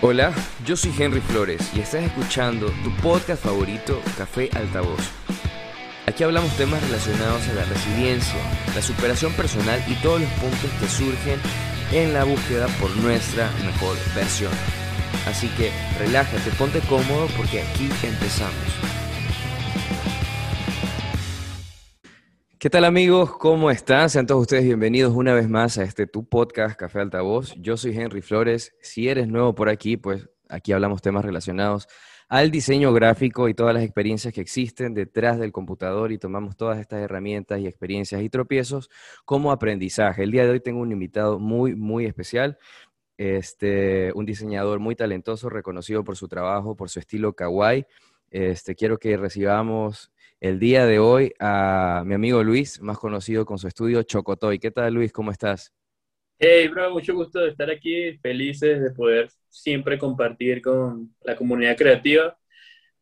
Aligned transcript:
Hola, 0.00 0.32
yo 0.64 0.76
soy 0.76 0.94
Henry 0.96 1.20
Flores 1.20 1.72
y 1.74 1.80
estás 1.80 2.04
escuchando 2.04 2.70
tu 2.84 2.90
podcast 3.02 3.42
favorito, 3.42 4.00
Café 4.16 4.48
Altavoz. 4.54 5.00
Aquí 6.06 6.22
hablamos 6.22 6.56
temas 6.56 6.80
relacionados 6.82 7.48
a 7.48 7.54
la 7.54 7.64
resiliencia, 7.64 8.38
la 8.76 8.80
superación 8.80 9.32
personal 9.32 9.82
y 9.88 9.94
todos 9.94 10.20
los 10.20 10.30
puntos 10.34 10.70
que 10.78 10.86
surgen 10.86 11.40
en 11.90 12.14
la 12.14 12.22
búsqueda 12.22 12.68
por 12.80 12.96
nuestra 12.98 13.50
mejor 13.66 13.96
versión. 14.14 14.52
Así 15.26 15.48
que 15.56 15.72
relájate, 15.98 16.48
ponte 16.52 16.78
cómodo 16.82 17.26
porque 17.36 17.62
aquí 17.62 17.90
empezamos. 18.04 18.54
¿Qué 22.60 22.70
tal 22.70 22.84
amigos? 22.84 23.36
¿Cómo 23.36 23.70
están? 23.70 24.10
Sean 24.10 24.26
todos 24.26 24.40
ustedes 24.40 24.64
bienvenidos 24.64 25.14
una 25.14 25.32
vez 25.32 25.48
más 25.48 25.78
a 25.78 25.84
este 25.84 26.08
tu 26.08 26.28
podcast 26.28 26.76
Café 26.76 26.98
Altavoz. 26.98 27.54
Yo 27.58 27.76
soy 27.76 27.96
Henry 27.96 28.20
Flores. 28.20 28.74
Si 28.82 29.08
eres 29.08 29.28
nuevo 29.28 29.54
por 29.54 29.68
aquí, 29.68 29.96
pues 29.96 30.28
aquí 30.48 30.72
hablamos 30.72 31.00
temas 31.00 31.24
relacionados 31.24 31.86
al 32.28 32.50
diseño 32.50 32.92
gráfico 32.92 33.48
y 33.48 33.54
todas 33.54 33.74
las 33.74 33.84
experiencias 33.84 34.34
que 34.34 34.40
existen 34.40 34.92
detrás 34.92 35.38
del 35.38 35.52
computador 35.52 36.10
y 36.10 36.18
tomamos 36.18 36.56
todas 36.56 36.80
estas 36.80 37.00
herramientas 37.00 37.60
y 37.60 37.68
experiencias 37.68 38.22
y 38.22 38.28
tropiezos 38.28 38.90
como 39.24 39.52
aprendizaje. 39.52 40.24
El 40.24 40.32
día 40.32 40.42
de 40.42 40.50
hoy 40.50 40.60
tengo 40.60 40.80
un 40.80 40.90
invitado 40.90 41.38
muy, 41.38 41.76
muy 41.76 42.06
especial. 42.06 42.58
Este, 43.18 44.10
un 44.16 44.26
diseñador 44.26 44.80
muy 44.80 44.96
talentoso, 44.96 45.48
reconocido 45.48 46.02
por 46.02 46.16
su 46.16 46.26
trabajo, 46.26 46.74
por 46.74 46.90
su 46.90 46.98
estilo 46.98 47.34
kawaii. 47.34 47.86
Este, 48.32 48.74
quiero 48.74 48.98
que 48.98 49.16
recibamos 49.16 50.10
el 50.40 50.58
día 50.58 50.86
de 50.86 50.98
hoy 50.98 51.32
a 51.40 52.02
mi 52.06 52.14
amigo 52.14 52.42
Luis, 52.42 52.80
más 52.80 52.98
conocido 52.98 53.44
con 53.44 53.58
su 53.58 53.66
estudio 53.66 54.02
Chocotoy. 54.02 54.58
¿Qué 54.58 54.70
tal, 54.70 54.94
Luis? 54.94 55.12
¿Cómo 55.12 55.30
estás? 55.30 55.72
Hey, 56.38 56.68
bro, 56.68 56.90
mucho 56.92 57.14
gusto 57.14 57.40
de 57.40 57.48
estar 57.48 57.68
aquí, 57.70 58.16
felices 58.18 58.80
de 58.80 58.90
poder 58.92 59.28
siempre 59.48 59.98
compartir 59.98 60.62
con 60.62 61.14
la 61.22 61.34
comunidad 61.34 61.76
creativa 61.76 62.38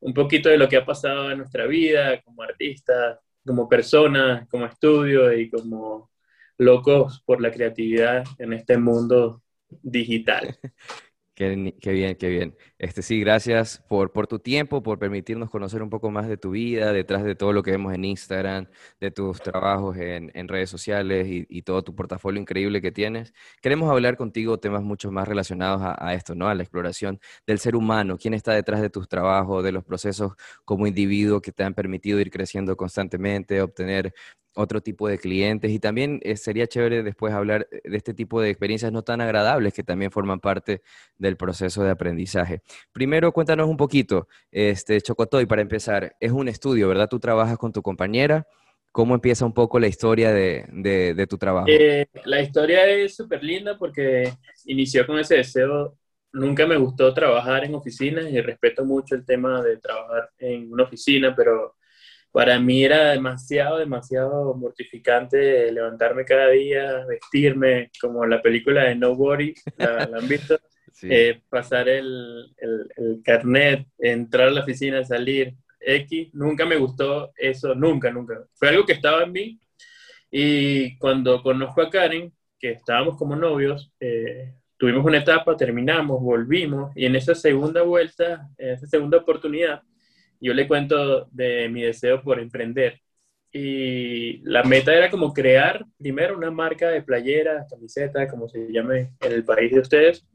un 0.01 0.15
poquito 0.15 0.49
de 0.49 0.59
lo 0.59 0.69
que 0.69 0.77
ha 0.77 0.85
pasado 0.85 1.31
en 1.31 1.39
nuestra 1.39 1.67
vida 1.67 2.23
como 2.23 2.43
artistas, 2.43 3.19
como 3.45 3.69
personas, 3.69 4.47
como 4.49 4.67
estudio 4.67 5.33
y 5.33 5.51
como 5.51 6.11
locos 6.59 7.23
por 7.27 7.41
la 7.41 7.51
creatividad 7.51 8.25
en 8.39 8.53
este 8.53 8.79
mundo 8.79 9.43
digital. 9.69 10.57
Qué, 11.37 11.51
bien, 11.51 12.17
qué 12.17 12.29
bien. 12.31 12.57
Este, 12.79 13.03
sí, 13.03 13.21
gracias 13.21 13.85
por, 13.91 14.11
por 14.11 14.27
tu 14.27 14.39
tiempo, 14.39 14.83
por 14.83 14.99
permitirnos 14.99 15.51
conocer 15.51 15.83
un 15.83 15.91
poco 15.91 16.11
más 16.11 16.29
de 16.29 16.39
tu 16.39 16.53
vida, 16.53 16.95
detrás 16.95 17.25
de 17.25 17.35
todo 17.35 17.53
lo 17.53 17.63
que 17.63 17.73
vemos 17.73 17.93
en 17.93 18.07
Instagram, 18.07 18.69
de 19.01 19.11
tus 19.11 19.41
trabajos 19.43 19.99
en, 19.99 20.49
redes 20.49 20.71
sociales 20.71 21.27
y, 21.29 21.47
y, 21.51 21.61
todo 21.61 21.85
tu 21.85 21.95
portafolio 21.95 22.41
increíble 22.41 22.81
que 22.81 22.91
tienes. 22.91 23.35
Queremos 23.61 23.91
hablar 23.91 24.17
contigo 24.17 24.59
temas 24.59 24.83
mucho 24.83 25.11
más 25.13 25.29
relacionados 25.29 25.83
a, 25.83 25.95
a, 25.99 26.15
esto, 26.15 26.35
¿no? 26.35 26.49
A 26.49 26.55
la 26.55 26.63
exploración 26.63 27.21
del 27.47 27.59
ser 27.59 27.77
humano, 27.77 28.17
quién 28.17 28.33
está 28.33 28.55
detrás 28.55 28.81
de 28.81 28.89
tus 28.89 29.07
trabajos, 29.07 29.63
de 29.63 29.73
los 29.73 29.85
procesos 29.85 30.33
como 30.65 30.87
individuo 30.87 31.43
que 31.43 31.53
te 31.53 31.65
han 31.65 31.75
permitido 31.75 32.19
ir 32.19 32.31
creciendo 32.31 32.79
constantemente, 32.79 33.61
obtener 33.61 34.15
otro 34.57 34.81
tipo 34.81 35.07
de 35.09 35.19
clientes 35.19 35.71
y 35.71 35.79
también 35.79 36.19
eh, 36.23 36.37
sería 36.37 36.67
chévere 36.67 37.03
después 37.03 37.33
hablar 37.33 37.69
de 37.71 37.97
este 37.97 38.15
tipo 38.15 38.41
de 38.41 38.51
experiencias 38.51 38.91
no 38.91 39.03
tan 39.03 39.21
agradables 39.21 39.75
que 39.75 39.83
también 39.83 40.11
forman 40.11 40.41
parte 40.41 40.83
del 41.19 41.37
proceso 41.37 41.85
de 41.85 41.91
aprendizaje. 41.91 42.63
Primero, 42.93 43.33
cuéntanos 43.33 43.69
un 43.69 43.77
poquito, 43.77 44.29
este, 44.51 45.01
Chocotoy, 45.01 45.47
para 45.47 45.63
empezar, 45.63 46.17
es 46.19 46.33
un 46.33 46.49
estudio, 46.49 46.89
¿verdad? 46.89 47.09
Tú 47.09 47.21
trabajas 47.21 47.59
con 47.59 47.73
tu 47.73 47.83
compañera. 47.83 48.47
¿Cómo 48.93 49.15
empieza 49.15 49.45
un 49.45 49.53
poco 49.53 49.79
la 49.79 49.89
historia 49.89 50.33
de, 50.33 50.65
de, 50.73 51.13
de 51.13 51.27
tu 51.27 51.37
trabajo? 51.37 51.67
Eh, 51.69 52.07
la 52.25 52.41
historia 52.41 52.87
es 52.87 53.15
súper 53.15 53.45
linda 53.45 53.77
porque 53.79 54.33
inició 54.65 55.07
con 55.07 55.19
ese 55.19 55.37
deseo. 55.37 55.99
Nunca 56.33 56.67
me 56.67 56.79
gustó 56.79 57.13
trabajar 57.13 57.65
en 57.65 57.75
oficinas 57.75 58.25
y 58.31 58.41
respeto 58.41 58.87
mucho 58.87 59.15
el 59.15 59.27
tema 59.27 59.63
de 59.63 59.77
trabajar 59.77 60.31
en 60.39 60.73
una 60.73 60.85
oficina, 60.85 61.35
pero 61.37 61.75
para 62.37 62.61
mí 62.61 62.85
era 62.85 63.13
demasiado, 63.13 63.79
demasiado 63.79 64.55
mortificante 64.57 65.73
levantarme 65.73 66.27
cada 66.27 66.49
día, 66.49 67.03
vestirme, 67.07 67.91
como 67.99 68.27
la 68.27 68.43
película 68.43 68.85
de 68.85 68.95
Nobody, 68.95 69.55
¿la, 69.79 70.07
la 70.07 70.19
han 70.19 70.29
visto? 70.29 70.59
Sí. 70.93 71.09
Eh, 71.11 71.43
pasar 71.51 71.91
el, 71.91 72.55
el, 72.57 72.89
el, 72.97 73.21
carnet, 73.23 73.87
entrar 73.99 74.49
a 74.49 74.51
la 74.51 74.63
oficina, 74.63 75.05
salir, 75.05 75.55
X, 75.79 76.31
nunca 76.33 76.65
me 76.65 76.77
gustó 76.77 77.33
eso, 77.37 77.75
nunca, 77.75 78.11
nunca. 78.11 78.47
Fue 78.55 78.71
algo 78.71 78.87
que 78.87 78.95
estaba 78.95 79.25
en 79.25 79.33
mí 79.33 79.61
y 80.31 80.97
cuando 80.97 81.43
conozco 81.43 81.83
a 81.83 81.91
Karen, 81.91 82.33
que 82.59 82.71
estábamos 82.71 83.19
como 83.19 83.37
novios, 83.37 83.93
eh, 84.01 84.55
tuvimos 84.79 85.05
una 85.05 85.19
etapa, 85.19 85.55
terminamos, 85.55 86.23
volvimos 86.23 86.97
y 86.97 87.05
en 87.05 87.15
esa 87.15 87.35
segunda 87.35 87.83
vuelta, 87.83 88.49
en 88.57 88.71
esa 88.71 88.87
segunda 88.87 89.19
oportunidad, 89.19 89.83
yo 90.41 90.55
le 90.55 90.69
cuento 90.69 91.27
de 91.31 91.69
mi 91.69 91.83
deseo 91.83 92.23
por 92.23 92.41
emprender. 92.41 93.01
Y 93.53 94.39
la 94.45 94.63
meta 94.65 94.95
era 94.95 95.11
como 95.11 95.33
crear 95.33 95.85
primero 95.99 96.37
una 96.37 96.51
marca 96.51 96.91
de 96.91 97.03
playeras, 97.03 97.67
camisetas, 97.71 98.31
como 98.31 98.49
se 98.49 98.71
llame 98.71 99.13
en 99.21 99.33
el 99.33 99.45
país 99.45 99.73
de 99.73 99.81
ustedes. 99.81 100.27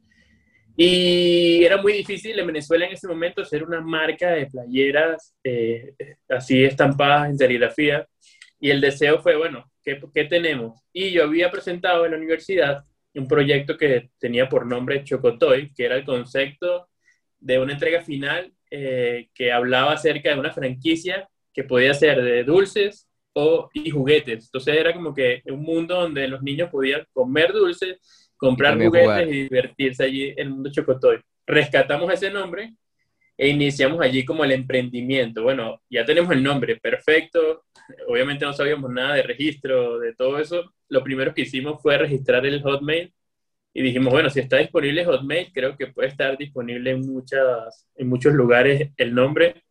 Y 0.76 1.64
era 1.64 1.82
muy 1.82 1.94
difícil 1.94 2.40
en 2.40 2.48
Venezuela 2.48 2.86
en 2.86 2.94
ese 2.94 3.08
momento 3.08 3.42
hacer 3.42 3.64
una 3.64 3.82
marca 3.82 4.32
de 4.32 4.48
playeras 4.48 5.36
eh, 5.44 5.94
así 6.30 6.64
estampadas 6.64 7.30
en 7.30 7.38
serigrafía. 7.38 8.08
Y 8.60 8.72
el 8.72 8.82
deseo 8.82 9.20
fue, 9.20 9.36
bueno, 9.36 9.66
¿qué, 9.84 10.00
¿qué 10.14 10.26
tenemos? 10.26 10.82
Y 10.94 11.12
yo 11.12 11.24
había 11.24 11.52
presentado 11.52 12.06
en 12.06 12.12
la 12.12 12.18
universidad 12.18 12.86
un 13.14 13.28
proyecto 13.28 13.78
que 13.78 14.10
tenía 14.20 14.48
por 14.48 14.66
nombre 14.66 15.04
Chocotoy, 15.04 15.74
que 15.74 15.86
era 15.86 15.96
el 15.96 16.06
concepto 16.06 16.88
de 17.40 17.60
una 17.60 17.74
entrega 17.74 18.02
final 18.02 18.54
eh, 18.72 19.28
que 19.34 19.52
hablaba 19.52 19.92
acerca 19.94 20.30
de 20.30 20.40
una 20.40 20.54
franquicia 20.54 21.28
que 21.54 21.66
podía 21.66 21.94
ser 21.94 22.24
de 22.24 22.46
dulces 22.46 23.08
o, 23.34 23.70
y 23.74 23.90
juguetes. 23.90 24.46
Entonces 24.46 24.78
era 24.78 24.94
como 24.94 25.14
que 25.14 25.42
un 25.46 25.62
mundo 25.62 25.96
donde 26.00 26.28
los 26.28 26.42
niños 26.42 26.70
podían 26.70 27.06
comer 27.12 27.52
dulces, 27.52 28.32
comprar 28.38 28.82
y 28.82 28.86
juguetes 28.86 29.08
jugar. 29.08 29.28
y 29.28 29.44
divertirse 29.44 30.04
allí 30.06 30.30
en 30.30 30.40
el 30.40 30.50
mundo 30.52 30.72
Chocotoy. 30.72 31.20
Rescatamos 31.46 32.12
ese 32.14 32.32
nombre 32.32 32.74
e 33.38 33.50
iniciamos 33.50 34.00
allí 34.02 34.24
como 34.24 34.44
el 34.44 34.52
emprendimiento. 34.52 35.44
Bueno, 35.44 35.82
ya 35.90 36.06
tenemos 36.06 36.32
el 36.32 36.42
nombre, 36.42 36.78
perfecto. 36.78 37.64
Obviamente 38.08 38.46
no 38.46 38.54
sabíamos 38.54 38.90
nada 38.90 39.16
de 39.16 39.24
registro, 39.24 40.00
de 40.00 40.14
todo 40.16 40.40
eso. 40.40 40.72
Lo 40.88 41.04
primero 41.04 41.34
que 41.34 41.42
hicimos 41.42 41.82
fue 41.82 41.98
registrar 41.98 42.46
el 42.46 42.62
Hotmail 42.62 43.14
y 43.74 43.82
dijimos, 43.82 44.12
bueno, 44.12 44.30
si 44.30 44.40
está 44.40 44.58
disponible 44.58 45.06
Hotmail, 45.06 45.52
creo 45.54 45.78
que 45.78 45.88
puede 45.88 46.10
estar 46.10 46.38
disponible 46.38 46.92
en, 46.92 47.02
muchas, 47.02 47.88
en 47.96 48.10
muchos 48.10 48.34
lugares 48.34 48.92
el 48.98 49.16
nombre. 49.16 49.64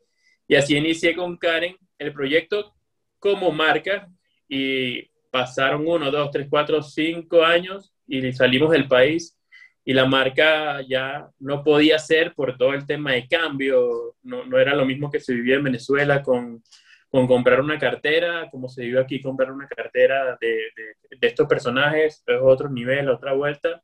Y 0.48 0.56
así 0.56 0.76
inicié 0.76 1.14
con 1.14 1.36
Karen 1.36 1.76
el 1.98 2.12
proyecto 2.12 2.74
como 3.18 3.52
marca 3.52 4.08
y 4.48 5.02
pasaron 5.30 5.86
uno, 5.86 6.10
dos, 6.10 6.30
tres, 6.30 6.46
cuatro, 6.48 6.82
cinco 6.82 7.44
años 7.44 7.94
y 8.06 8.32
salimos 8.32 8.70
del 8.70 8.88
país 8.88 9.38
y 9.84 9.92
la 9.92 10.06
marca 10.06 10.80
ya 10.82 11.28
no 11.38 11.62
podía 11.62 11.98
ser 11.98 12.34
por 12.34 12.56
todo 12.56 12.74
el 12.74 12.86
tema 12.86 13.12
de 13.12 13.28
cambio, 13.28 14.16
no, 14.22 14.44
no 14.44 14.58
era 14.58 14.74
lo 14.74 14.84
mismo 14.84 15.10
que 15.10 15.20
se 15.20 15.34
vivía 15.34 15.56
en 15.56 15.64
Venezuela 15.64 16.22
con, 16.22 16.62
con 17.08 17.26
comprar 17.26 17.60
una 17.60 17.78
cartera, 17.78 18.48
como 18.50 18.68
se 18.68 18.82
vive 18.82 19.00
aquí 19.00 19.20
comprar 19.20 19.52
una 19.52 19.68
cartera 19.68 20.36
de, 20.40 20.48
de, 20.48 21.18
de 21.18 21.26
estos 21.26 21.46
personajes, 21.46 22.22
es 22.26 22.38
otro 22.40 22.68
nivel, 22.68 23.08
otra 23.08 23.32
vuelta. 23.34 23.82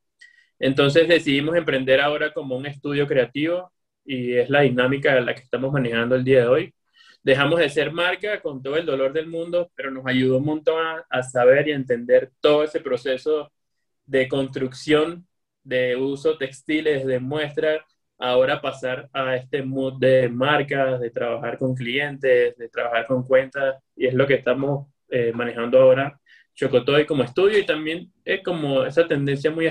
Entonces 0.58 1.08
decidimos 1.08 1.56
emprender 1.56 2.00
ahora 2.00 2.32
como 2.32 2.56
un 2.56 2.66
estudio 2.66 3.06
creativo 3.06 3.72
y 4.04 4.34
es 4.34 4.48
la 4.50 4.62
dinámica 4.62 5.20
la 5.20 5.34
que 5.34 5.42
estamos 5.42 5.72
manejando 5.72 6.14
el 6.16 6.24
día 6.24 6.40
de 6.42 6.46
hoy. 6.48 6.74
Dejamos 7.22 7.58
de 7.58 7.68
ser 7.68 7.92
marca 7.92 8.40
con 8.40 8.62
todo 8.62 8.76
el 8.76 8.86
dolor 8.86 9.12
del 9.12 9.26
mundo, 9.26 9.70
pero 9.74 9.90
nos 9.90 10.06
ayudó 10.06 10.38
un 10.38 10.44
montón 10.44 10.82
a, 11.10 11.22
saber 11.22 11.68
y 11.68 11.72
a 11.72 11.76
entender 11.76 12.30
todo 12.40 12.64
ese 12.64 12.80
proceso 12.80 13.52
de 14.06 14.28
construcción, 14.28 15.26
de 15.64 15.96
uso 15.96 16.38
textiles, 16.38 17.04
de 17.06 17.18
muestra, 17.18 17.84
ahora 18.18 18.60
pasar 18.62 19.10
a 19.12 19.36
este 19.36 19.62
mood 19.62 19.98
de 19.98 20.28
marcas, 20.28 21.00
de 21.00 21.10
trabajar 21.10 21.58
con 21.58 21.74
clientes, 21.74 22.56
de 22.56 22.68
trabajar 22.68 23.06
con 23.06 23.24
cuentas, 23.24 23.76
y 23.96 24.06
es 24.06 24.14
lo 24.14 24.26
que 24.26 24.34
estamos 24.34 24.88
eh, 25.08 25.32
manejando 25.34 25.80
ahora 25.80 26.18
Chocotoy 26.56 27.04
como 27.04 27.22
estudio 27.22 27.58
y 27.58 27.66
también 27.66 28.10
es 28.24 28.42
como 28.42 28.84
esa 28.84 29.06
tendencia 29.06 29.50
muy, 29.50 29.70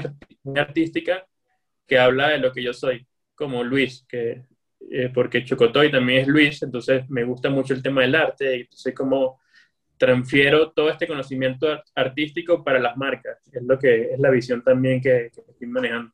artística 0.56 1.26
que 1.88 1.98
habla 1.98 2.30
de 2.30 2.38
lo 2.38 2.52
que 2.52 2.64
yo 2.64 2.74
soy, 2.74 3.06
como 3.34 3.64
Luis, 3.64 4.06
que, 4.08 4.44
eh, 4.92 5.12
porque 5.14 5.44
Chocotoy 5.44 5.92
también 5.92 6.22
es 6.22 6.28
Luis, 6.28 6.62
entonces 6.62 7.10
me 7.10 7.24
gusta 7.24 7.50
mucho 7.50 7.74
el 7.74 7.82
tema 7.82 8.02
del 8.02 8.16
arte, 8.16 8.58
y 8.58 8.62
entonces 8.62 8.94
como 8.94 9.42
transfiero 9.98 10.72
todo 10.72 10.90
este 10.90 11.08
conocimiento 11.08 11.82
artístico 11.96 12.64
para 12.64 12.80
las 12.80 12.96
marcas, 12.98 13.40
es 13.52 13.64
lo 13.64 13.80
que 13.80 14.14
es 14.14 14.20
la 14.20 14.30
visión 14.30 14.64
también 14.64 15.02
que, 15.02 15.32
que 15.34 15.42
estoy 15.52 15.68
manejando. 15.68 16.14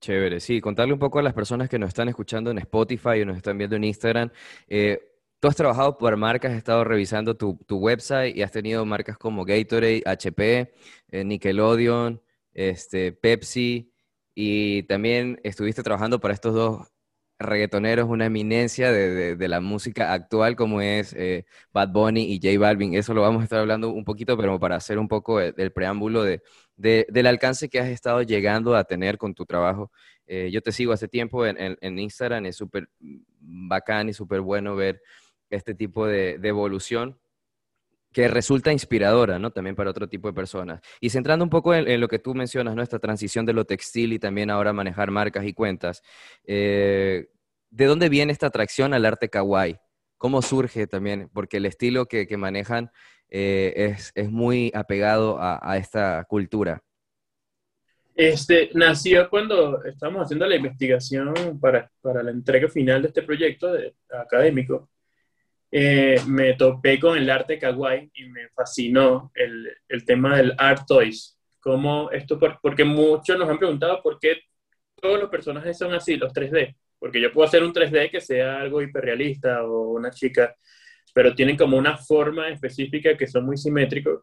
Chévere, 0.00 0.40
sí, 0.40 0.60
contarle 0.60 0.94
un 0.94 0.98
poco 0.98 1.20
a 1.20 1.22
las 1.22 1.32
personas 1.32 1.68
que 1.68 1.78
nos 1.78 1.88
están 1.88 2.08
escuchando 2.08 2.50
en 2.50 2.58
Spotify 2.58 3.22
o 3.22 3.24
nos 3.24 3.36
están 3.36 3.56
viendo 3.56 3.76
en 3.76 3.84
Instagram. 3.84 4.30
Eh, 4.66 5.11
Tú 5.42 5.48
has 5.48 5.56
trabajado 5.56 5.98
por 5.98 6.16
marcas, 6.16 6.52
has 6.52 6.58
estado 6.58 6.84
revisando 6.84 7.36
tu, 7.36 7.58
tu, 7.66 7.78
website 7.78 8.36
y 8.36 8.42
has 8.42 8.52
tenido 8.52 8.86
marcas 8.86 9.18
como 9.18 9.44
Gatorade, 9.44 10.00
HP, 10.06 10.72
eh, 11.10 11.24
Nickelodeon, 11.24 12.22
este, 12.54 13.10
Pepsi, 13.10 13.92
y 14.36 14.84
también 14.84 15.40
estuviste 15.42 15.82
trabajando 15.82 16.20
para 16.20 16.32
estos 16.32 16.54
dos 16.54 16.92
reggaetoneros, 17.40 18.08
una 18.08 18.26
eminencia 18.26 18.92
de, 18.92 19.34
de, 19.34 19.48
la 19.48 19.60
música 19.60 20.12
actual 20.12 20.54
como 20.54 20.80
es 20.80 21.12
eh, 21.14 21.44
Bad 21.72 21.88
Bunny 21.88 22.22
y 22.22 22.36
J 22.40 22.56
Balvin. 22.60 22.94
Eso 22.94 23.12
lo 23.12 23.22
vamos 23.22 23.40
a 23.40 23.44
estar 23.44 23.58
hablando 23.58 23.90
un 23.90 24.04
poquito, 24.04 24.36
pero 24.36 24.60
para 24.60 24.76
hacer 24.76 24.96
un 25.00 25.08
poco 25.08 25.40
del 25.40 25.72
preámbulo 25.72 26.22
de, 26.22 26.40
del 26.76 27.26
alcance 27.26 27.68
que 27.68 27.80
has 27.80 27.88
estado 27.88 28.22
llegando 28.22 28.76
a 28.76 28.84
tener 28.84 29.18
con 29.18 29.34
tu 29.34 29.44
trabajo. 29.44 29.90
Eh, 30.24 30.50
yo 30.52 30.62
te 30.62 30.70
sigo 30.70 30.92
hace 30.92 31.08
tiempo 31.08 31.44
en, 31.44 31.76
en, 31.80 31.98
Instagram, 31.98 32.46
es 32.46 32.54
súper 32.54 32.88
bacán 33.40 34.08
y 34.08 34.12
súper 34.12 34.40
bueno 34.40 34.76
ver 34.76 35.02
este 35.52 35.74
tipo 35.74 36.06
de, 36.06 36.38
de 36.38 36.48
evolución 36.48 37.18
que 38.12 38.28
resulta 38.28 38.72
inspiradora, 38.72 39.38
¿no? 39.38 39.50
También 39.50 39.74
para 39.74 39.90
otro 39.90 40.08
tipo 40.08 40.28
de 40.28 40.34
personas. 40.34 40.80
Y 41.00 41.10
centrando 41.10 41.44
un 41.44 41.50
poco 41.50 41.74
en, 41.74 42.00
lo 42.00 42.08
que 42.08 42.18
tú 42.18 42.34
mencionas, 42.34 42.74
¿no? 42.74 42.82
Esta 42.82 42.98
transición 42.98 43.46
de 43.46 43.54
lo 43.54 43.64
textil 43.64 44.12
y 44.12 44.18
también 44.18 44.50
ahora 44.50 44.72
manejar 44.72 45.10
marcas 45.10 45.44
y 45.46 45.54
cuentas. 45.54 46.02
Eh, 46.44 47.28
¿De 47.70 47.86
dónde 47.86 48.10
viene 48.10 48.32
esta 48.32 48.48
atracción 48.48 48.92
al 48.92 49.06
arte 49.06 49.30
kawaii? 49.30 49.78
¿Cómo 50.18 50.42
surge 50.42 50.86
también? 50.86 51.30
Porque 51.32 51.56
el 51.56 51.66
estilo 51.66 52.06
que, 52.06 52.28
manejan 52.36 52.92
eh, 53.30 53.96
es, 54.14 54.30
muy 54.30 54.70
apegado 54.74 55.38
a, 55.40 55.76
esta 55.78 56.24
cultura. 56.28 56.82
Este, 58.14 58.70
nació 58.74 59.28
cuando 59.30 59.82
estábamos 59.84 60.24
haciendo 60.24 60.46
la 60.46 60.56
investigación 60.56 61.58
para, 61.58 61.90
para 62.02 62.22
la 62.22 62.30
entrega 62.30 62.68
final 62.68 63.00
de 63.00 63.08
este 63.08 63.22
proyecto 63.22 63.72
de, 63.72 63.94
académico 64.10 64.90
eh, 65.72 66.20
me 66.26 66.52
topé 66.54 67.00
con 67.00 67.16
el 67.16 67.28
arte 67.30 67.58
kawaii 67.58 68.10
y 68.14 68.24
me 68.26 68.48
fascinó 68.50 69.32
el, 69.34 69.74
el 69.88 70.04
tema 70.04 70.36
del 70.36 70.54
art 70.58 70.86
toys. 70.86 71.38
Como 71.58 72.10
esto, 72.10 72.38
porque 72.60 72.84
muchos 72.84 73.38
nos 73.38 73.48
han 73.48 73.58
preguntado 73.58 74.02
por 74.02 74.18
qué 74.18 74.36
todos 75.00 75.18
los 75.18 75.30
personajes 75.30 75.78
son 75.78 75.94
así, 75.94 76.16
los 76.16 76.32
3D. 76.32 76.76
Porque 76.98 77.20
yo 77.20 77.32
puedo 77.32 77.48
hacer 77.48 77.64
un 77.64 77.72
3D 77.72 78.10
que 78.10 78.20
sea 78.20 78.60
algo 78.60 78.82
hiperrealista 78.82 79.64
o 79.64 79.92
una 79.92 80.10
chica, 80.10 80.54
pero 81.14 81.34
tienen 81.34 81.56
como 81.56 81.76
una 81.76 81.96
forma 81.96 82.48
específica 82.48 83.16
que 83.16 83.26
son 83.26 83.46
muy 83.46 83.56
simétricos 83.56 84.22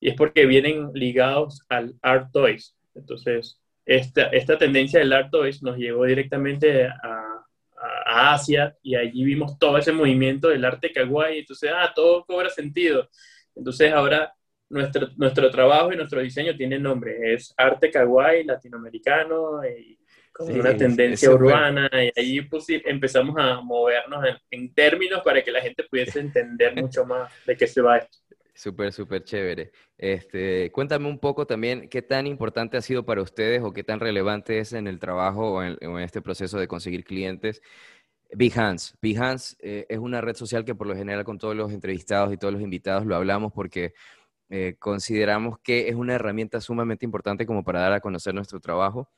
y 0.00 0.10
es 0.10 0.14
porque 0.14 0.46
vienen 0.46 0.90
ligados 0.94 1.64
al 1.68 1.94
art 2.02 2.30
toys. 2.32 2.76
Entonces, 2.94 3.60
esta, 3.84 4.24
esta 4.28 4.58
tendencia 4.58 4.98
del 4.98 5.12
art 5.12 5.30
toys 5.30 5.62
nos 5.62 5.76
llevó 5.76 6.04
directamente 6.04 6.86
a 6.86 7.15
a, 8.16 8.34
Asia 8.34 8.76
y 8.82 8.94
allí 8.94 9.24
vimos 9.24 9.58
todo 9.58 9.78
ese 9.78 9.92
movimiento 9.92 10.48
del 10.48 10.64
arte 10.64 10.92
kawaii, 10.92 11.40
entonces, 11.40 11.70
ah, 11.74 11.92
todo 11.94 12.24
cobra 12.24 12.50
sentido. 12.50 13.08
Entonces 13.54 13.92
ahora 13.92 14.32
nuestro, 14.68 15.08
nuestro 15.16 15.50
trabajo 15.50 15.92
y 15.92 15.96
nuestro 15.96 16.20
diseño 16.20 16.56
tiene 16.56 16.78
nombre, 16.78 17.34
es 17.34 17.54
arte 17.56 17.90
kawaii 17.90 18.44
latinoamericano 18.44 19.60
y 19.64 19.98
con 20.32 20.52
una 20.52 20.76
tendencia 20.76 21.30
urbana 21.30 21.88
y 21.92 22.12
allí 22.14 22.42
pues, 22.42 22.66
empezamos 22.68 23.34
a 23.38 23.60
movernos 23.62 24.22
en, 24.26 24.36
en, 24.50 24.74
términos 24.74 25.22
para 25.24 25.42
que 25.42 25.50
la 25.50 25.62
gente 25.62 25.84
pudiese 25.84 26.20
entender 26.20 26.74
mucho 26.82 27.06
más 27.06 27.32
de 27.46 27.56
qué 27.56 27.66
se 27.66 27.80
va 27.80 27.98
esto. 27.98 28.18
Súper, 28.56 28.90
súper 28.90 29.22
chévere. 29.22 29.70
Este, 29.98 30.72
cuéntame 30.72 31.08
un 31.08 31.18
poco 31.18 31.46
también 31.46 31.90
qué 31.90 32.00
tan 32.00 32.26
importante 32.26 32.78
ha 32.78 32.80
sido 32.80 33.04
para 33.04 33.20
ustedes 33.20 33.62
o 33.62 33.74
qué 33.74 33.84
tan 33.84 34.00
relevante 34.00 34.58
es 34.58 34.72
en 34.72 34.86
el 34.86 34.98
trabajo 34.98 35.52
o 35.52 35.62
en, 35.62 35.98
este 35.98 36.22
proceso 36.22 36.58
de 36.58 36.66
conseguir 36.66 37.04
clientes. 37.04 37.60
Behance. 38.32 38.94
Behance 39.00 39.56
eh, 39.60 39.86
es 39.88 39.98
una 39.98 40.20
red 40.20 40.34
social 40.34 40.64
que 40.64 40.74
por 40.74 40.86
lo 40.86 40.96
general 40.96 41.24
con 41.24 41.38
todos 41.38 41.54
los 41.54 41.72
entrevistados 41.72 42.32
y 42.32 42.36
todos 42.36 42.52
los 42.52 42.62
invitados 42.62 43.06
lo 43.06 43.16
hablamos 43.16 43.52
porque 43.52 43.94
eh, 44.48 44.76
consideramos 44.78 45.58
que 45.60 45.88
es 45.88 45.94
una 45.94 46.14
herramienta 46.14 46.60
sumamente 46.60 47.04
importante 47.04 47.46
como 47.46 47.64
para 47.64 47.80
dar 47.80 47.92
a 47.92 48.00
conocer 48.00 48.34
nuestro 48.34 48.60
trabajo. 48.60 49.08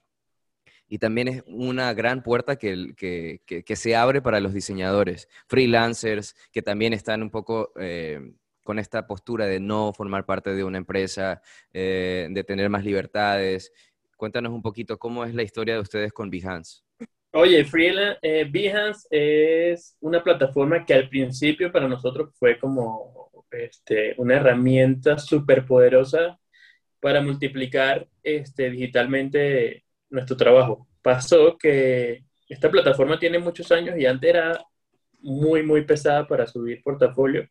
Y 0.90 0.98
también 0.98 1.28
es 1.28 1.44
una 1.46 1.92
gran 1.92 2.22
puerta 2.22 2.56
que, 2.56 3.42
se 3.76 3.96
abre 3.96 4.22
para 4.22 4.40
los 4.40 4.54
diseñadores, 4.54 5.28
freelancers, 5.46 6.34
que 6.50 6.62
también 6.62 6.92
están 6.92 7.22
un 7.22 7.30
poco... 7.30 7.72
Eh, 7.78 8.32
con 8.68 8.78
esta 8.78 9.06
postura 9.06 9.46
de 9.46 9.60
no 9.60 9.94
formar 9.94 10.26
parte 10.26 10.54
de 10.54 10.62
una 10.62 10.76
empresa, 10.76 11.40
eh, 11.72 12.28
de 12.30 12.44
tener 12.44 12.68
más 12.68 12.84
libertades. 12.84 13.72
Cuéntanos 14.14 14.52
un 14.52 14.60
poquito 14.60 14.98
cómo 14.98 15.24
es 15.24 15.34
la 15.34 15.42
historia 15.42 15.72
de 15.72 15.80
ustedes 15.80 16.12
con 16.12 16.28
Behance. 16.28 16.82
Oye, 17.32 17.64
Freelance, 17.64 18.18
eh, 18.22 18.46
Behance 18.50 19.06
es 19.10 19.96
una 20.00 20.22
plataforma 20.22 20.84
que 20.84 20.94
al 20.94 21.08
principio 21.08 21.70
para 21.70 21.86
nosotros 21.86 22.30
fue 22.38 22.58
como 22.58 23.30
este, 23.50 24.14
una 24.16 24.36
herramienta 24.36 25.18
súper 25.18 25.66
poderosa 25.66 26.38
para 27.00 27.20
multiplicar 27.20 28.08
este, 28.22 28.70
digitalmente 28.70 29.84
nuestro 30.10 30.36
trabajo. 30.36 30.88
Pasó 31.02 31.56
que 31.58 32.24
esta 32.48 32.70
plataforma 32.70 33.18
tiene 33.18 33.38
muchos 33.38 33.70
años 33.72 33.98
y 33.98 34.06
antes 34.06 34.30
era 34.30 34.64
muy, 35.20 35.62
muy 35.62 35.84
pesada 35.84 36.26
para 36.26 36.46
subir 36.46 36.82
portafolio. 36.82 37.48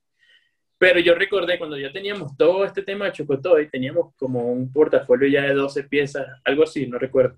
Pero 0.79 0.99
yo 0.99 1.15
recordé 1.15 1.57
cuando 1.57 1.77
ya 1.77 1.91
teníamos 1.91 2.35
todo 2.37 2.65
este 2.65 2.83
tema 2.83 3.05
de 3.05 3.11
Chocotoy, 3.13 3.69
teníamos 3.69 4.13
como 4.15 4.51
un 4.51 4.71
portafolio 4.71 5.27
ya 5.27 5.43
de 5.43 5.53
12 5.53 5.83
piezas, 5.85 6.27
algo 6.45 6.63
así, 6.63 6.87
no 6.87 6.99
recuerdo. 6.99 7.37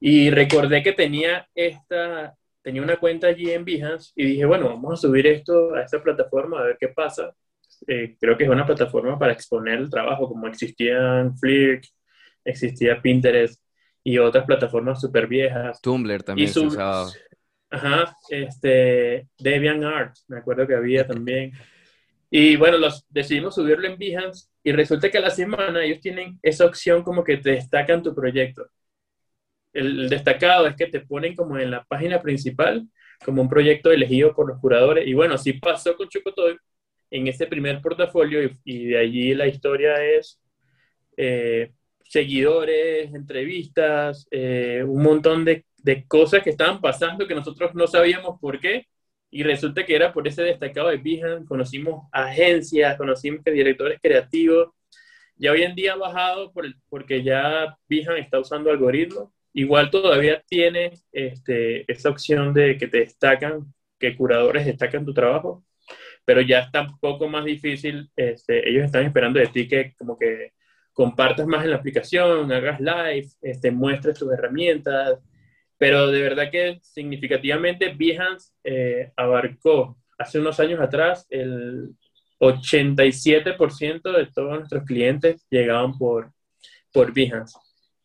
Y 0.00 0.30
recordé 0.30 0.82
que 0.82 0.92
tenía 0.92 1.48
esta, 1.54 2.34
tenía 2.62 2.82
una 2.82 2.96
cuenta 2.96 3.28
allí 3.28 3.50
en 3.50 3.64
Behance 3.64 4.12
y 4.14 4.26
dije, 4.26 4.44
bueno, 4.44 4.68
vamos 4.68 4.94
a 4.94 4.96
subir 4.96 5.26
esto 5.26 5.74
a 5.74 5.82
esta 5.82 6.02
plataforma 6.02 6.60
a 6.60 6.64
ver 6.64 6.76
qué 6.78 6.88
pasa. 6.88 7.34
Eh, 7.86 8.16
creo 8.18 8.36
que 8.36 8.44
es 8.44 8.50
una 8.50 8.66
plataforma 8.66 9.18
para 9.18 9.32
exponer 9.32 9.78
el 9.78 9.90
trabajo, 9.90 10.28
como 10.28 10.46
existían 10.46 11.36
Flick, 11.38 11.84
existía 12.44 13.00
Pinterest 13.00 13.60
y 14.02 14.18
otras 14.18 14.44
plataformas 14.44 15.00
súper 15.00 15.26
viejas. 15.26 15.80
Tumblr 15.80 16.22
también 16.22 16.48
se 16.48 16.60
usaba. 16.60 17.10
Ajá, 17.68 18.16
este, 18.30 19.28
DeviantArt, 19.38 20.14
me 20.28 20.38
acuerdo 20.38 20.66
que 20.66 20.74
había 20.74 21.06
también. 21.08 21.52
Y 22.30 22.56
bueno, 22.56 22.78
los, 22.78 23.04
decidimos 23.08 23.54
subirlo 23.54 23.86
en 23.86 23.98
Behance 23.98 24.48
y 24.62 24.72
resulta 24.72 25.10
que 25.10 25.18
a 25.18 25.22
la 25.22 25.30
semana 25.30 25.84
ellos 25.84 26.00
tienen 26.00 26.38
esa 26.42 26.66
opción 26.66 27.02
como 27.02 27.24
que 27.24 27.36
te 27.36 27.50
destacan 27.52 28.02
tu 28.02 28.14
proyecto. 28.14 28.68
El, 29.76 30.08
destacado 30.08 30.66
es 30.66 30.76
que 30.76 30.86
te 30.86 31.00
ponen 31.00 31.34
como 31.34 31.58
en 31.58 31.70
la 31.70 31.84
página 31.84 32.22
principal 32.22 32.86
como 33.24 33.42
un 33.42 33.48
proyecto 33.48 33.90
elegido 33.90 34.34
por 34.34 34.48
los 34.48 34.60
curadores. 34.60 35.06
Y 35.06 35.14
bueno, 35.14 35.34
así 35.34 35.54
pasó 35.54 35.96
con 35.96 36.08
Chocotoy 36.08 36.56
en 37.10 37.26
ese 37.28 37.46
primer 37.46 37.80
portafolio 37.80 38.50
y, 38.64 38.86
de 38.86 38.98
allí 38.98 39.34
la 39.34 39.46
historia 39.46 40.04
es 40.04 40.40
eh, 41.16 41.72
seguidores, 42.04 43.14
entrevistas, 43.14 44.26
eh, 44.30 44.84
un 44.86 45.02
montón 45.02 45.44
de, 45.44 45.64
cosas 46.08 46.42
que 46.42 46.50
estaban 46.50 46.80
pasando 46.80 47.28
que 47.28 47.34
nosotros 47.34 47.72
no 47.74 47.86
sabíamos 47.86 48.40
por 48.40 48.58
qué 48.58 48.88
y 49.30 49.44
resulta 49.44 49.86
que 49.86 49.94
era 49.94 50.12
por 50.12 50.26
ese 50.26 50.42
destacado 50.42 50.88
de 50.88 50.96
Behance, 50.96 51.46
conocimos 51.46 52.08
agencias, 52.10 52.96
conocimos 52.96 53.44
directores 53.44 54.00
creativos. 54.02 54.70
Ya 55.36 55.52
hoy 55.52 55.62
en 55.62 55.76
día 55.76 55.92
ha 55.92 55.96
bajado 55.96 56.52
por 56.52 56.64
porque 56.88 57.22
ya 57.22 57.76
Behance 57.88 58.20
está 58.20 58.40
usando 58.40 58.70
algoritmos. 58.70 59.30
Igual 59.56 59.90
todavía 59.90 60.42
tiene 60.46 60.92
este, 61.12 61.90
esa 61.90 62.10
opción 62.10 62.52
de 62.52 62.76
que 62.76 62.88
te 62.88 62.98
destacan, 62.98 63.72
que 63.98 64.14
curadores 64.14 64.66
destacan 64.66 65.06
tu 65.06 65.14
trabajo, 65.14 65.64
pero 66.26 66.42
ya 66.42 66.58
está 66.58 66.82
un 66.82 66.98
poco 66.98 67.26
más 67.26 67.46
difícil. 67.46 68.10
Este, 68.16 68.68
ellos 68.68 68.84
están 68.84 69.04
esperando 69.06 69.40
de 69.40 69.46
ti 69.46 69.66
que 69.66 69.94
como 69.96 70.18
que 70.18 70.52
compartas 70.92 71.46
más 71.46 71.64
en 71.64 71.70
la 71.70 71.76
aplicación, 71.76 72.52
hagas 72.52 72.80
live, 72.80 73.28
este, 73.40 73.70
muestres 73.70 74.18
tus 74.18 74.30
herramientas, 74.30 75.20
pero 75.78 76.08
de 76.08 76.20
verdad 76.20 76.50
que 76.50 76.78
significativamente 76.82 77.94
Behance 77.96 78.52
eh, 78.62 79.10
abarcó 79.16 79.96
hace 80.18 80.38
unos 80.38 80.60
años 80.60 80.80
atrás 80.80 81.26
el 81.30 81.96
87% 82.40 84.12
de 84.12 84.26
todos 84.26 84.58
nuestros 84.58 84.84
clientes 84.84 85.46
llegaban 85.48 85.96
por, 85.96 86.30
por 86.92 87.14
Behance. 87.14 87.56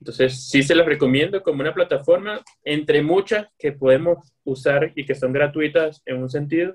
Entonces, 0.02 0.50
sí 0.50 0.64
se 0.64 0.74
los 0.74 0.88
recomiendo 0.88 1.44
como 1.44 1.62
una 1.62 1.76
plataforma 1.76 2.42
entre 2.64 3.04
muchas 3.04 3.48
que 3.60 3.72
podemos 3.72 4.34
usar 4.44 4.92
y 4.96 5.06
que 5.06 5.14
son 5.14 5.32
gratuitas 5.32 6.02
en 6.08 6.18
un 6.18 6.30
sentido. 6.30 6.74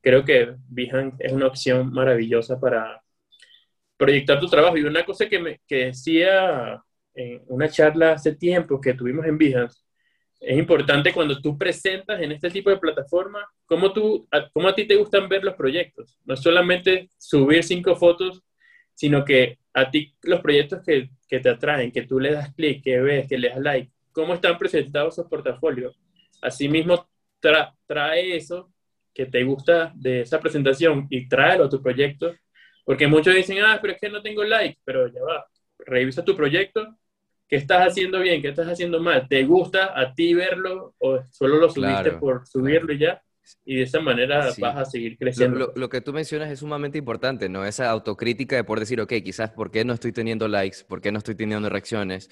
Creo 0.00 0.24
que 0.24 0.56
Behance 0.68 1.16
es 1.20 1.32
una 1.32 1.48
opción 1.48 1.92
maravillosa 1.92 2.58
para 2.58 3.02
proyectar 3.98 4.40
tu 4.40 4.48
trabajo. 4.48 4.78
Y 4.78 4.84
una 4.84 5.04
cosa 5.04 5.28
que, 5.28 5.38
me, 5.38 5.60
que 5.66 5.86
decía 5.86 6.82
en 7.14 7.42
una 7.48 7.68
charla 7.68 8.12
hace 8.12 8.34
tiempo 8.34 8.80
que 8.80 8.94
tuvimos 8.94 9.26
en 9.26 9.36
Behance 9.36 9.82
es 10.40 10.58
importante 10.58 11.12
cuando 11.12 11.40
tú 11.40 11.56
presentas 11.56 12.20
en 12.20 12.32
este 12.32 12.50
tipo 12.50 12.68
de 12.70 12.78
plataforma, 12.78 13.46
cómo, 13.64 13.92
tú, 13.92 14.28
cómo 14.52 14.68
a 14.68 14.74
ti 14.74 14.86
te 14.86 14.96
gustan 14.96 15.28
ver 15.28 15.44
los 15.44 15.54
proyectos. 15.54 16.18
No 16.24 16.36
solamente 16.36 17.10
subir 17.16 17.62
cinco 17.62 17.94
fotos, 17.94 18.42
sino 18.94 19.24
que 19.24 19.58
a 19.74 19.90
ti 19.90 20.14
los 20.22 20.40
proyectos 20.40 20.82
que, 20.84 21.10
que 21.28 21.40
te 21.40 21.48
atraen, 21.48 21.92
que 21.92 22.02
tú 22.02 22.20
le 22.20 22.32
das 22.32 22.52
clic, 22.54 22.82
que 22.82 23.00
ves, 23.00 23.28
que 23.28 23.38
le 23.38 23.48
das 23.48 23.60
like, 23.60 23.90
cómo 24.12 24.34
están 24.34 24.58
presentados 24.58 25.14
esos 25.14 25.28
portafolios. 25.28 25.98
Asimismo, 26.40 27.08
trae 27.40 28.36
eso 28.36 28.72
que 29.14 29.26
te 29.26 29.42
gusta 29.44 29.92
de 29.94 30.22
esa 30.22 30.40
presentación 30.40 31.06
y 31.10 31.28
tráelo 31.28 31.64
a 31.64 31.68
tu 31.68 31.82
proyecto, 31.82 32.34
porque 32.84 33.06
muchos 33.06 33.34
dicen, 33.34 33.58
ah, 33.64 33.78
pero 33.80 33.94
es 33.94 34.00
que 34.00 34.08
no 34.08 34.22
tengo 34.22 34.44
like, 34.44 34.78
pero 34.84 35.06
ya 35.08 35.22
va, 35.22 35.46
revisa 35.78 36.24
tu 36.24 36.36
proyecto, 36.36 36.98
¿Qué 37.52 37.56
estás 37.56 37.86
haciendo 37.86 38.18
bien? 38.18 38.40
¿Qué 38.40 38.48
estás 38.48 38.66
haciendo 38.66 38.98
mal? 38.98 39.28
¿Te 39.28 39.44
gusta 39.44 39.92
a 39.94 40.14
ti 40.14 40.32
verlo 40.32 40.94
o 40.96 41.22
solo 41.30 41.58
lo 41.58 41.68
subiste 41.68 42.12
por 42.12 42.46
subirlo 42.46 42.94
y 42.94 42.98
ya? 42.98 43.22
Y 43.64 43.76
de 43.76 43.82
esa 43.82 44.00
manera 44.00 44.50
vas 44.58 44.76
a 44.76 44.84
seguir 44.84 45.16
creciendo. 45.18 45.72
Lo, 45.74 45.88
que 45.88 46.00
tú 46.00 46.12
mencionas 46.12 46.50
es 46.50 46.60
sumamente 46.60 46.98
importante, 46.98 47.48
¿no? 47.48 47.64
Esa 47.64 47.90
autocrítica 47.90 48.56
de 48.56 48.64
por 48.64 48.80
decir, 48.80 49.00
ok, 49.00 49.12
quizás, 49.24 49.50
¿por 49.50 49.70
qué 49.70 49.84
no 49.84 49.92
estoy 49.92 50.12
teniendo 50.12 50.48
likes? 50.48 50.78
¿Por 50.86 51.00
qué 51.00 51.12
no 51.12 51.18
estoy 51.18 51.34
teniendo 51.34 51.68
reacciones? 51.68 52.30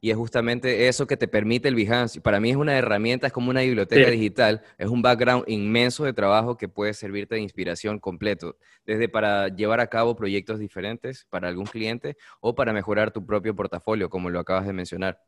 Y 0.00 0.10
es 0.10 0.16
justamente 0.16 0.88
eso 0.88 1.06
que 1.06 1.16
te 1.16 1.28
permite 1.28 1.68
el 1.68 1.76
Behance. 1.76 2.20
Para 2.20 2.40
mí 2.40 2.50
es 2.50 2.56
una 2.56 2.76
herramienta, 2.76 3.28
es 3.28 3.32
como 3.32 3.50
una 3.50 3.60
biblioteca 3.60 4.10
digital, 4.10 4.62
es 4.76 4.88
un 4.88 5.00
background 5.00 5.44
inmenso 5.46 6.04
de 6.04 6.12
trabajo 6.12 6.56
que 6.56 6.68
puede 6.68 6.92
servirte 6.92 7.36
de 7.36 7.40
inspiración 7.40 8.00
completo, 8.00 8.56
desde 8.84 9.08
para 9.08 9.48
llevar 9.48 9.78
a 9.78 9.86
cabo 9.86 10.16
proyectos 10.16 10.58
diferentes 10.58 11.26
para 11.30 11.46
algún 11.46 11.66
cliente 11.66 12.16
o 12.40 12.56
para 12.56 12.72
mejorar 12.72 13.12
tu 13.12 13.24
propio 13.24 13.54
portafolio, 13.54 14.10
como 14.10 14.28
lo 14.28 14.40
acabas 14.40 14.66
de 14.66 14.72
mencionar. 14.72 15.22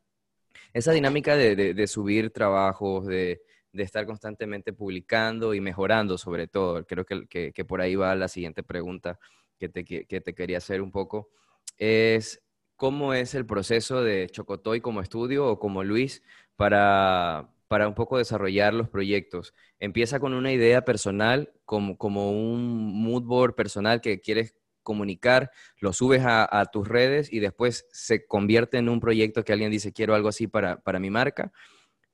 Esa 0.72 0.90
dinámica 0.90 1.36
de 1.36 1.86
subir 1.86 2.30
trabajos, 2.30 3.06
de, 3.06 3.42
de 3.74 3.82
estar 3.82 4.06
constantemente 4.06 4.72
publicando 4.72 5.52
y 5.52 5.60
mejorando 5.60 6.16
sobre 6.16 6.46
todo. 6.46 6.86
Creo 6.86 7.04
que, 7.04 7.26
que, 7.52 7.64
por 7.64 7.80
ahí 7.80 7.96
va 7.96 8.14
la 8.14 8.28
siguiente 8.28 8.62
pregunta 8.62 9.18
que 9.58 9.68
te, 9.68 9.84
que 9.84 10.20
te, 10.20 10.34
quería 10.34 10.58
hacer 10.58 10.80
un 10.80 10.92
poco. 10.92 11.28
Es, 11.76 12.40
¿cómo 12.76 13.14
es 13.14 13.34
el 13.34 13.46
proceso 13.46 14.02
de 14.02 14.28
Chocotoy 14.30 14.80
como 14.80 15.00
estudio 15.00 15.46
o 15.48 15.58
como 15.58 15.82
Luis 15.82 16.22
para, 16.54 17.50
para 17.66 17.88
un 17.88 17.94
poco 17.94 18.16
desarrollar 18.16 18.74
los 18.74 18.88
proyectos? 18.88 19.54
Empieza 19.80 20.20
con 20.20 20.34
una 20.34 20.52
idea 20.52 20.84
personal, 20.84 21.52
como, 21.64 21.98
como 21.98 22.30
un 22.30 23.02
mood 23.02 23.24
board 23.24 23.54
personal 23.56 24.00
que 24.00 24.20
quieres 24.20 24.54
comunicar, 24.84 25.50
lo 25.80 25.92
subes 25.92 26.22
a, 26.24 26.46
a, 26.60 26.66
tus 26.66 26.86
redes 26.86 27.32
y 27.32 27.40
después 27.40 27.88
se 27.90 28.26
convierte 28.26 28.76
en 28.76 28.88
un 28.90 29.00
proyecto 29.00 29.42
que 29.42 29.52
alguien 29.52 29.70
dice, 29.70 29.92
quiero 29.92 30.14
algo 30.14 30.28
así 30.28 30.46
para, 30.46 30.80
para 30.82 31.00
mi 31.00 31.10
marca 31.10 31.52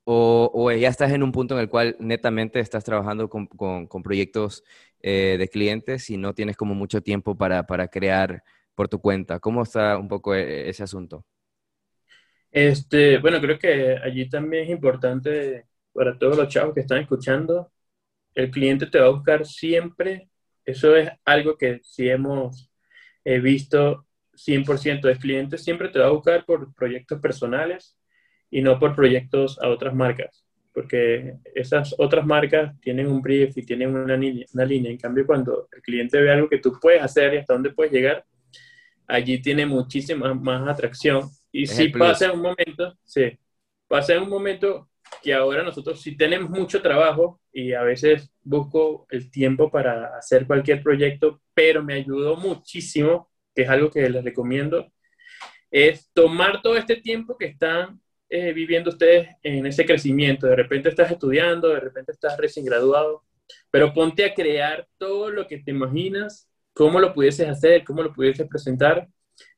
o, 0.03 0.71
ya 0.71 0.89
estás 0.89 1.11
en 1.11 1.23
un 1.23 1.31
punto 1.31 1.55
en 1.55 1.61
el 1.61 1.69
cual 1.69 1.95
netamente 1.99 2.59
estás 2.59 2.83
trabajando 2.83 3.29
con, 3.29 3.47
proyectos 4.03 4.63
eh, 5.01 5.35
de 5.37 5.47
clientes 5.47 6.09
y 6.09 6.17
no 6.17 6.33
tienes 6.33 6.57
como 6.57 6.73
mucho 6.73 7.01
tiempo 7.01 7.35
para, 7.35 7.63
crear 7.87 8.43
por 8.75 8.87
tu 8.87 8.99
cuenta. 8.99 9.39
¿Cómo 9.39 9.63
está 9.63 9.97
un 9.97 10.07
poco 10.07 10.35
e, 10.35 10.69
ese 10.69 10.83
asunto? 10.83 11.25
Este, 12.51 13.17
bueno, 13.19 13.39
creo 13.39 13.57
que 13.57 13.97
allí 14.03 14.27
también 14.27 14.65
es 14.65 14.69
importante 14.71 15.65
para 15.93 16.17
todos 16.17 16.37
los 16.37 16.47
chavos 16.47 16.73
que 16.73 16.81
están 16.81 16.99
escuchando, 16.99 17.71
el 18.33 18.49
cliente 18.49 18.85
te 18.87 18.99
va 18.99 19.07
a 19.07 19.11
buscar 19.11 19.45
siempre, 19.45 20.29
eso 20.65 20.95
es 20.95 21.09
algo 21.25 21.57
que 21.57 21.79
sí 21.83 22.09
hemos 22.09 22.71
eh, 23.23 23.39
visto 23.39 24.07
100%, 24.33 25.09
el 25.09 25.17
cliente 25.17 25.57
siempre 25.57 25.89
te 25.89 25.99
va 25.99 26.07
a 26.07 26.11
buscar 26.11 26.45
por 26.45 26.73
proyectos 26.73 27.19
personales, 27.19 27.97
y 28.51 28.61
no 28.61 28.77
por 28.77 28.95
proyectos 28.95 29.57
a 29.61 29.69
otras 29.69 29.95
marcas, 29.95 30.45
porque 30.73 31.37
esas 31.55 31.95
otras 31.97 32.25
marcas 32.25 32.79
tienen 32.81 33.07
un 33.07 33.21
brief 33.21 33.57
y 33.57 33.63
tienen 33.63 33.95
una 33.95 34.17
línea, 34.17 34.45
una 34.53 34.65
línea. 34.65 34.91
En 34.91 34.97
cambio, 34.97 35.25
cuando 35.25 35.69
el 35.71 35.81
cliente 35.81 36.21
ve 36.21 36.31
algo 36.31 36.49
que 36.49 36.59
tú 36.59 36.77
puedes 36.79 37.01
hacer 37.01 37.33
y 37.33 37.37
hasta 37.37 37.53
dónde 37.53 37.71
puedes 37.71 37.93
llegar, 37.93 38.25
allí 39.07 39.41
tiene 39.41 39.65
muchísima 39.65 40.33
más 40.33 40.67
atracción. 40.67 41.29
Y 41.51 41.65
si 41.65 41.89
pasa 41.89 42.25
en 42.25 42.31
un 42.31 42.41
momento, 42.41 42.97
sí, 43.03 43.37
pasa 43.87 44.19
un 44.21 44.29
momento 44.29 44.89
que 45.21 45.33
ahora 45.33 45.63
nosotros 45.63 46.01
sí 46.01 46.15
tenemos 46.15 46.49
mucho 46.49 46.81
trabajo 46.81 47.41
y 47.51 47.73
a 47.73 47.83
veces 47.83 48.31
busco 48.41 49.05
el 49.09 49.29
tiempo 49.29 49.69
para 49.69 50.17
hacer 50.17 50.47
cualquier 50.47 50.81
proyecto, 50.81 51.41
pero 51.53 51.83
me 51.83 51.95
ayudó 51.95 52.37
muchísimo, 52.37 53.29
que 53.53 53.63
es 53.63 53.69
algo 53.69 53.89
que 53.91 54.09
les 54.09 54.23
recomiendo, 54.23 54.91
es 55.69 56.09
tomar 56.13 56.61
todo 56.61 56.77
este 56.77 56.97
tiempo 56.97 57.37
que 57.37 57.47
están 57.47 57.99
eh, 58.31 58.53
viviendo 58.53 58.89
ustedes 58.89 59.27
en 59.43 59.65
ese 59.65 59.85
crecimiento? 59.85 60.47
De 60.47 60.55
repente 60.55 60.89
estás 60.89 61.11
estudiando, 61.11 61.67
de 61.67 61.79
repente 61.79 62.13
estás 62.13 62.37
recién 62.37 62.65
graduado, 62.65 63.23
pero 63.69 63.93
ponte 63.93 64.25
a 64.25 64.33
crear 64.33 64.87
todo 64.97 65.29
lo 65.29 65.47
que 65.47 65.59
te 65.59 65.71
imaginas, 65.71 66.49
cómo 66.73 66.99
lo 66.99 67.13
pudieses 67.13 67.47
hacer, 67.47 67.83
cómo 67.83 68.01
lo 68.01 68.13
pudieses 68.13 68.47
presentar, 68.47 69.07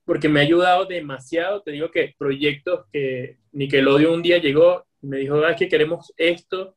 porque 0.03 0.27
me 0.27 0.39
ha 0.39 0.43
ayudado 0.43 0.85
demasiado. 0.85 1.61
Te 1.61 1.71
digo 1.71 1.91
que 1.91 2.15
proyectos 2.17 2.85
que 2.91 3.37
Nickelodeon 3.51 4.15
un 4.15 4.21
día 4.23 4.39
llegó 4.39 4.85
y 5.01 5.07
me 5.07 5.17
dijo, 5.17 5.45
ah, 5.45 5.55
que 5.55 5.69
queremos 5.69 6.11
esto 6.17 6.75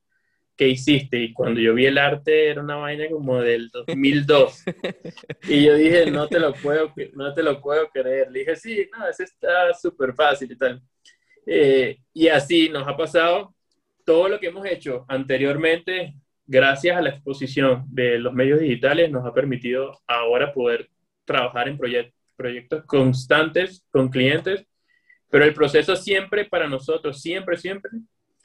que 0.57 0.69
hiciste. 0.69 1.19
Y 1.19 1.33
cuando 1.33 1.61
yo 1.61 1.75
vi 1.75 1.87
el 1.87 1.99
arte 1.99 2.49
era 2.51 2.63
una 2.63 2.77
vaina 2.77 3.09
como 3.11 3.41
del 3.41 3.69
2002. 3.71 4.65
y 5.49 5.65
yo 5.65 5.75
dije, 5.75 6.11
no 6.11 6.27
te 6.29 6.41
lo 6.41 6.55
puedo, 6.55 6.93
no 7.15 7.35
te 7.35 7.43
lo 7.43 7.61
puedo 7.61 7.89
creer. 7.91 8.31
Le 8.31 8.41
dije, 8.41 8.57
sí, 8.57 8.89
no, 8.97 9.07
eso 9.07 9.23
está 9.23 9.73
súper 9.75 10.15
fácil 10.15 10.51
y 10.51 10.57
tal. 10.57 10.83
Eh, 11.47 11.99
y 12.13 12.29
así 12.29 12.69
nos 12.69 12.87
ha 12.87 12.97
pasado 12.97 13.55
todo 14.05 14.29
lo 14.29 14.39
que 14.39 14.49
hemos 14.49 14.67
hecho 14.67 15.05
anteriormente, 15.09 16.15
gracias 16.47 16.97
a 16.97 17.03
la 17.03 17.11
exposición 17.11 17.85
de 17.89 18.19
los 18.19 18.33
medios 18.33 18.61
digitales, 18.61 19.11
nos 19.11 19.25
ha 19.25 19.33
permitido 19.33 19.99
ahora 20.07 20.53
poder 20.53 20.91
trabajar 21.25 21.69
en 21.69 21.79
proyectos 22.37 22.85
constantes 22.85 23.85
con 23.91 24.09
clientes, 24.09 24.65
pero 25.29 25.45
el 25.45 25.55
proceso 25.55 25.97
siempre 25.97 26.45
para 26.45 26.69
nosotros, 26.69 27.21
siempre, 27.21 27.57
siempre, 27.57 27.91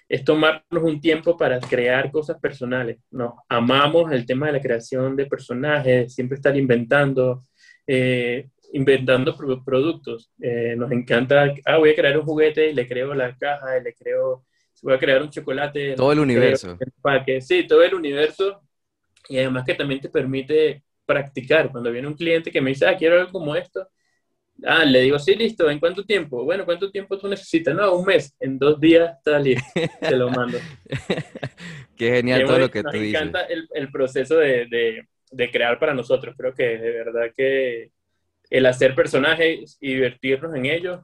es 0.10 0.26
tomarnos 0.26 0.84
un 0.84 1.00
tiempo 1.00 1.38
para 1.38 1.60
crear 1.60 2.12
cosas 2.12 2.38
personales. 2.40 2.98
Nos 3.12 3.34
amamos 3.48 4.12
el 4.12 4.26
tema 4.26 4.48
de 4.48 4.54
la 4.54 4.62
creación 4.62 5.16
de 5.16 5.26
personajes, 5.26 6.14
siempre 6.14 6.36
estar 6.36 6.58
inventando. 6.58 7.44
Eh, 7.88 8.50
inventando 8.74 9.36
productos. 9.36 10.32
Eh, 10.42 10.76
nos 10.78 10.92
encanta, 10.92 11.54
ah, 11.66 11.78
voy 11.78 11.92
a 11.92 11.96
crear 11.96 12.18
un 12.18 12.26
juguete 12.26 12.70
y 12.70 12.74
le 12.74 12.88
creo 12.88 13.14
la 13.14 13.36
caja, 13.38 13.78
y 13.78 13.84
le 13.84 13.94
creo, 13.94 14.46
voy 14.82 14.94
a 14.94 15.00
crear 15.00 15.22
un 15.22 15.30
chocolate. 15.30 15.96
Todo 15.96 16.12
el 16.12 16.20
universo. 16.20 16.78
El 16.80 17.42
sí, 17.42 17.66
todo 17.68 17.84
el 17.84 17.94
universo. 17.94 18.62
Y 19.30 19.38
además 19.38 19.64
que 19.66 19.76
también 19.76 20.02
te 20.02 20.10
permite 20.10 20.84
practicar. 21.06 21.72
Cuando 21.72 21.92
viene 21.92 22.08
un 22.08 22.16
cliente 22.16 22.52
que 22.52 22.62
me 22.62 22.70
dice, 22.70 22.88
ah, 22.88 22.98
quiero 22.98 23.20
algo 23.20 23.32
como 23.32 23.56
esto, 23.56 23.88
ah, 24.66 24.86
le 24.86 25.02
digo, 25.02 25.20
sí, 25.20 25.36
listo, 25.36 25.70
¿en 25.70 25.80
cuánto 25.80 26.06
tiempo? 26.06 26.44
Bueno, 26.44 26.66
¿cuánto 26.66 26.90
tiempo 26.92 27.18
tú 27.18 27.28
necesitas? 27.28 27.76
No, 27.76 27.96
un 27.96 28.06
mes, 28.06 28.36
en 28.40 28.58
dos 28.58 28.80
días 28.80 29.18
está 29.18 29.40
listo, 29.40 29.64
te 30.02 30.16
lo 30.16 30.30
mando. 30.30 30.58
Qué 31.96 32.10
genial 32.12 32.46
todo 32.46 32.60
lo 32.60 32.72
que 32.72 32.82
tú 32.82 32.90
dices. 32.92 33.12
Me 33.12 33.18
encanta 33.20 33.42
el, 33.44 33.68
el 33.74 33.92
proceso 33.92 34.38
de, 34.38 34.66
de, 34.68 35.08
de, 35.32 35.52
crear 35.52 35.78
para 35.78 35.94
nosotros, 35.94 36.36
creo 36.38 36.54
que 36.54 36.64
de 36.64 36.92
verdad 36.92 37.32
que 37.36 37.92
el 38.52 38.66
hacer 38.66 38.94
personajes 38.94 39.78
y 39.80 39.96
divertirnos 39.96 40.54
en 40.56 40.66
ellos 40.68 41.02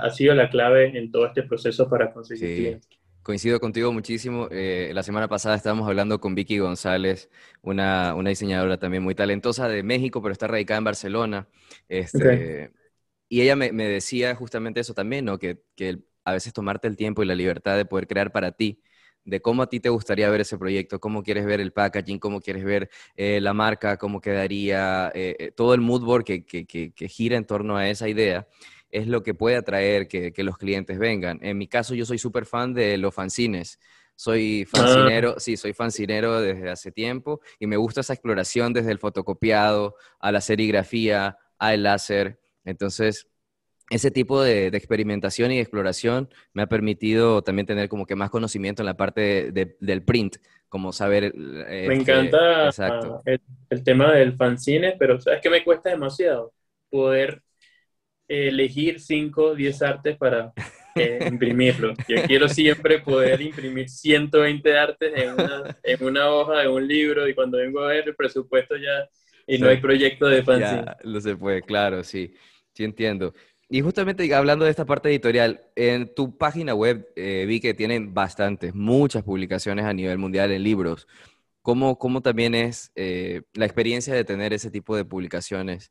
ha 0.00 0.10
sido 0.10 0.34
la 0.34 0.48
clave 0.48 0.96
en 0.96 1.10
todo 1.10 1.26
este 1.26 1.42
proceso 1.42 1.90
para 1.90 2.12
conseguir 2.12 2.56
clientes. 2.56 2.88
Coincido 3.22 3.58
contigo 3.58 3.92
muchísimo. 3.92 4.48
Eh, 4.50 4.92
la 4.94 5.02
semana 5.02 5.28
pasada 5.28 5.56
estábamos 5.56 5.88
hablando 5.88 6.20
con 6.20 6.34
Vicky 6.34 6.58
González, 6.58 7.30
una, 7.62 8.14
diseñadora 8.24 8.78
también 8.78 9.02
muy 9.02 9.14
talentosa 9.14 9.68
de 9.68 9.82
México, 9.82 10.22
pero 10.22 10.32
está 10.32 10.46
radicada 10.46 10.78
en 10.78 10.84
Barcelona. 10.84 11.48
Este, 11.88 12.70
y 13.28 13.40
ella 13.40 13.56
me, 13.56 13.72
decía 13.72 14.34
justamente 14.36 14.80
eso 14.80 14.94
también, 14.94 15.24
¿no? 15.24 15.38
Que, 15.38 15.62
que 15.74 15.98
a 16.24 16.32
veces 16.32 16.52
tomarte 16.52 16.86
el 16.86 16.96
tiempo 16.96 17.22
y 17.22 17.26
la 17.26 17.34
libertad 17.34 17.76
de 17.76 17.86
poder 17.86 18.06
crear 18.06 18.30
para 18.30 18.52
ti 18.52 18.82
de 19.24 19.40
cómo 19.40 19.62
a 19.62 19.68
ti 19.68 19.80
te 19.80 19.88
gustaría 19.88 20.28
ver 20.30 20.42
ese 20.42 20.58
proyecto, 20.58 21.00
cómo 21.00 21.22
quieres 21.22 21.46
ver 21.46 21.60
el 21.60 21.72
packaging, 21.72 22.18
cómo 22.18 22.40
quieres 22.40 22.64
ver 22.64 22.90
eh, 23.16 23.40
la 23.40 23.54
marca, 23.54 23.96
cómo 23.96 24.20
quedaría, 24.20 25.10
eh, 25.14 25.36
eh, 25.38 25.50
todo 25.50 25.74
el 25.74 25.80
mood 25.80 26.04
board 26.04 26.24
que, 26.24 26.44
que, 26.44 27.08
gira 27.08 27.36
en 27.36 27.46
torno 27.46 27.76
a 27.76 27.88
esa 27.88 28.08
idea, 28.08 28.46
es 28.90 29.06
lo 29.08 29.22
que 29.22 29.34
puede 29.34 29.56
atraer 29.56 30.08
que, 30.08 30.32
los 30.38 30.58
clientes 30.58 30.98
vengan. 30.98 31.38
En 31.42 31.58
mi 31.58 31.66
caso, 31.66 31.94
yo 31.94 32.06
soy 32.06 32.18
súper 32.18 32.46
fan 32.46 32.74
de 32.74 32.96
los 32.98 33.14
fanzines. 33.14 33.80
Soy 34.16 34.64
ah. 34.72 34.76
fancinero, 34.76 35.40
sí, 35.40 35.56
soy 35.56 35.72
fancinero 35.72 36.40
desde 36.40 36.70
hace 36.70 36.92
tiempo 36.92 37.40
y 37.58 37.66
me 37.66 37.76
gusta 37.76 38.02
esa 38.02 38.12
exploración 38.12 38.72
desde 38.72 38.92
el 38.92 38.98
fotocopiado 38.98 39.96
a 40.20 40.30
la 40.30 40.40
serigrafía, 40.40 41.38
al 41.58 41.82
láser. 41.82 42.38
Entonces, 42.64 43.26
ese 43.90 44.10
tipo 44.10 44.42
de, 44.42 44.68
experimentación 44.68 45.52
y 45.52 45.60
exploración 45.60 46.28
me 46.52 46.62
ha 46.62 46.66
permitido 46.66 47.42
también 47.42 47.66
tener 47.66 47.88
como 47.88 48.06
que 48.06 48.16
más 48.16 48.30
conocimiento 48.30 48.82
en 48.82 48.86
la 48.86 48.96
parte 48.96 49.52
del 49.52 50.02
print, 50.02 50.36
como 50.68 50.92
saber... 50.92 51.34
me 51.34 51.84
este, 51.86 51.94
encanta 51.94 52.70
el, 53.70 53.84
tema 53.84 54.12
del 54.12 54.34
fanzine, 54.36 54.96
pero 54.98 55.20
¿sabes 55.20 55.40
que 55.40 55.50
me 55.50 55.62
cuesta 55.62 55.90
demasiado? 55.90 56.52
Poder 56.90 57.42
elegir 58.26 59.00
5, 59.00 59.54
10 59.54 59.82
artes 59.82 60.16
para 60.16 60.52
eh, 60.94 61.18
imprimirlo. 61.30 61.92
Yo 62.08 62.22
quiero 62.26 62.48
siempre 62.48 63.00
poder 63.00 63.40
imprimir 63.42 63.88
120 63.88 64.78
artes 64.78 65.12
en 65.14 65.32
una, 65.34 65.78
en 65.82 66.04
una 66.04 66.30
hoja 66.30 66.60
de 66.60 66.68
un 66.68 66.86
libro 66.88 67.28
y 67.28 67.34
cuando 67.34 67.58
vengo 67.58 67.80
a 67.80 67.88
ver 67.88 68.08
el 68.08 68.16
presupuesto 68.16 68.76
ya 68.76 69.08
y 69.46 69.58
no 69.58 69.68
hay 69.68 69.76
proyecto 69.76 70.26
de 70.26 70.42
fanzine. 70.42 70.84
Ya, 70.86 70.96
lo 71.02 71.20
se 71.20 71.36
puede, 71.36 71.62
claro, 71.62 72.02
sí, 72.02 72.34
sí 72.72 72.84
entiendo. 72.84 73.34
Y 73.68 73.80
justamente 73.80 74.32
hablando 74.34 74.64
de 74.64 74.70
esta 74.70 74.84
parte 74.84 75.08
editorial, 75.08 75.62
en 75.74 76.14
tu 76.14 76.36
página 76.36 76.74
web 76.74 77.08
eh, 77.16 77.44
vi 77.46 77.60
que 77.60 77.74
tienen 77.74 78.12
bastantes, 78.12 78.74
muchas 78.74 79.22
publicaciones 79.22 79.84
a 79.84 79.92
nivel 79.92 80.18
mundial 80.18 80.52
en 80.52 80.62
libros. 80.62 81.06
¿Cómo, 81.62 81.98
cómo 81.98 82.20
también 82.20 82.54
es 82.54 82.92
eh, 82.94 83.42
la 83.54 83.64
experiencia 83.64 84.12
de 84.14 84.24
tener 84.24 84.52
ese 84.52 84.70
tipo 84.70 84.94
de 84.96 85.06
publicaciones? 85.06 85.90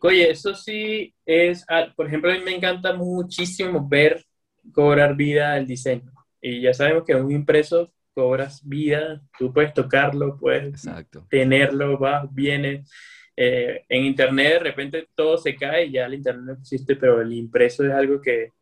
Oye, 0.00 0.30
eso 0.30 0.54
sí 0.54 1.14
es, 1.26 1.64
ah, 1.68 1.92
por 1.96 2.06
ejemplo, 2.06 2.30
a 2.30 2.34
mí 2.34 2.40
me 2.44 2.54
encanta 2.54 2.92
muchísimo 2.92 3.86
ver 3.88 4.24
cobrar 4.72 5.16
vida 5.16 5.56
el 5.56 5.66
diseño. 5.66 6.12
Y 6.40 6.60
ya 6.60 6.74
sabemos 6.74 7.04
que 7.04 7.14
un 7.14 7.32
impreso 7.32 7.92
cobras 8.14 8.66
vida, 8.66 9.22
tú 9.38 9.52
puedes 9.52 9.72
tocarlo, 9.74 10.36
puedes 10.38 10.88
tenerlo, 11.28 11.98
vas, 11.98 12.32
vienes. 12.32 12.90
Eh, 13.36 13.84
en 13.88 14.04
internet 14.04 14.54
de 14.54 14.58
repente 14.58 15.08
todo 15.14 15.38
se 15.38 15.56
cae 15.56 15.86
y 15.86 15.92
ya 15.92 16.06
el 16.06 16.14
internet 16.14 16.44
no 16.44 16.52
existe, 16.52 16.96
pero 16.96 17.20
el 17.20 17.32
impreso 17.32 17.84
es 17.84 17.92
algo 17.92 18.20
que 18.20 18.52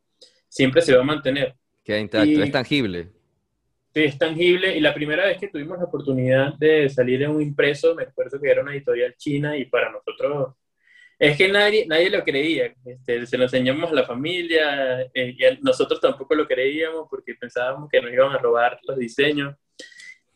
siempre 0.48 0.82
se 0.82 0.94
va 0.94 1.00
a 1.00 1.04
mantener. 1.04 1.54
Queda 1.84 1.98
intacto, 1.98 2.42
es 2.42 2.52
tangible. 2.52 3.08
Sí, 3.92 4.04
es 4.04 4.18
tangible. 4.18 4.76
Y 4.76 4.80
la 4.80 4.94
primera 4.94 5.26
vez 5.26 5.38
que 5.38 5.48
tuvimos 5.48 5.78
la 5.78 5.84
oportunidad 5.84 6.54
de 6.54 6.88
salir 6.88 7.22
en 7.22 7.30
un 7.30 7.42
impreso, 7.42 7.94
me 7.94 8.04
acuerdo 8.04 8.40
que 8.40 8.48
era 8.48 8.62
una 8.62 8.72
editorial 8.72 9.14
china 9.16 9.56
y 9.56 9.64
para 9.64 9.90
nosotros 9.90 10.54
es 11.20 11.36
que 11.36 11.48
nadie, 11.48 11.86
nadie 11.86 12.08
lo 12.08 12.24
creía. 12.24 12.74
Este, 12.82 13.26
se 13.26 13.36
lo 13.36 13.44
enseñamos 13.44 13.90
a 13.90 13.94
la 13.94 14.06
familia 14.06 15.02
eh, 15.12 15.36
y 15.36 15.62
nosotros 15.62 16.00
tampoco 16.00 16.34
lo 16.34 16.46
creíamos 16.46 17.08
porque 17.10 17.34
pensábamos 17.34 17.90
que 17.90 18.00
nos 18.00 18.10
iban 18.10 18.32
a 18.32 18.38
robar 18.38 18.80
los 18.84 18.96
diseños. 18.96 19.54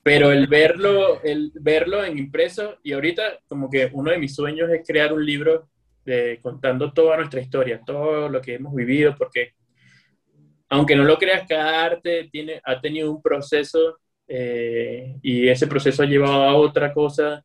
Pero 0.04 0.30
el 0.30 0.48
verlo, 0.48 1.22
el 1.22 1.50
verlo 1.54 2.04
en 2.04 2.18
impreso 2.18 2.76
y 2.82 2.92
ahorita 2.92 3.40
como 3.48 3.70
que 3.70 3.88
uno 3.90 4.10
de 4.10 4.18
mis 4.18 4.34
sueños 4.34 4.70
es 4.70 4.86
crear 4.86 5.14
un 5.14 5.24
libro 5.24 5.70
de, 6.04 6.38
contando 6.42 6.92
toda 6.92 7.16
nuestra 7.16 7.40
historia, 7.40 7.80
todo 7.86 8.28
lo 8.28 8.42
que 8.42 8.56
hemos 8.56 8.74
vivido, 8.74 9.14
porque 9.16 9.54
aunque 10.68 10.94
no 10.94 11.04
lo 11.04 11.16
creas, 11.16 11.48
cada 11.48 11.82
arte 11.82 12.28
tiene, 12.30 12.60
ha 12.64 12.82
tenido 12.82 13.10
un 13.10 13.22
proceso 13.22 13.98
eh, 14.28 15.16
y 15.22 15.48
ese 15.48 15.66
proceso 15.66 16.02
ha 16.02 16.06
llevado 16.06 16.42
a 16.42 16.54
otra 16.54 16.92
cosa 16.92 17.42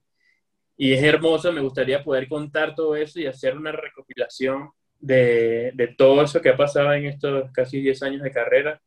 y 0.75 0.91
es 0.91 1.01
hermoso, 1.01 1.53
me 1.53 1.61
gustaría 1.61 2.03
poder 2.03 2.27
contar 2.27 2.75
todo 2.75 2.93
eso 2.93 3.21
y 3.21 3.25
hacer 3.25 3.55
una 3.55 3.71
recopilación 3.71 4.69
de, 4.99 5.71
de 5.75 5.87
todo 5.95 6.23
eso 6.23 6.41
que 6.41 6.49
ha 6.49 6.57
pasado 6.57 6.91
en 6.91 7.05
estos 7.05 7.51
casi 7.53 7.79
10 7.79 8.03
años 8.03 8.21
de 8.21 8.31
carrera. 8.31 8.81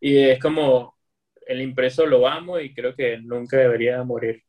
Y 0.00 0.18
es 0.18 0.40
como 0.40 0.95
el 1.46 1.62
impreso 1.62 2.04
lo 2.06 2.28
amo 2.28 2.60
y 2.60 2.74
creo 2.74 2.94
que 2.94 3.18
nunca 3.18 3.56
debería 3.56 4.02
morir. 4.02 4.42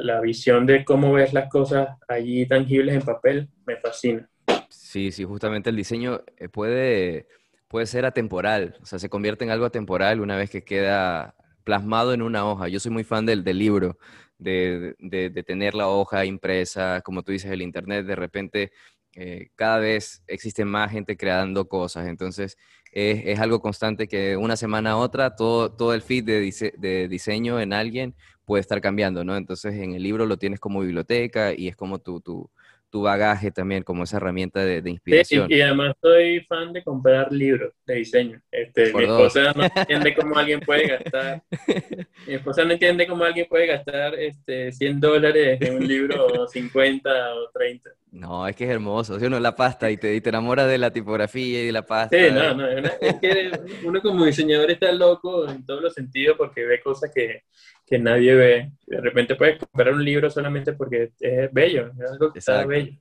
la, 0.00 0.20
visión 0.20 0.64
de 0.64 0.84
cómo 0.84 1.12
ves 1.12 1.32
las 1.32 1.50
cosas 1.50 1.88
allí 2.08 2.46
tangibles 2.46 2.94
en 2.94 3.02
papel 3.02 3.48
me 3.66 3.76
fascina. 3.76 4.28
Sí, 4.70 5.12
sí, 5.12 5.24
justamente 5.24 5.70
el 5.70 5.76
diseño 5.76 6.22
eh, 6.38 6.48
puede 6.48 7.26
puede 7.68 7.86
ser 7.86 8.06
atemporal, 8.06 8.76
o 8.80 8.86
sea, 8.86 8.98
se 8.98 9.08
convierte 9.08 9.44
en 9.44 9.50
algo 9.50 9.66
atemporal 9.66 10.20
una 10.20 10.36
vez 10.36 10.50
que 10.50 10.62
queda 10.62 11.34
plasmado 11.64 12.14
en 12.14 12.22
una 12.22 12.46
hoja. 12.46 12.68
Yo 12.68 12.78
soy 12.78 12.92
muy 12.92 13.04
fan 13.04 13.26
del, 13.26 13.42
del 13.42 13.58
libro, 13.58 13.98
de, 14.38 14.94
de, 15.00 15.42
tener 15.42 15.74
la 15.74 15.88
hoja 15.88 16.24
impresa, 16.24 17.00
como 17.02 17.22
tú 17.22 17.32
dices, 17.32 17.50
el 17.50 17.62
Internet, 17.62 18.06
de 18.06 18.16
repente 18.16 18.72
eh, 19.14 19.48
cada 19.56 19.78
vez 19.78 20.22
existe 20.26 20.64
más 20.64 20.92
gente 20.92 21.16
creando 21.16 21.68
cosas, 21.68 22.06
entonces 22.06 22.56
es, 22.96 23.26
es, 23.26 23.40
algo 23.40 23.60
constante 23.60 24.08
que 24.08 24.38
una 24.38 24.56
semana 24.56 24.92
a 24.92 24.96
otra 24.96 25.36
todo, 25.36 25.70
todo 25.70 25.92
el 25.92 26.00
feed 26.00 26.24
de, 26.24 26.72
de 26.78 27.08
diseño 27.08 27.60
en 27.60 27.74
alguien 27.74 28.14
puede 28.46 28.62
estar 28.62 28.80
cambiando, 28.80 29.22
¿no? 29.22 29.36
Entonces 29.36 29.74
en 29.74 29.92
el 29.92 30.02
libro 30.02 30.24
lo 30.24 30.38
tienes 30.38 30.60
como 30.60 30.80
biblioteca 30.80 31.52
y 31.52 31.68
es 31.68 31.76
como 31.76 31.98
tu, 31.98 32.22
tu, 32.22 32.50
tu 32.88 33.02
bagaje 33.02 33.50
también 33.50 33.82
como 33.82 34.04
esa 34.04 34.16
herramienta 34.16 34.64
de, 34.64 34.88
inspiración. 34.88 35.46
y, 35.50 35.60
además 35.60 35.94
soy 36.00 36.40
fan 36.40 36.72
de 36.72 36.82
comprar 36.82 37.30
libros 37.30 37.74
de 37.84 37.96
diseño. 37.96 38.40
Este, 38.50 38.94
mi 38.94 39.04
esposa 39.04 39.52
no 39.54 39.64
entiende 39.64 40.14
cómo 40.14 40.38
alguien 40.38 40.60
puede 40.60 40.86
gastar, 40.86 41.42
mi 42.26 42.34
esposa 42.34 42.64
no 42.64 42.72
entiende 42.72 43.06
cómo 43.06 43.24
alguien 43.24 43.46
puede 43.46 43.66
gastar 43.66 44.14
este, 44.14 44.72
100 44.72 45.00
dólares 45.00 45.60
en 45.60 45.74
un 45.74 45.86
libro 45.86 46.48
50 46.48 47.34
o 47.34 47.50
30. 47.50 47.90
No, 48.16 48.48
es 48.48 48.56
que 48.56 48.64
es 48.64 48.70
hermoso. 48.70 49.20
Si 49.20 49.26
uno 49.26 49.38
la 49.38 49.54
pasta 49.54 49.90
y 49.90 49.98
te, 49.98 50.18
te 50.20 50.28
enamoras 50.30 50.68
de 50.68 50.78
la 50.78 50.90
tipografía 50.90 51.62
y 51.62 51.66
de 51.66 51.72
la 51.72 51.84
pasta. 51.84 52.16
Sí, 52.16 52.32
no, 52.32 52.54
no. 52.54 52.66
Es 52.66 53.14
que 53.20 53.50
uno 53.84 54.00
como 54.00 54.24
diseñador 54.24 54.70
está 54.70 54.90
loco 54.92 55.46
en 55.48 55.66
todos 55.66 55.82
los 55.82 55.92
sentidos 55.92 56.36
porque 56.38 56.64
ve 56.64 56.80
cosas 56.80 57.10
que, 57.14 57.42
que 57.86 57.98
nadie 57.98 58.34
ve. 58.34 58.72
De 58.86 59.00
repente 59.02 59.34
puedes 59.34 59.58
comprar 59.58 59.92
un 59.92 60.02
libro 60.02 60.30
solamente 60.30 60.72
porque 60.72 61.10
es 61.20 61.52
bello, 61.52 61.92
es 62.02 62.10
algo 62.10 62.32
que 62.32 62.38
está 62.38 62.64
bello. 62.64 62.92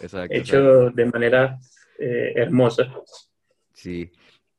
Exacto, 0.00 0.32
hecho 0.36 0.90
de 0.90 1.04
manera 1.06 1.58
eh, 1.98 2.32
hermosa. 2.36 2.92
Sí. 3.74 4.12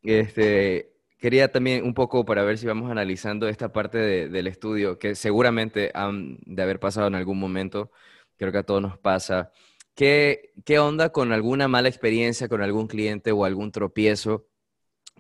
Este, 0.04 0.92
quería 1.20 1.50
también 1.54 1.86
un 1.86 1.94
poco 1.94 2.26
para 2.26 2.44
ver 2.44 2.58
si 2.58 2.68
vamos 2.68 2.92
analizando 2.92 3.48
esta 3.48 3.72
parte 3.72 4.28
del 4.28 4.48
estudio, 4.48 5.00
que 5.00 5.16
seguramente 5.16 5.90
han 5.94 6.38
de 6.46 6.64
haber 6.64 6.82
pasado 6.82 7.08
en 7.08 7.16
algún 7.16 7.40
momento, 7.40 7.92
creo 8.36 8.52
que 8.52 8.58
a 8.58 8.64
todos 8.64 8.82
nos 8.82 8.98
pasa 8.98 9.54
¿Qué, 9.96 10.54
¿Qué 10.66 10.80
onda 10.80 11.12
con 11.12 11.32
alguna 11.32 11.68
mala 11.68 11.90
experiencia 11.90 12.48
con 12.48 12.62
algún 12.62 12.88
cliente 12.88 13.32
o 13.32 13.46
algún 13.46 13.72
tropiezo 13.72 14.48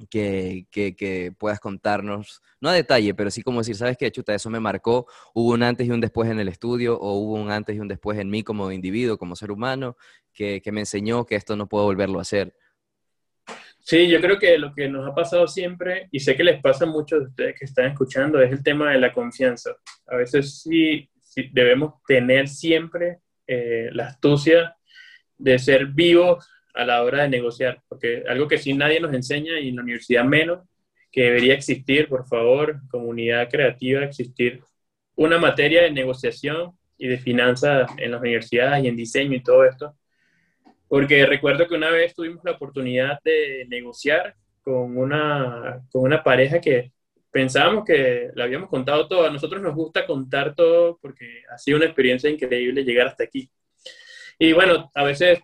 que, 0.10 0.65
que, 0.71 1.34
puedas 1.38 1.60
contarnos? 1.60 2.41
No 2.62 2.69
a 2.69 2.73
detalle, 2.73 3.13
pero 3.13 3.29
sí 3.31 3.41
como 3.41 3.60
decir, 3.60 3.75
¿sabes 3.75 3.97
qué, 3.97 4.12
chuta? 4.12 4.34
Eso 4.34 4.49
me 4.49 4.60
marcó. 4.60 5.07
Hubo 5.34 5.51
un 5.53 5.63
antes 5.63 5.88
y 5.88 5.91
un 5.91 5.99
después 5.99 6.29
en 6.29 6.39
el 6.39 6.47
estudio 6.47 6.97
o 6.97 7.13
hubo 7.15 7.34
un 7.34 7.51
antes 7.51 7.75
y 7.75 7.79
un 7.79 7.88
después 7.88 8.17
en 8.17 8.29
mí 8.29 8.43
como 8.43 8.71
individuo, 8.71 9.17
como 9.17 9.36
ser 9.36 9.51
humano, 9.51 9.97
que, 10.34 10.62
que 10.62 10.71
me 10.71 10.81
enseñó 10.81 11.25
que 11.25 11.36
esto 11.36 11.55
no 11.55 11.67
puedo 11.67 11.86
volverlo 11.86 12.19
a 12.19 12.23
hacer. 12.23 12.55
Sí, 13.79 14.07
yo 14.07 14.21
creo 14.21 14.38
que 14.38 14.57
lo 14.57 14.73
que 14.73 14.88
nos 14.88 15.07
ha 15.07 15.15
pasado 15.15 15.47
siempre, 15.47 16.07
y 16.12 16.19
sé 16.19 16.36
que 16.36 16.43
les 16.43 16.62
pasa 16.62 16.86
a 16.86 16.88
muchos 16.88 17.19
de 17.19 17.25
ustedes 17.25 17.60
que 17.60 17.65
están 17.65 17.86
escuchando, 17.88 18.39
es 18.39 18.51
el 18.51 18.63
tema 18.63 18.91
de 18.91 18.99
la 18.99 19.12
confianza. 19.12 19.71
A 20.05 20.15
veces 20.15 20.62
sí 20.62 21.10
debemos 21.51 21.95
tener 22.05 22.47
siempre 22.47 23.19
eh, 23.53 23.89
la 23.91 24.07
astucia 24.07 24.77
de 25.37 25.59
ser 25.59 25.87
vivos 25.87 26.47
a 26.73 26.85
la 26.85 27.03
hora 27.03 27.23
de 27.23 27.29
negociar, 27.29 27.81
porque 27.89 28.23
algo 28.25 28.47
que 28.47 28.57
sí 28.57 28.73
nadie 28.73 29.01
nos 29.01 29.13
enseña 29.13 29.59
y 29.59 29.67
en 29.67 29.75
la 29.75 29.81
universidad 29.81 30.23
menos, 30.23 30.59
que 31.11 31.23
debería 31.23 31.53
existir, 31.53 32.07
por 32.07 32.25
favor, 32.25 32.79
comunidad 32.89 33.49
creativa, 33.49 34.05
existir 34.05 34.61
una 35.15 35.37
materia 35.37 35.81
de 35.83 35.91
negociación 35.91 36.71
y 36.97 37.07
de 37.07 37.17
finanzas 37.17 37.91
en 37.97 38.11
las 38.11 38.21
universidades 38.21 38.85
y 38.85 38.87
en 38.87 38.95
diseño 38.95 39.35
y 39.35 39.43
todo 39.43 39.65
esto, 39.65 39.97
porque 40.87 41.25
recuerdo 41.25 41.67
que 41.67 41.75
una 41.75 41.89
vez 41.89 42.15
tuvimos 42.15 42.41
la 42.45 42.51
oportunidad 42.51 43.19
de 43.21 43.65
negociar 43.67 44.35
con 44.63 44.97
una, 44.97 45.81
con 45.91 46.03
una 46.03 46.23
pareja 46.23 46.61
que 46.61 46.93
pensábamos 47.31 47.85
que 47.85 48.29
le 48.33 48.43
habíamos 48.43 48.69
contado 48.69 49.07
todo. 49.07 49.25
A 49.25 49.31
nosotros 49.31 49.61
nos 49.61 49.73
gusta 49.73 50.05
contar 50.05 50.53
todo 50.53 50.99
porque 51.01 51.43
ha 51.49 51.57
sido 51.57 51.77
una 51.77 51.85
experiencia 51.85 52.29
increíble 52.29 52.83
llegar 52.83 53.07
hasta 53.07 53.23
aquí. 53.23 53.49
Y 54.37 54.53
bueno, 54.53 54.91
a 54.93 55.03
veces 55.03 55.39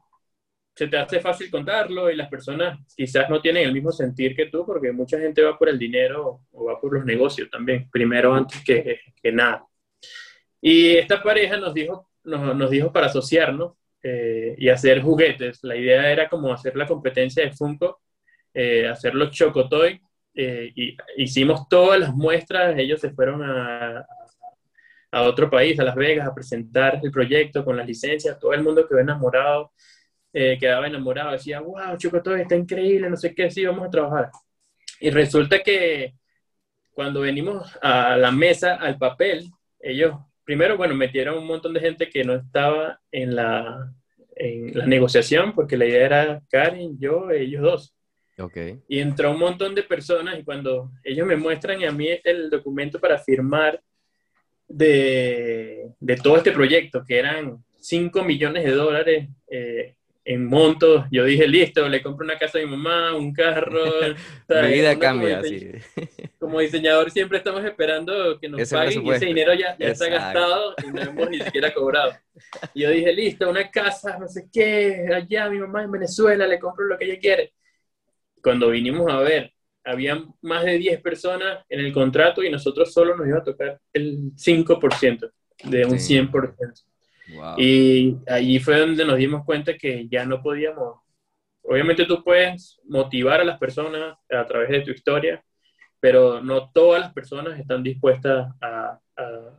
se 0.75 0.87
te 0.87 0.97
hace 0.97 1.19
fácil 1.19 1.49
contarlo 1.49 2.11
y 2.11 2.15
las 2.15 2.29
personas 2.29 2.79
quizás 2.95 3.29
no 3.29 3.41
tienen 3.41 3.63
el 3.63 3.73
mismo 3.73 3.91
sentir 3.91 4.35
que 4.35 4.45
tú 4.47 4.65
porque 4.65 4.91
mucha 4.91 5.19
gente 5.19 5.41
va 5.41 5.57
por 5.57 5.69
el 5.69 5.79
dinero 5.79 6.41
o 6.51 6.65
va 6.65 6.79
por 6.79 6.93
los 6.93 7.05
negocios 7.05 7.49
también, 7.49 7.89
primero 7.89 8.33
antes 8.33 8.63
que, 8.63 8.99
que 9.21 9.31
nada. 9.31 9.65
Y 10.61 10.95
esta 10.97 11.21
pareja 11.23 11.57
nos 11.57 11.73
dijo, 11.73 12.09
nos, 12.23 12.55
nos 12.55 12.69
dijo 12.69 12.91
para 12.91 13.07
asociarnos 13.07 13.73
eh, 14.03 14.55
y 14.57 14.69
hacer 14.69 15.01
juguetes. 15.01 15.63
La 15.63 15.75
idea 15.75 16.11
era 16.11 16.29
como 16.29 16.53
hacer 16.53 16.75
la 16.75 16.85
competencia 16.85 17.43
de 17.43 17.51
Funko, 17.51 18.01
eh, 18.53 18.87
hacer 18.87 19.15
los 19.15 19.31
Chocotoy 19.31 20.01
eh, 20.39 20.71
y 20.75 20.95
hicimos 21.17 21.67
todas 21.67 21.99
las 21.99 22.13
muestras, 22.13 22.77
ellos 22.77 23.01
se 23.01 23.09
fueron 23.09 23.41
a, 23.41 24.05
a, 25.11 25.23
otro 25.23 25.49
país, 25.49 25.79
a 25.79 25.83
Las 25.83 25.95
Vegas, 25.95 26.27
a 26.27 26.35
presentar 26.35 26.99
el 27.01 27.09
proyecto 27.09 27.65
con 27.65 27.75
las 27.75 27.87
licencias, 27.87 28.37
todo 28.37 28.53
el 28.53 28.61
mundo 28.61 28.87
quedó 28.87 28.99
enamorado, 28.99 29.71
eh, 30.31 30.57
quedaba 30.59 30.85
enamorado, 30.85 31.31
decía, 31.31 31.59
wow, 31.59 31.97
Chocotoy 31.97 32.41
está 32.41 32.55
increíble, 32.55 33.09
no 33.09 33.17
sé 33.17 33.33
qué, 33.33 33.49
sí, 33.49 33.65
vamos 33.65 33.87
a 33.87 33.89
trabajar. 33.89 34.29
Y 34.99 35.09
resulta 35.09 35.63
que 35.63 36.13
cuando 36.91 37.21
venimos 37.21 37.75
a 37.81 38.15
la 38.15 38.31
mesa, 38.31 38.75
al 38.75 38.99
papel, 38.99 39.49
ellos 39.79 40.15
primero, 40.43 40.77
bueno, 40.77 40.93
metieron 40.93 41.39
un 41.39 41.47
montón 41.47 41.73
de 41.73 41.79
gente 41.79 42.09
que 42.09 42.23
no 42.23 42.35
estaba 42.35 43.01
en 43.11 43.35
la, 43.35 43.91
en 44.35 44.77
la 44.77 44.85
negociación, 44.85 45.53
porque 45.55 45.77
la 45.77 45.85
idea 45.85 46.05
era 46.05 46.41
Karen, 46.51 46.99
yo, 46.99 47.31
ellos 47.31 47.63
dos. 47.63 47.96
Y 48.87 48.99
entró 48.99 49.31
un 49.31 49.39
montón 49.39 49.73
de 49.73 49.81
personas 49.81 50.37
y 50.37 50.43
cuando 50.43 50.91
ellos 51.03 51.25
me 51.25 51.35
muestran 51.35 51.83
a 51.83 51.91
mí 51.91 52.07
el 52.23 52.49
documento 52.51 52.99
para 52.99 53.17
firmar 53.17 53.81
de, 54.67 55.89
de 55.99 56.15
todo 56.17 56.37
este 56.37 56.51
proyecto, 56.51 57.03
que 57.03 57.17
eran 57.17 57.63
5 57.79 58.23
millones 58.23 58.63
de 58.63 58.71
dólares 58.71 59.29
eh, 59.49 59.95
en 60.23 60.45
montos, 60.45 61.05
yo 61.09 61.23
dije, 61.23 61.47
listo, 61.47 61.87
le 61.87 62.03
compro 62.03 62.25
una 62.25 62.37
casa 62.37 62.59
a 62.59 62.61
mi 62.61 62.67
mamá, 62.67 63.15
un 63.15 63.33
carro. 63.33 63.85
Mi 64.49 64.73
vida 64.73 64.99
cambia, 64.99 65.41
sí. 65.41 65.71
Como 66.39 66.59
diseñador 66.59 67.09
siempre 67.09 67.39
estamos 67.39 67.63
esperando 67.63 68.39
que 68.39 68.49
nos 68.49 68.69
paguen 68.69 69.03
y 69.03 69.11
ese 69.11 69.25
dinero 69.25 69.53
ya, 69.55 69.75
ya 69.79 69.87
está 69.87 70.09
gastado 70.09 70.75
y 70.85 70.91
no 70.91 71.01
hemos 71.01 71.29
ni 71.29 71.39
siquiera 71.39 71.73
cobrado. 71.73 72.11
Y 72.75 72.83
yo 72.83 72.91
dije, 72.91 73.11
listo, 73.13 73.49
una 73.49 73.71
casa, 73.71 74.17
no 74.19 74.27
sé 74.27 74.47
qué, 74.53 75.07
allá 75.11 75.49
mi 75.49 75.57
mamá 75.59 75.83
en 75.83 75.91
Venezuela, 75.91 76.45
le 76.45 76.59
compro 76.59 76.85
lo 76.85 76.97
que 76.97 77.05
ella 77.05 77.19
quiere 77.19 77.53
cuando 78.47 78.69
vinimos 78.69 79.11
a 79.11 79.19
ver, 79.19 79.51
había 79.83 80.23
más 80.41 80.63
de 80.63 80.77
10 80.77 81.01
personas 81.01 81.65
en 81.67 81.81
el 81.81 81.91
contrato 81.91 82.41
y 82.41 82.49
nosotros 82.49 82.93
solo 82.93 83.13
nos 83.13 83.27
iba 83.27 83.39
a 83.39 83.43
tocar 83.43 83.77
el 83.91 84.31
5% 84.35 85.29
de 85.65 85.85
un 85.85 85.99
100%. 85.99 86.85
Y 87.57 88.15
allí 88.25 88.57
fue 88.61 88.79
donde 88.79 89.03
nos 89.03 89.17
dimos 89.17 89.43
cuenta 89.43 89.77
que 89.77 90.07
ya 90.07 90.23
no 90.23 90.41
podíamos, 90.41 91.01
obviamente 91.61 92.05
tú 92.05 92.23
puedes 92.23 92.79
motivar 92.85 93.41
a 93.41 93.43
las 93.43 93.59
personas 93.59 94.17
a 94.31 94.45
través 94.45 94.69
de 94.69 94.79
tu 94.79 94.91
historia, 94.91 95.43
pero 95.99 96.41
no 96.41 96.71
todas 96.71 97.01
las 97.01 97.11
personas 97.11 97.59
están 97.59 97.83
dispuestas 97.83 98.47
a, 98.61 98.97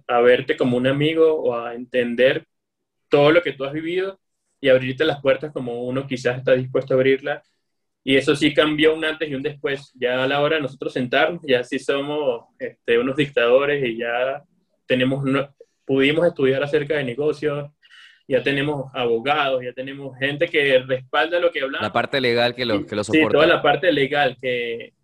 a, 0.06 0.20
verte 0.22 0.56
como 0.56 0.78
un 0.78 0.86
amigo 0.86 1.42
o 1.42 1.54
a 1.54 1.74
entender 1.74 2.46
todo 3.10 3.32
lo 3.32 3.42
que 3.42 3.52
tú 3.52 3.64
has 3.64 3.74
vivido 3.74 4.18
y 4.62 4.70
abrirte 4.70 5.04
las 5.04 5.20
puertas 5.20 5.52
como 5.52 5.84
uno 5.84 6.06
quizás 6.06 6.38
está 6.38 6.52
dispuesto 6.52 6.94
a 6.94 6.96
abrirla. 6.96 7.42
Y 8.08 8.16
eso 8.16 8.34
sí 8.34 8.54
cambió 8.54 8.94
un 8.94 9.04
antes 9.04 9.28
y 9.28 9.34
un 9.34 9.42
después. 9.42 9.92
Ya 9.94 10.24
a 10.24 10.26
la 10.26 10.40
hora 10.40 10.56
de 10.56 10.62
nosotros 10.62 10.94
sentarnos, 10.94 11.42
ya 11.46 11.62
sí 11.62 11.78
somos 11.78 12.46
este, 12.58 12.98
unos 12.98 13.14
dictadores 13.16 13.86
y 13.86 13.98
ya 13.98 14.42
tenemos, 14.86 15.22
pudimos 15.84 16.26
estudiar 16.26 16.62
acerca 16.62 16.96
de 16.96 17.04
negocios, 17.04 17.70
ya 18.26 18.42
tenemos 18.42 18.90
abogados, 18.94 19.62
ya 19.62 19.74
tenemos 19.74 20.18
gente 20.18 20.48
que 20.48 20.78
respalda 20.78 21.38
lo 21.38 21.52
que 21.52 21.60
hablamos. 21.60 21.86
La 21.86 21.92
parte 21.92 22.18
legal 22.18 22.54
que 22.54 22.64
lo, 22.64 22.86
que 22.86 22.96
lo 22.96 23.04
soporta. 23.04 23.28
Sí, 23.28 23.32
toda 23.32 23.46
la 23.46 23.60
parte 23.60 23.92
legal 23.92 24.38
que 24.40 24.94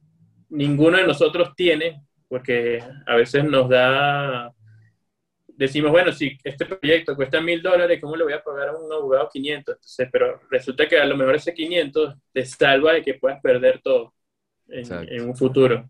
ninguno 0.48 0.96
de 0.96 1.06
nosotros 1.06 1.50
tiene, 1.54 2.00
porque 2.26 2.82
a 3.06 3.16
veces 3.16 3.44
nos 3.44 3.68
da, 3.68 4.50
decimos, 5.56 5.90
bueno, 5.90 6.12
si 6.12 6.38
este 6.42 6.66
proyecto 6.66 7.16
cuesta 7.16 7.40
mil 7.40 7.62
dólares, 7.62 7.98
¿cómo 8.00 8.16
le 8.16 8.24
voy 8.24 8.32
a 8.32 8.42
pagar 8.42 8.68
a 8.68 8.76
un 8.76 8.92
abogado 8.92 9.28
500? 9.32 9.74
Entonces, 9.74 10.08
pero 10.10 10.40
resulta 10.50 10.88
que 10.88 10.98
a 10.98 11.06
lo 11.06 11.16
mejor 11.16 11.36
ese 11.36 11.54
500 11.54 12.14
te 12.32 12.44
salva 12.44 12.92
de 12.94 13.02
que 13.02 13.14
puedas 13.14 13.40
perder 13.40 13.80
todo 13.82 14.14
en 14.68 15.28
un 15.28 15.36
futuro. 15.36 15.86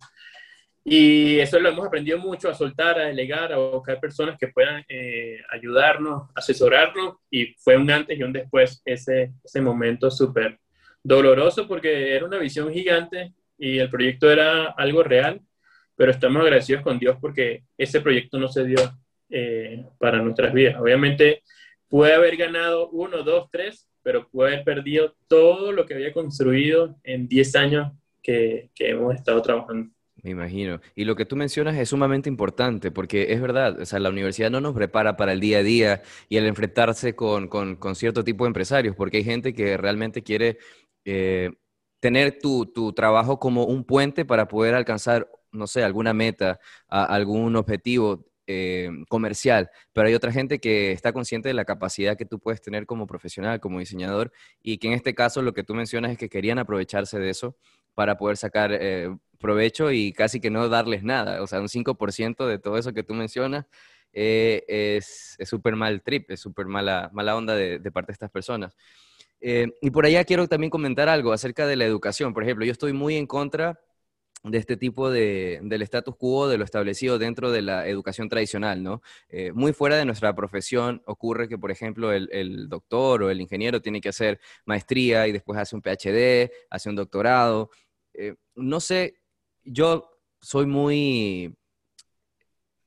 Y 0.87 1.39
eso 1.39 1.59
lo 1.59 1.71
hemos 1.71 1.87
aprendido 1.87 2.19
mucho 2.19 2.51
a 2.51 2.55
soltar, 2.55 2.99
a 2.99 3.07
delegar, 3.07 3.53
a 3.55 3.57
buscar 3.57 3.99
personas 3.99 4.37
que 4.39 4.49
puedan 4.49 4.85
eh, 4.87 5.39
ayudarnos, 5.51 6.29
asesorarnos. 6.35 7.17
Y 7.31 7.55
fue 7.59 7.79
un 7.79 7.91
antes 7.91 8.19
y 8.19 8.23
un 8.23 8.35
después 8.35 8.83
ese, 8.85 9.33
ese 9.43 9.61
momento 9.63 10.11
súper 10.11 10.59
doloroso 11.03 11.67
porque 11.67 12.15
era 12.15 12.27
una 12.27 12.39
visión 12.39 12.71
gigante 12.71 13.33
y 13.57 13.79
el 13.79 13.89
proyecto 13.89 14.31
era 14.31 14.67
algo 14.73 15.03
real, 15.03 15.41
pero 15.97 16.11
estamos 16.11 16.43
agradecidos 16.43 16.83
con 16.83 16.99
Dios 16.99 17.17
porque 17.19 17.65
ese 17.79 18.03
proyecto 18.03 18.39
no 18.39 18.49
se 18.49 18.65
dio 18.65 18.79
eh, 19.37 19.85
para 19.99 20.23
nuestras 20.23 20.55
vidas. 20.55 20.77
Obviamente 20.81 21.43
puede 21.89 22.15
haber 22.15 22.37
ganado 22.37 22.89
uno, 22.91 23.25
dos, 23.25 23.49
tres, 23.51 23.89
pero 24.01 24.29
puede 24.29 24.53
haber 24.53 24.65
perdido 24.65 25.17
todo 25.27 25.73
lo 25.73 25.87
que 25.87 25.95
había 25.95 26.13
construido 26.13 26.95
en 27.03 27.27
10 27.27 27.57
años 27.57 27.93
que, 28.23 28.71
que 28.77 28.91
hemos 28.91 29.13
estado 29.13 29.43
trabajando. 29.43 29.91
Me 30.23 30.31
imagino. 30.31 30.81
Y 30.95 31.05
lo 31.05 31.17
que 31.17 31.27
tú 31.27 31.35
mencionas 31.35 31.77
es 31.77 31.89
sumamente 31.89 32.29
importante 32.29 32.93
porque 32.93 33.33
es 33.33 33.41
verdad, 33.41 33.81
o 33.81 33.85
sea, 33.85 33.99
la 33.99 34.11
universidad 34.11 34.53
no 34.53 34.61
nos 34.61 34.73
prepara 34.73 35.17
para 35.17 35.33
el 35.33 35.41
día 35.41 35.59
a 35.59 35.63
día 35.65 36.03
y 36.29 36.37
el 36.37 36.47
enfrentarse 36.47 37.17
con, 37.17 37.49
con, 37.49 37.75
con 37.75 37.97
cierto 37.97 38.23
tipo 38.23 38.45
de 38.45 38.51
empresarios, 38.51 38.95
porque 38.95 39.17
hay 39.17 39.25
gente 39.25 39.53
que 39.53 39.77
realmente 39.77 40.23
quiere 40.23 40.59
eh, 41.05 41.51
tener 41.99 42.39
tu, 42.39 42.67
tu, 42.67 42.93
trabajo 42.93 43.41
como 43.41 43.65
un 43.65 43.83
puente 43.83 44.25
para 44.25 44.47
poder 44.47 44.75
alcanzar, 44.77 45.29
no 45.51 45.67
sé, 45.67 45.83
alguna 45.83 46.15
meta, 46.15 46.61
algún 46.87 47.57
objetivo 47.57 48.25
eh, 48.47 48.91
comercial, 49.09 49.71
pero 49.93 50.09
hay 50.09 50.15
otra 50.15 50.33
gente 50.33 50.59
que 50.59 50.93
está 50.93 51.13
consciente 51.13 51.49
de 51.49 51.55
la 51.55 51.65
capacidad 51.65 52.17
que 52.17 52.27
tú 52.27 52.39
puedes 52.39 52.61
tener 52.61 52.87
como 52.87 53.07
profesional, 53.07 53.61
como 53.61 53.79
diseñador, 53.79 54.33
y 54.63 54.79
que 54.79 54.89
en 54.89 54.93
este 54.95 55.15
caso 55.15 55.43
lo 55.43 55.55
que 55.55 55.65
tú 55.65 55.75
mencionas 55.75 56.13
es 56.13 56.19
que 56.19 56.29
querían 56.29 56.59
aprovecharse 56.59 57.19
de 57.19 57.31
eso 57.31 57.57
para 57.95 58.17
poder 58.17 58.37
sacar 58.37 58.71
eh, 58.73 59.17
provecho 59.39 59.93
y 59.93 60.13
casi 60.13 60.41
que 60.41 60.51
no 60.51 60.69
darles 60.69 61.05
nada. 61.05 61.43
O 61.43 61.47
sea, 61.47 61.61
un 61.61 61.69
5% 61.69 62.47
de 62.47 62.59
todo 62.59 62.79
eso 62.79 62.93
que 62.93 63.03
tú 63.03 63.15
mencionas 63.15 63.67
eh, 64.13 64.65
es 64.69 65.37
súper 65.49 65.77
mal 65.77 66.03
trip, 66.03 66.31
es 66.31 66.41
súper 66.41 66.67
mala, 66.67 67.11
mala 67.13 67.37
onda 67.37 67.55
de, 67.55 67.79
parte 67.93 68.13
de 68.13 68.15
estas 68.15 68.31
personas. 68.31 68.77
Eh, 69.41 69.73
y 69.83 69.91
por 69.91 70.07
allá 70.07 70.25
quiero 70.25 70.49
también 70.49 70.71
comentar 70.71 71.09
algo 71.09 71.33
acerca 71.33 71.67
de 71.67 71.77
la 71.77 71.85
educación. 71.85 72.33
Por 72.33 72.45
ejemplo, 72.45 72.65
yo 72.65 72.73
estoy 72.73 72.93
muy 72.93 73.17
en 73.17 73.27
contra 73.27 73.81
de 74.45 74.59
este 74.59 74.77
tipo 74.77 75.11
de, 75.11 75.59
del 75.63 75.83
status 75.83 76.17
quo, 76.17 76.49
de 76.49 76.59
lo 76.59 76.65
establecido 76.65 77.19
dentro 77.19 77.51
de 77.51 77.63
la 77.63 77.89
educación 77.89 78.29
tradicional, 78.29 78.83
¿no? 78.83 79.03
muy 79.55 79.73
fuera 79.73 79.97
de 79.97 80.05
nuestra 80.05 80.35
profesión 80.35 81.03
ocurre 81.07 81.49
que, 81.49 81.59
por 81.59 81.71
ejemplo, 81.71 82.13
el, 82.13 82.29
el, 82.31 82.69
doctor 82.69 83.23
o 83.23 83.31
el 83.31 83.41
ingeniero 83.41 83.81
tiene 83.81 84.01
que 84.01 84.11
hacer 84.11 84.39
maestría 84.67 85.27
y 85.27 85.33
después 85.33 85.59
hace 85.59 85.75
un 85.75 85.83
PhD, 85.83 86.51
hace 86.71 86.91
un 86.91 86.97
doctorado, 86.97 87.71
eh, 88.15 88.37
no 88.55 88.81
sé, 88.81 89.21
yo 89.65 90.11
soy 90.41 90.67
muy, 90.67 91.57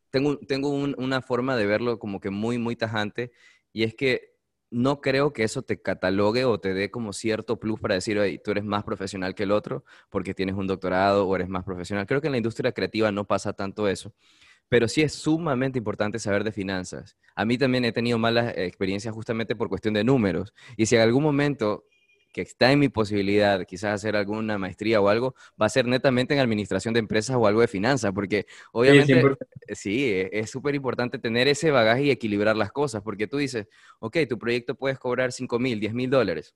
tengo, 0.09 0.37
tengo 0.39 0.69
una 0.69 1.21
forma 1.21 1.55
de 1.57 1.65
verlo 1.65 1.99
como 1.99 2.19
que 2.19 2.29
muy, 2.29 2.57
muy 2.57 2.75
tajante, 2.75 3.31
y 3.73 3.83
es 3.83 3.93
que 3.93 4.36
no 4.69 5.01
creo 5.01 5.33
que 5.33 5.43
eso 5.43 5.61
te 5.61 5.81
catalogue 5.81 6.45
o 6.45 6.59
te 6.59 6.73
dé 6.73 6.91
como 6.91 7.13
cierto 7.13 7.59
plus 7.59 7.79
para 7.79 7.95
decir, 7.95 8.19
oye, 8.19 8.39
tú 8.39 8.51
eres 8.51 8.63
más 8.63 8.83
profesional 8.83 9.35
que 9.35 9.43
el 9.43 9.51
otro 9.51 9.85
porque 10.09 10.33
tienes 10.33 10.55
un 10.55 10.67
doctorado 10.67 11.27
o 11.27 11.35
eres 11.35 11.49
más 11.49 11.63
profesional. 11.63 12.05
Creo 12.05 12.21
que 12.21 12.27
en 12.27 12.33
la 12.33 12.37
industria 12.37 12.71
creativa 12.71 13.11
no 13.11 13.25
pasa 13.25 13.53
tanto 13.53 13.87
eso, 13.87 14.13
pero 14.69 14.87
sí 14.87 15.01
es 15.01 15.13
sumamente 15.13 15.77
importante 15.79 16.19
saber 16.19 16.43
de 16.43 16.51
finanzas. 16.51 17.17
A 17.35 17.45
mí 17.45 17.57
también 17.57 17.85
he 17.85 17.91
tenido 17.91 18.17
malas 18.17 18.53
experiencias 18.57 19.13
justamente 19.13 19.55
por 19.55 19.69
cuestión 19.69 19.93
de 19.93 20.03
números. 20.03 20.53
Y 20.75 20.85
si 20.87 20.95
en 20.95 21.01
algún 21.01 21.23
momento 21.23 21.85
que 22.37 22.43
está 22.43 22.71
en 22.71 22.77
mi 22.77 22.87
posibilidad, 22.87 23.65
quizás 23.65 23.95
hacer 23.95 24.15
alguna 24.15 24.59
maestría 24.59 25.01
o 25.01 25.09
algo, 25.09 25.33
va 25.59 25.65
a 25.65 25.69
ser 25.69 25.87
netamente 25.87 26.35
en 26.35 26.39
administración 26.39 26.93
de 26.93 26.99
empresas 26.99 27.35
o 27.35 27.47
algo 27.47 27.61
de 27.61 27.67
finanzas, 27.67 28.11
porque 28.13 28.45
obviamente 28.71 29.23
sí, 29.73 30.05
e, 30.05 30.29
es 30.31 30.51
súper 30.51 30.75
importante 30.75 31.17
tener 31.17 31.47
ese 31.47 31.71
bagaje 31.71 32.03
y 32.03 32.11
equilibrar 32.11 32.55
las 32.55 32.71
cosas, 32.71 33.01
porque 33.01 33.25
tú 33.25 33.37
dices, 33.37 33.67
ok, 33.99 34.17
tu 34.29 34.37
proyecto 34.37 34.75
puedes 34.75 34.99
cobrar 34.99 35.31
5 35.31 35.57
mil, 35.57 35.79
10 35.79 35.95
mil 35.95 36.11
dólares 36.11 36.53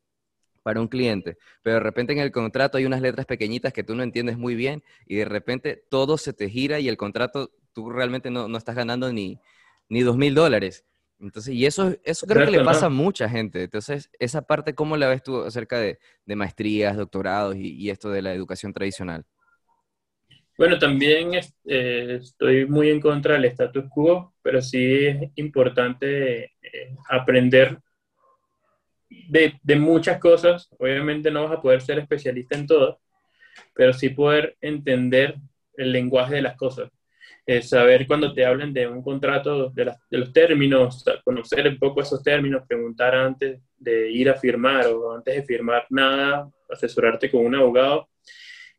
para 0.62 0.80
un 0.80 0.88
cliente, 0.88 1.40
pero 1.64 1.78
de 1.78 1.80
repente 1.80 2.14
en 2.14 2.20
el 2.20 2.32
contrato 2.32 2.78
hay 2.78 2.86
unas 2.86 3.02
letras 3.02 3.26
pequeñitas 3.26 3.74
que 3.74 3.84
tú 3.84 3.96
no 3.96 4.04
entiendes 4.04 4.38
muy 4.38 4.54
bien 4.54 4.84
y 5.08 5.16
de 5.16 5.26
repente 5.26 5.84
todo 5.90 6.20
se 6.20 6.32
te 6.32 6.48
gira 6.48 6.80
y 6.80 6.90
el 6.90 6.98
contrato 6.98 7.50
tú 7.74 7.90
realmente 7.90 8.30
no, 8.30 8.48
no 8.48 8.60
estás 8.60 8.76
ganando 8.76 9.12
ni, 9.12 9.40
ni 9.90 10.02
2 10.02 10.16
mil 10.16 10.36
dólares. 10.36 10.86
Entonces, 11.22 11.54
y 11.54 11.66
eso, 11.66 11.96
eso 12.04 12.26
creo 12.26 12.46
que 12.46 12.52
le 12.52 12.64
pasa 12.64 12.88
a 12.88 12.90
mucha 12.90 13.30
gente. 13.30 13.64
Entonces, 13.64 14.10
esa 14.20 14.42
parte, 14.42 14.74
¿cómo 14.74 14.98
la 14.98 15.08
ves 15.08 15.22
tú 15.22 15.44
acerca 15.44 15.80
de, 15.80 16.00
maestrías, 16.26 16.98
doctorados 16.98 17.56
y, 17.56 17.90
esto 17.90 18.10
de 18.10 18.22
la 18.22 18.34
educación 18.34 18.74
tradicional? 18.74 19.24
Bueno, 20.58 20.78
también 20.80 21.34
eh, 21.66 22.20
estoy 22.22 22.66
muy 22.66 22.90
en 22.90 23.00
contra 23.00 23.36
del 23.36 23.46
status 23.46 23.86
quo, 23.90 24.34
pero 24.42 24.62
sí 24.62 25.06
es 25.06 25.32
importante 25.36 26.44
eh, 26.44 26.96
aprender 27.10 27.80
de, 29.10 29.60
de, 29.62 29.76
muchas 29.76 30.20
cosas. 30.20 30.70
Obviamente 30.78 31.32
no 31.32 31.44
vas 31.44 31.54
a 31.54 31.62
poder 31.62 31.82
ser 31.82 32.00
especialista 32.00 32.58
en 32.58 32.68
todo, 32.68 33.00
pero 33.74 33.94
sí 33.94 34.10
poder 34.10 34.58
entender 34.62 35.36
el 35.78 35.92
lenguaje 35.92 36.36
de 36.36 36.42
las 36.42 36.58
cosas 36.58 36.90
saber 37.62 38.08
cuando 38.08 38.34
te 38.34 38.46
hablen 38.46 38.74
de 38.74 38.88
un 38.88 39.02
contrato, 39.02 39.70
de, 39.72 39.94
los 40.12 40.32
términos, 40.32 41.04
conocer 41.24 41.68
un 41.68 41.78
poco 41.78 42.02
esos 42.02 42.24
términos, 42.24 42.64
preguntar 42.68 43.14
antes 43.16 43.60
de 43.78 44.12
ir 44.12 44.30
a 44.30 44.36
firmar 44.36 44.88
o 44.88 45.16
antes 45.16 45.36
de 45.36 45.44
firmar 45.44 45.86
nada, 45.90 46.50
asesorarte 46.70 47.30
con 47.30 47.46
un 47.46 47.56
abogado. 47.56 48.08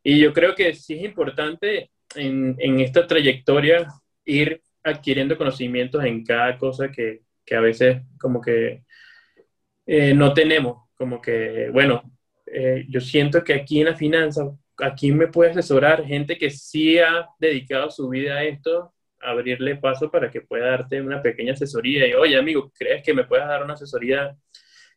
Y 0.03 0.21
yo 0.21 0.33
creo 0.33 0.55
que 0.55 0.75
sí 0.75 0.95
es 0.95 1.05
importante 1.05 1.91
en, 2.15 2.57
en 2.59 2.81
esta 2.81 3.07
trayectoria 3.07 3.87
ir 4.25 4.63
adquiriendo 4.83 5.37
conocimientos 5.37 6.05
en 6.05 6.25
cada 6.25 6.57
cosa 6.59 6.91
que, 6.91 7.23
que 7.45 7.55
a 7.55 7.61
veces 7.61 8.03
como 8.19 8.41
que 8.41 8.83
eh, 9.87 10.15
no 10.15 10.33
tenemos, 10.33 10.89
como 10.95 11.21
que, 11.21 11.69
bueno, 11.73 12.03
eh, 12.47 12.85
yo 12.89 13.01
siento 13.01 13.43
que 13.43 13.55
aquí 13.55 13.81
en 13.81 13.87
la 13.87 13.97
finanza 13.97 14.51
aquí 14.83 15.13
me 15.13 15.29
puede 15.29 15.51
asesorar 15.53 16.05
gente 16.05 16.37
que 16.37 16.51
sí 16.51 16.99
ha 16.99 17.29
dedicado 17.39 17.91
su 17.91 18.09
vida 18.09 18.37
a 18.37 18.45
esto, 18.45 18.93
abrirle 19.21 19.77
paso 19.77 20.11
para 20.11 20.31
que 20.31 20.41
pueda 20.41 20.71
darte 20.71 21.01
una 21.01 21.23
pequeña 21.23 21.53
asesoría. 21.53 22.07
Y, 22.07 22.15
oye, 22.15 22.37
amigo, 22.37 22.71
¿crees 22.77 23.03
que 23.03 23.15
me 23.15 23.25
puedas 23.25 23.49
dar 23.49 23.63
una 23.63 23.75
asesoría 23.75 24.37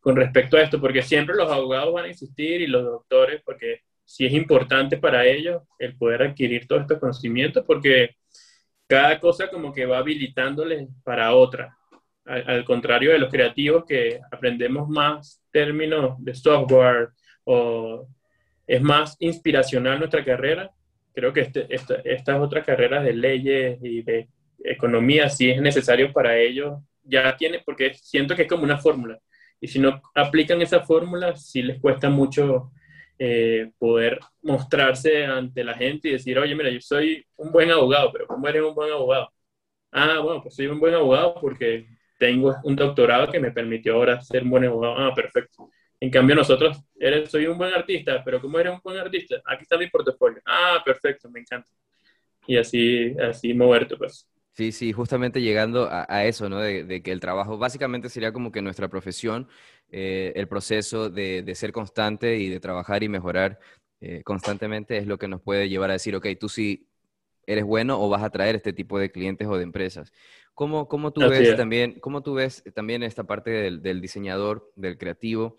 con 0.02 0.16
respecto 0.16 0.58
a 0.58 0.62
esto? 0.62 0.82
Porque 0.82 1.04
siempre 1.04 1.36
los 1.36 1.52
abogados 1.52 1.94
van 1.94 2.06
a 2.06 2.10
insistir 2.10 2.62
y 2.62 2.68
los 2.68 2.84
doctores, 2.84 3.42
porque 3.46 3.82
sí 4.04 4.26
es 4.26 4.34
importante 4.34 4.98
para 4.98 5.26
ellos 5.26 5.62
el 5.80 5.96
poder 5.98 6.24
adquirir 6.24 6.68
todos 6.68 6.82
estos 6.82 7.00
conocimientos, 7.00 7.64
porque 7.66 8.16
cada 8.88 9.20
cosa 9.20 9.50
como 9.50 9.72
que 9.72 9.86
va 9.86 10.00
habilitándoles 10.00 10.88
para 11.04 11.34
otra. 11.36 11.78
Al, 12.26 12.44
al 12.50 12.66
contrario 12.66 13.12
de 13.12 13.20
los 13.20 13.30
creativos 13.30 13.86
que 13.86 14.20
aprendemos 14.32 14.90
más 14.90 15.44
términos 15.52 16.16
de 16.18 16.34
software 16.34 17.10
o 17.44 18.08
es 18.68 18.82
más 18.82 19.16
inspiracional 19.20 20.00
nuestra 20.00 20.24
carrera. 20.24 20.72
Creo 21.14 21.32
que 21.34 21.42
este, 21.42 21.68
estas 21.70 22.40
otras 22.40 22.66
carreras 22.66 23.04
de 23.04 23.14
leyes 23.14 23.80
y 23.82 24.02
de 24.02 24.28
economía, 24.64 25.30
si 25.30 25.50
es 25.50 25.62
necesario 25.62 26.12
para 26.12 26.38
ellos, 26.38 26.80
ya 27.04 27.36
tiene, 27.38 27.62
porque 27.66 27.94
siento 27.94 28.36
que 28.36 28.44
es 28.44 28.48
como 28.48 28.64
una 28.64 28.78
fórmula. 28.78 29.20
Y 29.62 29.68
si 29.68 29.80
no 29.80 30.02
aplican 30.14 30.62
esa 30.62 30.82
fórmula, 30.82 31.36
sí 31.36 31.62
les 31.62 31.80
cuesta 31.80 32.10
mucho 32.10 32.72
eh, 33.18 33.72
poder 33.78 34.20
mostrarse 34.42 35.26
ante 35.26 35.64
la 35.64 35.76
gente 35.76 36.10
y 36.10 36.14
decir, 36.14 36.38
oye, 36.38 36.56
mira, 36.56 36.70
yo 36.70 36.82
soy 36.82 37.26
un 37.38 37.52
buen 37.52 37.72
abogado, 37.72 38.12
pero 38.12 38.28
¿cómo 38.28 38.48
eres 38.48 38.64
un 38.64 38.76
buen 38.76 38.92
abogado? 38.92 39.32
Ah, 39.92 40.20
bueno, 40.20 40.42
pues 40.42 40.56
soy 40.56 40.68
un 40.68 40.80
buen 40.80 40.94
abogado 40.94 41.36
porque 41.40 41.88
tengo 42.20 42.56
un 42.64 42.76
doctorado 42.76 43.32
que 43.32 43.40
me 43.40 43.52
permitió 43.52 43.96
ahora 43.96 44.22
ser 44.22 44.44
un 44.44 44.50
buen 44.50 44.66
abogado. 44.66 44.98
Ah, 44.98 45.14
perfecto. 45.16 45.70
En 46.06 46.12
cambio, 46.12 46.36
nosotros, 46.36 46.78
eres, 47.00 47.32
soy 47.32 47.48
un 47.48 47.58
buen 47.58 47.74
artista, 47.74 48.22
pero 48.24 48.40
¿cómo 48.40 48.60
eres 48.60 48.74
un 48.74 48.80
buen 48.84 49.00
artista? 49.00 49.42
Aquí 49.44 49.64
está 49.64 49.76
mi 49.76 49.90
portafolio. 49.90 50.40
Ah, 50.46 50.80
perfecto, 50.86 51.28
me 51.32 51.40
encanta. 51.40 51.72
Y 52.46 52.58
así, 52.58 53.16
así 53.20 53.56
moverte, 53.56 53.98
pues. 53.98 54.30
Sí, 54.52 54.72
sí, 54.72 54.94
justamente 54.94 55.42
llegando 55.42 55.90
a, 55.90 56.26
eso, 56.26 56.48
¿no? 56.48 56.60
De, 56.60 57.02
que 57.02 57.12
el 57.12 57.20
trabajo 57.20 57.58
básicamente 57.58 58.10
sería 58.10 58.32
como 58.32 58.52
que 58.52 58.62
nuestra 58.62 58.88
profesión, 58.88 59.48
eh, 59.90 60.32
el 60.36 60.48
proceso 60.48 61.10
de, 61.10 61.52
ser 61.56 61.72
constante 61.72 62.38
y 62.38 62.50
de 62.50 62.60
trabajar 62.60 63.02
y 63.02 63.10
mejorar 63.10 63.58
eh, 64.00 64.22
constantemente 64.24 64.98
es 64.98 65.08
lo 65.08 65.18
que 65.18 65.28
nos 65.28 65.42
puede 65.42 65.70
llevar 65.70 65.90
a 65.90 65.94
decir, 65.94 66.16
ok, 66.16 66.28
tú 66.40 66.50
sí 66.50 66.88
eres 67.48 67.64
bueno 67.64 68.00
o 68.00 68.10
vas 68.10 68.22
a 68.22 68.30
traer 68.30 68.56
este 68.56 68.74
tipo 68.74 69.00
de 69.00 69.10
clientes 69.10 69.48
o 69.48 69.58
de 69.58 69.64
empresas. 69.64 70.14
¿Cómo, 70.54 70.88
cómo 70.88 71.12
tú, 71.12 71.22
ves 71.28 71.58
también, 71.58 72.00
cómo 72.00 72.22
tú 72.22 72.36
ves 72.36 72.64
también 72.76 73.02
esta 73.02 73.24
parte 73.24 73.50
del, 73.50 73.82
del 73.82 74.02
diseñador, 74.02 74.72
del 74.76 75.00
creativo? 75.00 75.58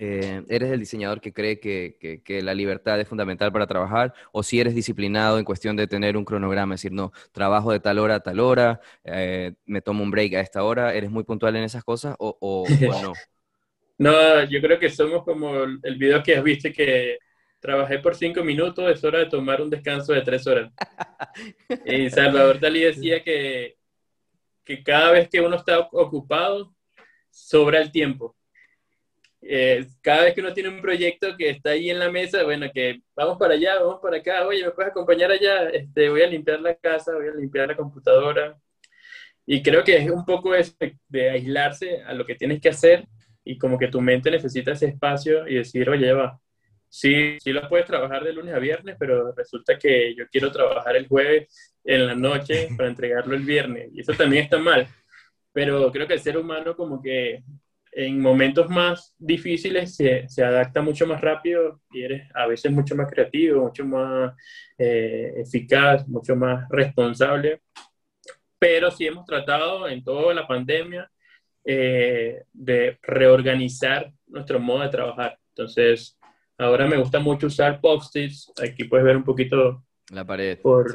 Eh, 0.00 0.44
¿Eres 0.48 0.70
el 0.70 0.78
diseñador 0.78 1.20
que 1.20 1.32
cree 1.32 1.58
que, 1.58 2.22
que, 2.24 2.40
la 2.40 2.54
libertad 2.54 3.00
es 3.00 3.08
fundamental 3.08 3.50
para 3.50 3.66
trabajar? 3.66 4.14
¿O 4.30 4.44
si 4.44 4.60
eres 4.60 4.76
disciplinado 4.76 5.40
en 5.40 5.44
cuestión 5.44 5.74
de 5.74 5.88
tener 5.88 6.16
un 6.16 6.24
cronograma, 6.24 6.76
es 6.76 6.82
decir, 6.82 6.92
no, 6.92 7.12
trabajo 7.32 7.72
de 7.72 7.80
tal 7.80 7.98
hora 7.98 8.14
a 8.14 8.20
tal 8.20 8.38
hora, 8.38 8.80
eh, 9.02 9.54
me 9.66 9.82
tomo 9.82 10.04
un 10.04 10.12
break 10.12 10.34
a 10.34 10.40
esta 10.40 10.62
hora? 10.62 10.94
¿Eres 10.94 11.10
muy 11.10 11.24
puntual 11.24 11.56
en 11.56 11.64
esas 11.64 11.82
cosas 11.82 12.14
o, 12.20 12.36
o, 12.40 12.64
no? 13.02 13.12
no, 13.98 14.44
yo 14.44 14.60
creo 14.60 14.78
que 14.78 14.88
somos 14.88 15.24
como 15.24 15.64
el 15.64 15.96
video 15.98 16.22
que 16.22 16.36
has 16.36 16.44
visto 16.44 16.68
que 16.72 17.18
trabajé 17.58 17.98
por 17.98 18.14
cinco 18.14 18.44
minutos, 18.44 18.88
es 18.88 19.02
hora 19.02 19.18
de 19.18 19.26
tomar 19.26 19.60
un 19.60 19.68
descanso 19.68 20.12
de 20.12 20.22
tres 20.22 20.46
horas. 20.46 20.70
y 21.84 22.08
Salvador 22.08 22.60
Dalí 22.60 22.82
decía 22.82 23.20
que, 23.24 23.76
que 24.62 24.80
cada 24.84 25.10
vez 25.10 25.28
que 25.28 25.40
uno 25.40 25.56
está 25.56 25.80
ocupado, 25.80 26.72
sobra 27.30 27.80
el 27.80 27.90
tiempo 27.90 28.37
eh, 29.50 29.86
cada 30.02 30.24
vez 30.24 30.34
que 30.34 30.42
uno 30.42 30.52
tiene 30.52 30.68
un 30.68 30.82
proyecto 30.82 31.34
que 31.34 31.48
está 31.48 31.70
ahí 31.70 31.88
en 31.88 31.98
la 31.98 32.10
mesa, 32.10 32.44
bueno, 32.44 32.66
que 32.72 33.00
vamos 33.16 33.38
para 33.38 33.54
allá, 33.54 33.80
vamos 33.80 33.98
para 34.02 34.18
acá, 34.18 34.46
oye, 34.46 34.62
¿me 34.62 34.72
puedes 34.72 34.90
acompañar 34.90 35.30
allá? 35.30 35.70
Este, 35.70 36.10
voy 36.10 36.20
a 36.20 36.26
limpiar 36.26 36.60
la 36.60 36.74
casa, 36.74 37.14
voy 37.14 37.28
a 37.28 37.34
limpiar 37.34 37.68
la 37.68 37.76
computadora. 37.76 38.58
Y 39.46 39.62
creo 39.62 39.82
que 39.82 39.96
es 39.96 40.10
un 40.10 40.26
poco 40.26 40.54
eso 40.54 40.74
de, 41.08 41.30
aislarse 41.30 42.02
a 42.02 42.12
lo 42.12 42.26
que 42.26 42.34
tienes 42.34 42.60
que 42.60 42.68
hacer 42.68 43.08
y 43.42 43.56
como 43.56 43.78
que 43.78 43.88
tu 43.88 44.02
mente 44.02 44.30
necesita 44.30 44.72
ese 44.72 44.86
espacio 44.88 45.48
y 45.48 45.54
decir, 45.54 45.88
oye, 45.88 46.12
va, 46.12 46.38
sí, 46.90 47.38
sí 47.40 47.50
lo 47.52 47.66
puedes 47.70 47.86
trabajar 47.86 48.24
de 48.24 48.34
lunes 48.34 48.54
a 48.54 48.58
viernes, 48.58 48.96
pero 48.98 49.32
resulta 49.32 49.78
que 49.78 50.14
yo 50.14 50.28
quiero 50.30 50.52
trabajar 50.52 50.94
el 50.96 51.08
jueves 51.08 51.74
en 51.84 52.06
la 52.06 52.14
noche 52.14 52.68
para 52.76 52.90
entregarlo 52.90 53.34
el 53.34 53.44
viernes. 53.44 53.88
Y 53.94 54.02
eso 54.02 54.12
también 54.12 54.44
está 54.44 54.58
mal. 54.58 54.86
Pero 55.52 55.90
creo 55.90 56.06
que 56.06 56.14
el 56.14 56.20
ser 56.20 56.36
humano 56.36 56.76
como 56.76 57.00
que 57.00 57.42
en 58.00 58.20
momentos 58.20 58.70
más 58.70 59.12
difíciles 59.18 59.96
se, 59.96 60.28
se, 60.28 60.44
adapta 60.44 60.80
mucho 60.80 61.04
más 61.04 61.20
rápido 61.20 61.80
y 61.90 62.02
eres 62.04 62.30
a 62.32 62.46
veces 62.46 62.70
mucho 62.70 62.94
más 62.94 63.10
creativo, 63.10 63.64
mucho 63.64 63.84
más 63.84 64.34
eh, 64.78 65.32
eficaz, 65.38 66.06
mucho 66.06 66.36
más 66.36 66.68
responsable. 66.68 67.60
Pero 68.56 68.92
sí 68.92 69.04
hemos 69.04 69.26
tratado 69.26 69.88
en 69.88 70.04
toda 70.04 70.32
la 70.32 70.46
pandemia 70.46 71.10
eh, 71.64 72.44
de 72.52 73.00
reorganizar 73.02 74.12
nuestro 74.28 74.60
modo 74.60 74.84
de 74.84 74.90
trabajar. 74.90 75.36
Entonces, 75.48 76.16
ahora 76.56 76.86
me 76.86 76.98
gusta 76.98 77.18
mucho 77.18 77.48
usar 77.48 77.80
post-its. 77.80 78.52
Aquí 78.62 78.84
puedes 78.84 79.06
ver 79.06 79.16
un 79.16 79.24
poquito 79.24 79.84
la 80.12 80.24
pared 80.24 80.56
por, 80.60 80.94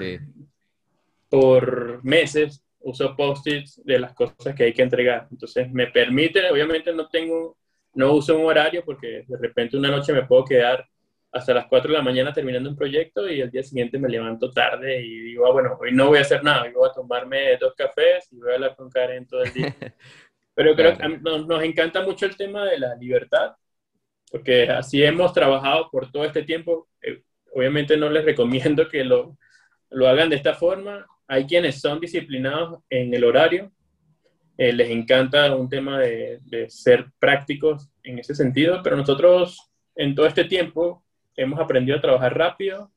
por 1.27 2.01
meses 2.01 2.63
uso 2.83 3.15
post-its 3.15 3.81
de 3.83 3.99
las 3.99 4.13
cosas 4.13 4.55
que 4.55 4.65
hay 4.65 4.73
que 4.73 4.81
entregar. 4.81 5.27
Entonces 5.31 5.71
me 5.71 5.87
permite, 5.87 6.49
obviamente 6.49 6.93
no 6.93 7.07
tengo, 7.07 7.57
no 7.93 8.13
uso 8.13 8.37
un 8.37 8.45
horario 8.45 8.83
porque 8.85 9.23
de 9.27 9.37
repente 9.37 9.77
una 9.77 9.89
noche 9.89 10.13
me 10.13 10.25
puedo 10.25 10.45
quedar 10.45 10.87
hasta 11.31 11.53
las 11.53 11.65
4 11.65 11.91
de 11.91 11.97
la 11.97 12.03
mañana 12.03 12.31
terminando 12.31 12.69
un 12.69 12.75
proyecto 12.75 13.27
y 13.27 13.41
el 13.41 13.49
día 13.49 13.63
siguiente 13.63 13.97
me 13.97 14.07
levanto 14.07 14.51
tarde 14.51 15.01
y 15.01 15.19
digo, 15.19 15.47
ah, 15.47 15.51
bueno, 15.51 15.77
hoy 15.81 15.91
no 15.91 16.07
voy 16.07 16.19
a 16.19 16.21
hacer 16.21 16.43
nada, 16.43 16.63
hoy 16.63 16.71
voy 16.71 16.87
a 16.87 16.93
tomarme 16.93 17.57
dos 17.57 17.73
cafés 17.75 18.31
y 18.31 18.37
voy 18.37 18.51
a 18.51 18.55
hablar 18.55 18.75
con 18.75 18.89
Karen 18.89 19.25
todo 19.25 19.43
el 19.43 19.51
día. 19.51 19.75
Pero 20.55 20.75
creo 20.75 20.95
que 20.95 21.07
nos, 21.07 21.47
nos 21.47 21.63
encanta 21.63 22.03
mucho 22.03 22.27
el 22.27 22.37
tema 22.37 22.65
de 22.65 22.77
la 22.77 22.95
libertad, 22.95 23.55
porque 24.29 24.69
así 24.69 25.03
hemos 25.03 25.33
trabajado 25.33 25.89
por 25.89 26.11
todo 26.11 26.23
este 26.25 26.43
tiempo. 26.43 26.87
Eh, 27.01 27.23
obviamente 27.51 27.97
no 27.97 28.09
les 28.09 28.23
recomiendo 28.23 28.87
que 28.87 29.03
lo, 29.03 29.35
lo 29.89 30.07
hagan 30.07 30.29
de 30.29 30.35
esta 30.35 30.53
forma, 30.53 31.07
hay 31.27 31.45
quienes 31.45 31.79
son 31.79 31.99
disciplinados 31.99 32.81
en 32.89 33.13
el 33.13 33.23
horario, 33.23 33.71
eh, 34.57 34.71
les 34.71 34.89
encanta 34.89 35.55
un 35.55 35.67
tema 35.67 35.99
de, 35.99 36.39
ser 36.69 37.07
prácticos 37.19 37.89
en 38.03 38.19
ese 38.19 38.35
sentido, 38.35 38.81
pero 38.83 38.95
nosotros 38.95 39.57
en 39.95 40.13
todo 40.13 40.27
este 40.27 40.45
tiempo 40.45 41.03
hemos 41.35 41.59
aprendido 41.59 41.97
a 41.97 42.01
trabajar 42.01 42.37
rápido, 42.37 42.91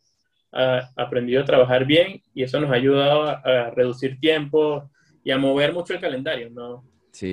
ha 0.53 0.91
aprendido 0.97 1.43
a 1.43 1.47
trabajar 1.47 1.85
bien 1.87 2.23
y 2.35 2.43
eso 2.43 2.61
nos 2.61 2.71
ha 2.71 2.75
ayudado 2.75 3.25
a, 3.25 3.71
reducir 3.71 4.21
tiempo 4.21 4.91
y 5.25 5.31
a 5.31 5.39
mover 5.39 5.73
mucho 5.73 5.95
el 5.95 6.01
calendario, 6.01 6.51
¿no? 6.51 6.85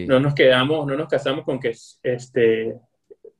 No 0.07 0.19
nos 0.21 0.33
quedamos, 0.33 0.87
no 0.87 0.95
nos 0.95 1.09
casamos 1.09 1.43
con 1.43 1.59
que 1.59 1.73
este, 2.03 2.73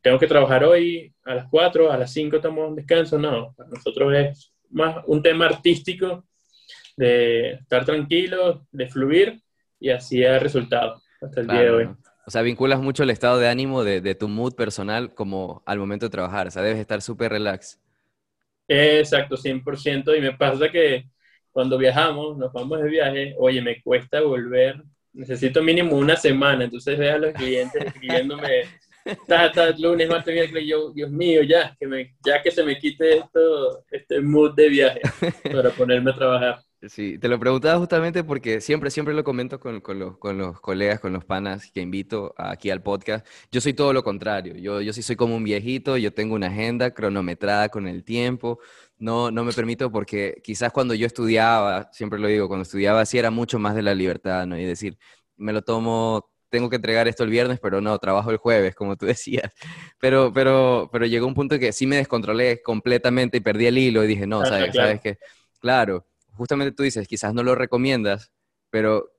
tengo 0.02 0.20
que 0.20 0.28
trabajar 0.28 0.66
hoy 0.66 1.14
a 1.24 1.36
las 1.36 1.48
4, 1.50 1.92
a 1.92 1.98
las 1.98 2.12
5 2.12 2.42
tomamos 2.42 2.72
un 2.72 2.76
descanso, 2.76 3.18
no, 3.18 3.54
para 3.56 3.70
nosotros 3.70 4.14
es 4.14 4.54
más 4.70 4.98
un 5.08 5.24
tema 5.24 5.46
artístico 5.46 6.26
de 6.96 7.54
estar 7.54 7.86
tranquilo, 7.86 8.66
de 8.72 8.88
fluir, 8.88 9.42
y 9.80 9.90
así 9.90 10.24
ha 10.24 10.40
resultado 10.40 11.02
hasta 11.22 11.42
el 11.42 11.48
día 11.48 11.62
de 11.62 11.70
hoy. 11.72 11.90
O 12.26 12.32
sea, 12.32 12.42
vinculas 12.42 12.80
mucho 12.80 13.04
el 13.04 13.10
estado 13.10 13.38
de 13.38 13.50
ánimo 13.50 13.84
de, 13.84 14.16
tu 14.16 14.30
mood 14.30 14.56
personal 14.56 15.14
como 15.14 15.62
al 15.66 15.78
momento 15.78 16.06
de 16.06 16.10
trabajar. 16.10 16.48
O 16.48 16.52
sea, 16.52 16.62
debes 16.62 16.80
estar 16.80 17.02
súper 17.02 17.32
relax. 17.34 17.82
Exacto, 18.68 19.36
100%. 19.36 20.18
Y 20.18 20.22
me 20.22 20.32
pasa 20.32 20.70
que 20.70 21.06
cuando 21.52 21.78
viajamos, 21.78 22.38
nos 22.38 22.54
vamos 22.54 22.82
de 22.82 22.90
viaje, 22.90 23.36
oye, 23.38 23.62
me 23.62 23.82
cuesta 23.82 24.22
volver, 24.22 24.82
necesito 25.12 25.62
mínimo 25.62 25.98
una 25.98 26.16
semana. 26.16 26.64
Entonces 26.64 26.98
ve 26.98 27.12
a 27.12 27.18
los 27.18 27.34
clientes 27.34 27.82
escribiéndome, 27.86 28.64
ta, 29.28 29.52
lunes, 29.78 30.08
martes, 30.08 30.34
miércoles, 30.34 30.64
yo, 30.66 30.92
Dios 30.94 31.12
mío, 31.12 31.44
ya 31.44 31.76
que, 31.78 31.86
me, 31.86 32.16
ya 32.26 32.42
que 32.42 32.52
se 32.52 32.64
me 32.64 32.80
quite 32.80 33.18
esto, 33.18 33.84
este 33.92 34.22
mood 34.22 34.56
de 34.56 34.70
viaje 34.70 35.02
para 35.52 35.72
ponerme 35.72 36.12
a 36.12 36.16
trabajar. 36.16 36.60
Sí, 36.90 37.18
te 37.18 37.30
lo 37.30 37.40
preguntaba 37.40 37.80
justamente 37.80 38.26
porque 38.26 38.60
siempre, 38.60 38.92
siempre 38.92 39.14
lo 39.14 39.24
comento 39.24 39.58
con, 39.58 39.82
los, 39.98 40.60
colegas, 40.60 41.00
con 41.00 41.14
los 41.14 41.24
panas 41.24 41.72
que 41.72 41.80
invito 41.80 42.34
aquí 42.38 42.70
al 42.72 42.82
podcast. 42.82 43.26
Yo 43.52 43.62
soy 43.62 43.74
todo 43.74 43.94
lo 43.94 44.04
contrario. 44.04 44.56
Yo, 44.58 44.82
yo 44.82 44.92
sí 44.92 45.02
soy 45.02 45.16
como 45.16 45.38
un 45.38 45.46
viejito, 45.46 45.96
yo 45.96 46.14
tengo 46.14 46.36
una 46.36 46.48
agenda 46.48 46.92
cronometrada 46.94 47.70
con 47.70 47.88
el 47.88 48.04
tiempo. 48.04 48.60
No, 48.98 49.32
no 49.32 49.46
me 49.46 49.54
permito 49.54 49.92
porque 49.92 50.42
quizás 50.44 50.74
cuando 50.74 50.94
yo 50.94 51.08
estudiaba, 51.08 51.90
siempre 51.94 52.20
lo 52.20 52.28
digo, 52.28 52.50
cuando 52.50 52.64
estudiaba 52.64 53.06
sí 53.06 53.18
era 53.18 53.32
mucho 53.32 53.60
más 53.60 53.76
de 53.76 53.82
la 53.82 53.96
libertad, 53.96 54.46
¿no? 54.46 54.58
Y 54.58 54.66
decir, 54.66 54.98
me 55.38 55.54
lo 55.54 55.62
tomo, 55.62 56.30
tengo 56.50 56.70
que 56.70 56.76
entregar 56.76 57.08
esto 57.08 57.24
el 57.24 57.30
viernes, 57.30 57.60
pero 57.62 57.80
no, 57.80 57.98
trabajo 57.98 58.30
el 58.30 58.38
jueves, 58.38 58.76
como 58.76 58.98
tú 58.98 59.06
decías. 59.06 59.54
Pero, 60.00 60.34
pero, 60.34 60.90
pero 60.92 61.06
llegó 61.06 61.28
un 61.28 61.34
punto 61.34 61.58
que 61.60 61.72
sí 61.72 61.88
me 61.88 61.96
descontrolé 61.96 62.62
completamente 62.62 63.38
y 63.38 63.42
perdí 63.42 63.68
el 63.68 63.78
hilo 63.78 64.04
y 64.04 64.08
dije, 64.08 64.28
no, 64.28 64.46
¿sabes, 64.46 64.76
¿sabes 64.76 65.00
qué? 65.02 65.18
Claro 65.62 66.06
justamente 66.36 66.72
tú 66.72 66.84
dices, 66.84 67.08
quizás 67.08 67.34
no 67.34 67.44
lo 67.44 67.56
recomiendas, 67.56 68.32
pero 68.70 69.14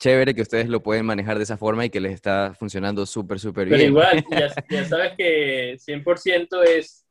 chévere 0.00 0.34
que 0.34 0.42
ustedes 0.42 0.68
lo 0.68 0.82
pueden 0.82 1.04
manejar 1.04 1.36
de 1.36 1.44
esa 1.44 1.58
forma 1.58 1.84
y 1.84 1.90
que 1.90 2.00
les 2.00 2.12
está 2.12 2.54
funcionando 2.58 3.04
súper, 3.06 3.38
súper 3.38 3.68
bien. 3.68 3.78
Pero 3.78 3.88
igual, 3.90 4.24
ya, 4.70 4.84
sabes 4.84 5.12
que 5.16 5.76
100% 5.78 6.62
es 6.64 7.06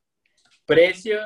precio 0.65 1.19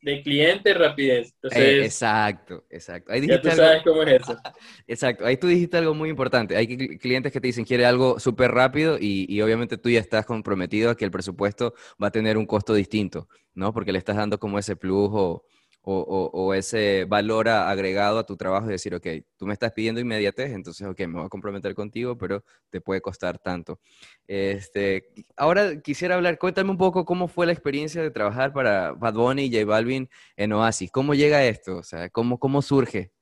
de 0.00 0.22
cliente, 0.22 0.74
rapidez. 0.74 1.34
Eh, 1.50 1.82
exacto, 1.84 2.64
exacto. 2.70 3.12
Ahí 3.12 3.26
ya 3.26 3.40
tú 3.40 3.50
sabes 3.50 3.82
cómo 3.82 4.04
es 4.04 4.22
eso. 4.22 4.36
exacto, 4.86 5.26
ahí 5.26 5.36
tú 5.36 5.48
dijiste 5.48 5.76
algo 5.76 5.92
muy 5.92 6.08
importante. 6.08 6.56
Hay 6.56 6.98
clientes 6.98 7.32
que 7.32 7.40
te 7.40 7.48
dicen 7.48 7.64
quiere 7.64 7.84
algo 7.84 8.20
súper 8.20 8.52
rápido 8.52 8.96
y, 9.00 9.26
y, 9.28 9.42
obviamente 9.42 9.76
tú 9.76 9.90
ya 9.90 9.98
estás 9.98 10.24
comprometido 10.24 10.90
a 10.90 10.96
que 10.96 11.04
el 11.04 11.10
presupuesto 11.10 11.74
va 12.00 12.08
a 12.08 12.12
tener 12.12 12.38
un 12.38 12.46
costo 12.46 12.74
distinto, 12.74 13.28
¿no? 13.54 13.72
Porque 13.72 13.90
le 13.90 13.98
estás 13.98 14.16
dando 14.16 14.38
como 14.38 14.58
ese 14.58 14.76
plus 14.76 15.42
o, 15.82 16.54
ese 16.54 17.04
valor 17.06 17.48
agregado 17.48 18.18
a 18.18 18.26
tu 18.26 18.36
trabajo 18.36 18.68
y 18.68 18.72
decir, 18.72 18.94
ok, 18.94 19.06
tú 19.36 19.46
me 19.46 19.54
estás 19.54 19.72
pidiendo 19.72 20.00
inmediatez, 20.00 20.52
entonces, 20.52 20.86
ok, 20.86 21.00
me 21.00 21.18
voy 21.18 21.26
a 21.26 21.28
comprometer 21.28 21.74
contigo, 21.74 22.18
pero 22.18 22.44
te 22.68 22.80
puede 22.80 23.00
costar 23.00 23.38
tanto. 23.38 23.80
Este, 24.26 25.08
ahora 25.36 25.80
quisiera 25.80 26.16
hablar, 26.16 26.38
cuéntame 26.38 26.70
un 26.70 26.78
poco 26.78 27.04
cómo 27.04 27.28
fue 27.28 27.46
la 27.46 27.52
experiencia 27.52 28.02
de 28.02 28.10
trabajar 28.10 28.52
para 28.52 28.92
Bad 28.92 29.14
Bunny 29.14 29.44
y 29.44 29.52
J 29.52 29.64
Balvin 29.64 30.08
en 30.36 30.52
Oasis. 30.52 30.90
¿Cómo 30.90 31.14
llega 31.14 31.44
esto? 31.46 31.78
O 31.78 31.82
sea, 31.82 32.10
¿cómo, 32.10 32.38
cómo 32.38 32.60
surge? 32.60 33.12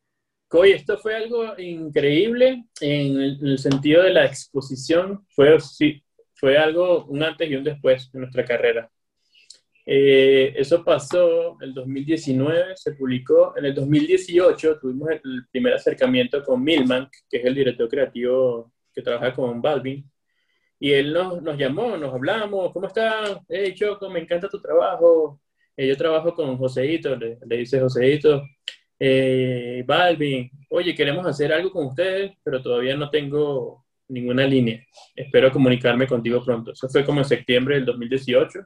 Oye, 0.51 0.77
esto 0.77 0.97
fue 0.99 1.17
algo 1.17 1.59
increíble 1.59 2.65
en 2.81 3.21
el, 3.21 3.59
sentido 3.59 4.03
de 4.03 4.13
la 4.13 4.25
exposición. 4.25 5.27
Fue, 5.31 5.59
sí, 5.61 6.03
fue 6.35 6.57
algo 6.57 7.05
un 7.07 7.23
antes 7.23 7.51
y 7.51 7.57
un 7.57 7.65
después 7.65 8.11
en 8.15 8.21
nuestra 8.21 8.45
carrera. 8.45 8.91
Eh, 9.89 10.53
eso 10.57 10.85
pasó 10.85 11.57
en 11.61 11.69
el 11.69 11.75
2019, 11.75 12.77
se 12.77 12.93
publicó. 12.93 13.57
En 13.57 13.67
el 13.67 13.75
2018 13.75 14.79
tuvimos 14.81 15.11
el 15.11 15.47
primer 15.51 15.75
acercamiento 15.75 16.43
con 16.43 16.63
Milman, 16.63 17.09
que 17.31 17.37
es 17.39 17.45
el 17.45 17.55
director 17.55 17.89
creativo 17.89 18.73
que 18.93 19.03
trabaja 19.03 19.33
con 19.33 19.63
Balvin. 19.63 20.11
Y 20.81 20.93
él 20.93 21.13
nos, 21.13 21.41
nos 21.43 21.57
llamó, 21.57 21.97
nos 21.97 22.13
hablamos, 22.13 22.73
¿cómo 22.73 22.89
estás? 22.89 23.39
Hey, 23.49 23.75
Choco, 23.75 24.11
me 24.11 24.21
encanta 24.21 24.49
tu 24.49 24.61
trabajo. 24.61 25.41
Eh, 25.77 25.87
yo 25.89 25.97
trabajo 25.97 26.35
con 26.35 26.57
Joseito, 26.59 27.17
le, 27.17 27.39
le 27.47 27.57
dice 27.59 27.81
Joseito, 27.81 28.43
eh, 28.99 29.85
Balvin, 29.87 30.51
oye, 30.71 30.95
queremos 30.95 31.27
hacer 31.27 31.53
algo 31.53 31.71
con 31.71 31.87
ustedes, 31.87 32.33
pero 32.43 32.63
todavía 32.63 32.97
no 32.97 33.11
tengo 33.11 33.87
ninguna 34.09 34.47
línea. 34.47 34.85
Espero 35.15 35.53
comunicarme 35.53 36.07
contigo 36.07 36.45
pronto. 36.45 36.73
Eso 36.73 36.89
fue 36.89 37.05
como 37.05 37.21
en 37.21 37.27
septiembre 37.27 37.77
del 37.77 37.85
2018. 37.85 38.61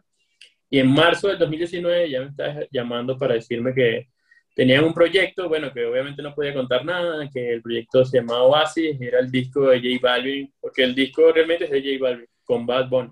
Y 0.71 0.79
en 0.79 0.91
marzo 0.91 1.29
del 1.29 1.39
2019 1.39 2.09
ya 2.09 2.21
me 2.21 2.27
estaba 2.29 2.61
llamando 2.71 3.19
para 3.19 3.35
decirme 3.35 3.75
que 3.75 4.09
tenían 4.55 4.85
un 4.85 4.95
proyecto, 4.95 5.49
bueno, 5.49 5.73
que 5.73 5.85
obviamente 5.85 6.23
no 6.23 6.35
podía 6.35 6.55
contar 6.55 6.85
nada, 6.85 7.29
que 7.29 7.55
el 7.55 7.63
proyecto 7.63 8.05
se 8.05 8.19
llamaba 8.19 8.45
Oasis, 8.45 9.01
era 9.01 9.19
el 9.19 9.31
disco 9.31 9.69
de 9.69 9.79
J 9.79 9.99
Balvin, 10.01 10.53
porque 10.61 10.85
el 10.85 10.95
disco 10.95 11.33
realmente 11.33 11.65
es 11.65 11.71
de 11.71 11.83
J 11.83 12.03
Balvin, 12.03 12.27
con 12.45 12.67
Bad 12.67 12.89
Bunny. 12.89 13.11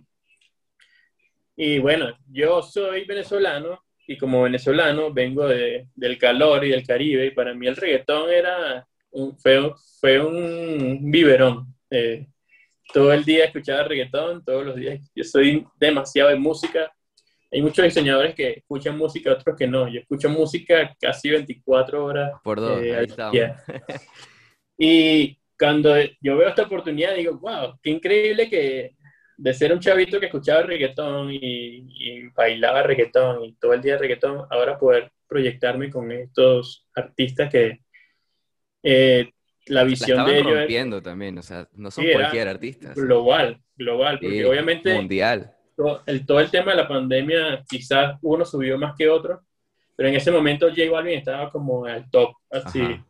Y 1.56 1.80
bueno, 1.80 2.16
yo 2.30 2.62
soy 2.62 3.04
venezolano 3.04 3.82
y 4.06 4.16
como 4.16 4.42
venezolano 4.42 5.12
vengo 5.12 5.48
de, 5.48 5.88
del 5.94 6.16
calor 6.16 6.64
y 6.64 6.70
del 6.70 6.86
Caribe 6.86 7.26
y 7.26 7.30
para 7.32 7.52
mí 7.52 7.66
el 7.66 7.76
reggaetón 7.76 8.30
era 8.30 8.86
un, 9.10 9.36
fue, 9.38 9.72
fue 10.00 10.20
un 10.20 11.10
biberón. 11.10 11.74
Eh, 11.90 12.26
todo 12.92 13.12
el 13.12 13.24
día 13.24 13.46
escuchaba 13.46 13.82
reggaetón, 13.82 14.44
todos 14.44 14.64
los 14.64 14.76
días. 14.76 15.00
Yo 15.14 15.24
soy 15.24 15.66
demasiado 15.78 16.30
de 16.30 16.36
música. 16.36 16.92
Hay 17.50 17.62
muchos 17.62 17.84
diseñadores 17.84 18.34
que 18.34 18.50
escuchan 18.58 18.98
música, 18.98 19.32
otros 19.32 19.56
que 19.56 19.66
no. 19.66 19.88
Yo 19.88 20.00
escucho 20.00 20.28
música 20.28 20.94
casi 21.00 21.30
24 21.30 22.04
horas. 22.04 22.32
Por 22.44 22.60
dos, 22.60 22.82
eh, 22.82 22.96
ahí 22.96 23.06
estamos. 23.06 23.32
día. 23.32 23.56
Y 24.80 25.36
cuando 25.58 25.96
yo 26.20 26.36
veo 26.36 26.48
esta 26.48 26.62
oportunidad, 26.62 27.16
digo, 27.16 27.36
wow, 27.38 27.78
qué 27.82 27.90
increíble 27.90 28.48
que 28.48 28.94
de 29.36 29.54
ser 29.54 29.72
un 29.72 29.80
chavito 29.80 30.20
que 30.20 30.26
escuchaba 30.26 30.62
reggaetón 30.62 31.32
y, 31.32 31.38
y 31.40 32.28
bailaba 32.28 32.82
reggaetón 32.84 33.44
y 33.44 33.54
todo 33.54 33.72
el 33.72 33.82
día 33.82 33.98
reggaetón, 33.98 34.46
ahora 34.50 34.78
poder 34.78 35.10
proyectarme 35.26 35.90
con 35.90 36.10
estos 36.12 36.86
artistas 36.94 37.50
que 37.50 37.80
eh, 38.82 39.30
la 39.66 39.82
La 39.82 39.84
visión 39.84 40.10
estaban 40.10 40.32
de 40.32 40.38
ellos 40.38 40.52
es 40.52 40.58
rompiendo 40.58 41.02
también, 41.02 41.38
o 41.38 41.42
sea, 41.42 41.68
no 41.74 41.90
son 41.90 42.04
Sí, 42.04 42.12
cualquier 42.12 42.48
artista. 42.48 42.92
global, 42.94 43.60
global, 43.76 44.18
porque 44.20 44.38
Sí, 44.38 44.44
obviamente 44.44 44.94
Mundial. 44.94 45.54
Todo 45.78 46.02
el, 46.06 46.26
todo 46.26 46.40
el 46.40 46.50
tema 46.50 46.72
de 46.72 46.78
la 46.78 46.88
pandemia, 46.88 47.64
quizás 47.68 48.18
uno 48.22 48.44
subió 48.44 48.76
más 48.76 48.96
que 48.98 49.08
otro, 49.08 49.42
pero 49.94 50.08
en 50.08 50.16
ese 50.16 50.32
momento 50.32 50.68
J 50.68 50.90
Balvin 50.90 51.18
estaba 51.18 51.50
como 51.52 51.84
al 51.84 52.10
top, 52.10 52.34
así. 52.50 52.80
Ajá. 52.80 53.06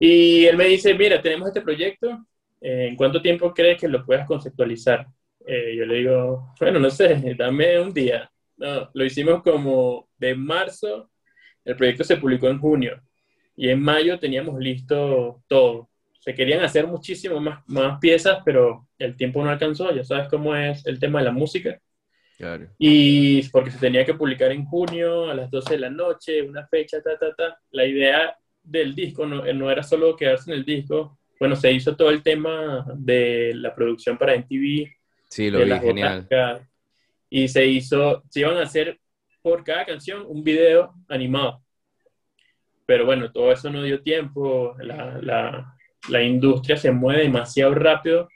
Y 0.00 0.46
él 0.46 0.56
me 0.56 0.64
dice, 0.64 0.94
mira, 0.94 1.22
tenemos 1.22 1.46
este 1.46 1.60
proyecto, 1.60 2.26
eh, 2.60 2.88
¿en 2.88 2.96
cuánto 2.96 3.22
tiempo 3.22 3.54
crees 3.54 3.80
que 3.80 3.86
lo 3.86 4.04
puedas 4.04 4.26
conceptualizar? 4.26 5.06
Eh, 5.46 5.76
yo 5.78 5.86
le 5.86 5.94
digo, 5.98 6.52
bueno, 6.58 6.80
no 6.80 6.90
sé, 6.90 7.34
dame 7.38 7.78
un 7.78 7.94
día. 7.94 8.28
No, 8.56 8.90
lo 8.92 9.04
hicimos 9.04 9.42
como 9.44 10.08
de 10.18 10.34
marzo, 10.34 11.08
el 11.64 11.76
proyecto 11.76 12.02
se 12.02 12.16
publicó 12.16 12.48
en 12.48 12.58
junio 12.58 13.00
y 13.54 13.68
en 13.68 13.80
mayo 13.80 14.18
teníamos 14.18 14.58
listo 14.58 15.40
todo. 15.46 15.88
Se 16.26 16.34
querían 16.34 16.62
hacer 16.64 16.88
muchísimo 16.88 17.38
más, 17.40 17.62
más 17.68 18.00
piezas, 18.00 18.40
pero 18.44 18.88
el 18.98 19.16
tiempo 19.16 19.44
no 19.44 19.48
alcanzó, 19.48 19.94
ya 19.94 20.02
sabes 20.02 20.28
cómo 20.28 20.56
es 20.56 20.84
el 20.84 20.98
tema 20.98 21.20
de 21.20 21.26
la 21.26 21.30
música. 21.30 21.80
Claro. 22.36 22.66
Y 22.78 23.48
porque 23.50 23.70
se 23.70 23.78
tenía 23.78 24.04
que 24.04 24.12
publicar 24.12 24.50
en 24.50 24.64
junio 24.64 25.30
a 25.30 25.34
las 25.34 25.48
12 25.52 25.74
de 25.74 25.78
la 25.78 25.88
noche, 25.90 26.42
una 26.42 26.66
fecha, 26.66 27.00
ta, 27.00 27.16
ta, 27.16 27.32
ta. 27.32 27.58
La 27.70 27.86
idea 27.86 28.36
del 28.60 28.92
disco 28.96 29.24
no, 29.24 29.44
no 29.52 29.70
era 29.70 29.84
solo 29.84 30.16
quedarse 30.16 30.50
en 30.50 30.58
el 30.58 30.64
disco. 30.64 31.16
Bueno, 31.38 31.54
se 31.54 31.70
hizo 31.70 31.94
todo 31.94 32.10
el 32.10 32.24
tema 32.24 32.84
de 32.96 33.52
la 33.54 33.72
producción 33.72 34.18
para 34.18 34.34
MTV, 34.34 34.90
Sí, 35.28 35.48
lo 35.48 35.58
de 35.58 35.64
vi, 35.64 35.70
las 35.70 35.80
genial. 35.80 36.22
botacas, 36.22 36.68
y 37.30 37.46
se 37.48 37.66
hizo, 37.66 38.24
se 38.30 38.40
iban 38.40 38.56
a 38.56 38.62
hacer 38.62 38.98
por 39.42 39.62
cada 39.62 39.84
canción 39.84 40.24
un 40.26 40.42
video 40.42 40.92
animado. 41.08 41.62
Pero 42.84 43.04
bueno, 43.06 43.30
todo 43.30 43.52
eso 43.52 43.70
no 43.70 43.82
dio 43.84 44.02
tiempo, 44.02 44.74
la, 44.80 45.18
la, 45.22 45.75
la 46.08 46.22
industria 46.22 46.76
se 46.76 46.90
mueve 46.90 47.22
demasiado 47.22 47.74
rápido 47.74 48.28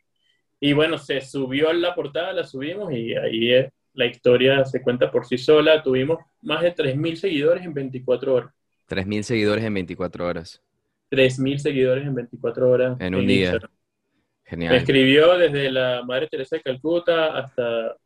y 0.61 0.72
bueno, 0.72 0.98
se 0.98 1.20
subió 1.20 1.70
a 1.70 1.72
la 1.74 1.94
portada, 1.94 2.33
la 2.33 2.44
subimos 2.44 2.92
y 2.92 3.14
ahí 3.14 3.52
es- 3.54 3.72
la 3.94 4.06
historia 4.06 4.64
se 4.64 4.83
cuenta 4.83 5.11
por 5.11 5.26
sí 5.26 5.37
sola. 5.37 5.83
Tuvimos 5.83 6.18
más 6.42 6.62
de 6.62 6.70
3.000 6.72 7.16
seguidores 7.16 7.64
en 7.64 7.74
24 7.74 8.35
horas. 8.35 8.52
3.000 8.87 9.24
seguidores 9.24 9.64
en 9.64 9.74
24 9.74 10.26
horas. 10.26 10.62
3.000 11.11 11.59
seguidores 11.59 12.06
en 12.06 12.14
24 12.14 12.70
horas. 12.70 12.96
En 13.00 13.14
un 13.16 13.26
día. 13.26 13.46
Instagram. 13.46 13.70
Me 13.72 14.50
Genial. 14.50 14.74
escribió 14.76 15.38
desde 15.38 15.70
la 15.70 16.02
Madre 16.04 16.28
Teresa 16.28 16.56
de 16.56 16.62
Calcuta 16.62 17.37
hasta 17.38 17.96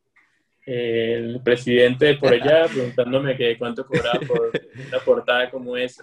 el 0.67 1.41
presidente 1.43 2.07
de 2.07 2.15
por 2.17 2.33
allá 2.33 2.67
preguntándome 2.73 3.37
que 3.37 3.59
cuánto 3.59 3.87
cobraba 3.87 4.21
por 4.21 4.53
una 4.89 4.99
portada 5.05 5.51
como 5.51 5.77
esa. 5.77 6.03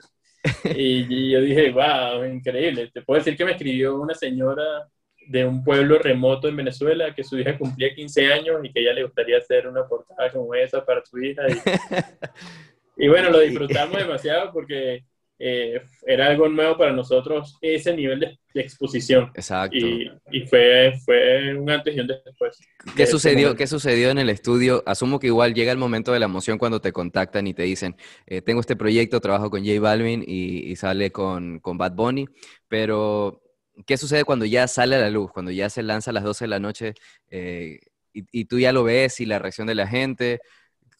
Y, 0.75 1.05
y 1.09 1.31
yo 1.31 1.41
dije, 1.41 1.71
wow, 1.71 2.23
increíble. 2.25 2.89
Te 2.93 3.01
puedo 3.01 3.19
decir 3.19 3.37
que 3.37 3.45
me 3.45 3.51
escribió 3.51 3.95
una 3.95 4.13
señora 4.13 4.87
de 5.27 5.45
un 5.45 5.63
pueblo 5.63 5.99
remoto 5.99 6.47
en 6.47 6.55
Venezuela 6.57 7.13
que 7.13 7.23
su 7.23 7.37
hija 7.39 7.57
cumplía 7.57 7.93
15 7.93 8.33
años 8.33 8.59
y 8.63 8.71
que 8.71 8.81
ella 8.81 8.93
le 8.93 9.03
gustaría 9.03 9.37
hacer 9.37 9.67
una 9.67 9.87
portada 9.87 10.29
como 10.31 10.53
esa 10.55 10.83
para 10.83 11.03
su 11.05 11.19
hija. 11.19 11.43
Y, 11.49 11.53
y 13.05 13.07
bueno, 13.07 13.29
lo 13.29 13.39
disfrutamos 13.39 13.97
demasiado 13.97 14.51
porque 14.51 15.03
eh, 15.43 15.81
era 16.05 16.27
algo 16.27 16.47
nuevo 16.47 16.77
para 16.77 16.93
nosotros 16.93 17.57
ese 17.61 17.95
nivel 17.95 18.19
de, 18.19 18.39
de 18.53 18.61
exposición. 18.61 19.31
Exacto. 19.33 19.75
Y, 19.75 20.07
y 20.31 20.45
fue, 20.45 20.93
fue 21.03 21.55
un 21.55 21.67
antes 21.67 21.95
y 21.95 21.99
un 21.99 22.05
después. 22.05 22.59
de 22.85 22.91
¿Qué 22.95 23.07
sucedió. 23.07 23.55
¿Qué 23.55 23.65
sucedió 23.65 24.11
en 24.11 24.19
el 24.19 24.29
estudio? 24.29 24.83
Asumo 24.85 25.17
que 25.19 25.27
igual 25.27 25.55
llega 25.55 25.71
el 25.71 25.79
momento 25.79 26.11
de 26.11 26.19
la 26.19 26.25
emoción 26.25 26.59
cuando 26.59 26.79
te 26.79 26.91
contactan 26.91 27.47
y 27.47 27.55
te 27.55 27.63
dicen, 27.63 27.95
eh, 28.27 28.43
tengo 28.43 28.59
este 28.59 28.75
proyecto, 28.75 29.19
trabajo 29.19 29.49
con 29.49 29.65
J 29.65 29.79
Balvin 29.79 30.23
y, 30.25 30.71
y 30.71 30.75
sale 30.75 31.11
con, 31.11 31.59
con 31.59 31.75
Bad 31.75 31.93
Bunny, 31.93 32.27
pero 32.67 33.41
¿qué 33.87 33.97
sucede 33.97 34.23
cuando 34.23 34.45
ya 34.45 34.67
sale 34.67 34.95
a 34.95 34.99
la 34.99 35.09
luz, 35.09 35.31
cuando 35.31 35.49
ya 35.49 35.71
se 35.71 35.81
lanza 35.81 36.11
a 36.11 36.13
las 36.13 36.23
12 36.23 36.43
de 36.43 36.49
la 36.49 36.59
noche 36.59 36.93
eh, 37.29 37.79
y, 38.13 38.25
y 38.31 38.45
tú 38.45 38.59
ya 38.59 38.71
lo 38.71 38.83
ves 38.83 39.19
y 39.19 39.25
la 39.25 39.39
reacción 39.39 39.65
de 39.65 39.73
la 39.75 39.87
gente? 39.87 40.39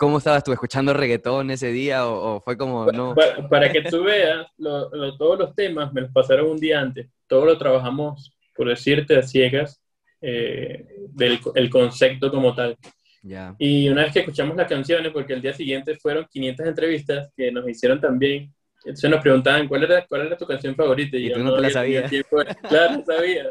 ¿Cómo 0.01 0.17
estabas 0.17 0.43
tú 0.43 0.51
escuchando 0.51 0.95
reggaetón 0.95 1.51
ese 1.51 1.71
día 1.71 2.07
o, 2.07 2.37
o 2.37 2.41
fue 2.41 2.57
como, 2.57 2.87
no? 2.91 3.13
Para, 3.13 3.47
para 3.47 3.71
que 3.71 3.83
tú 3.83 4.03
veas, 4.03 4.47
lo- 4.57 4.89
lo- 4.89 5.15
todos 5.15 5.37
los 5.37 5.53
temas 5.53 5.93
me 5.93 6.01
los 6.01 6.11
pasaron 6.11 6.49
un 6.49 6.57
día 6.57 6.81
antes. 6.81 7.07
Todo 7.27 7.45
lo 7.45 7.55
trabajamos, 7.55 8.35
por 8.55 8.67
decirte, 8.67 9.15
a 9.15 9.21
ciegas, 9.21 9.79
eh, 10.19 10.87
del 11.09 11.39
el 11.53 11.69
concepto 11.69 12.31
como 12.31 12.55
tal. 12.55 12.75
Ya, 13.21 13.53
Y 13.59 13.89
una 13.89 14.01
vez 14.05 14.13
que 14.13 14.21
escuchamos 14.21 14.57
las 14.57 14.67
canciones, 14.67 15.11
porque 15.11 15.33
el 15.33 15.41
día 15.43 15.53
siguiente 15.53 15.93
fueron 15.95 16.25
500 16.31 16.65
entrevistas 16.65 17.29
que 17.37 17.51
nos 17.51 17.69
hicieron 17.69 18.01
también, 18.01 18.51
entonces 18.83 19.09
nos 19.09 19.21
preguntaban 19.21 19.67
cuál 19.67 19.83
era, 19.83 20.05
cuál 20.07 20.27
era 20.27 20.37
tu 20.37 20.45
canción 20.45 20.75
favorita. 20.75 21.17
Y 21.17 21.29
yo 21.29 21.35
tú 21.35 21.43
no 21.43 21.55
te 21.55 21.61
la 21.61 21.69
sabías. 21.69 22.09
tiempo 22.09 22.37
claro, 22.69 23.03
sabía. 23.05 23.45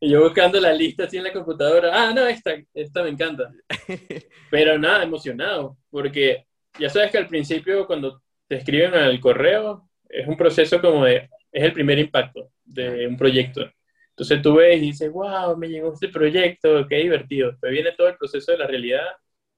Y 0.00 0.10
yo 0.10 0.22
buscando 0.22 0.60
la 0.60 0.72
lista 0.72 1.04
así 1.04 1.18
en 1.18 1.24
la 1.24 1.32
computadora, 1.32 1.90
ah, 1.92 2.12
no, 2.14 2.26
esta, 2.26 2.54
esta 2.72 3.02
me 3.02 3.10
encanta. 3.10 3.52
Pero 4.50 4.78
nada, 4.78 5.02
emocionado, 5.02 5.76
porque 5.90 6.46
ya 6.78 6.88
sabes 6.88 7.10
que 7.10 7.18
al 7.18 7.28
principio 7.28 7.86
cuando 7.86 8.22
te 8.48 8.56
escriben 8.56 8.94
al 8.94 9.20
correo, 9.20 9.88
es 10.08 10.26
un 10.26 10.36
proceso 10.36 10.80
como 10.80 11.04
de, 11.04 11.28
es 11.50 11.64
el 11.64 11.72
primer 11.72 11.98
impacto 11.98 12.50
de 12.64 13.06
un 13.06 13.16
proyecto. 13.16 13.70
Entonces 14.10 14.42
tú 14.42 14.56
ves 14.56 14.76
y 14.76 14.86
dices, 14.86 15.10
wow, 15.10 15.56
me 15.56 15.68
llegó 15.68 15.92
este 15.92 16.08
proyecto, 16.08 16.86
qué 16.88 16.96
divertido. 16.96 17.50
Después 17.50 17.72
viene 17.72 17.92
todo 17.92 18.08
el 18.08 18.16
proceso 18.16 18.52
de 18.52 18.58
la 18.58 18.66
realidad, 18.66 19.06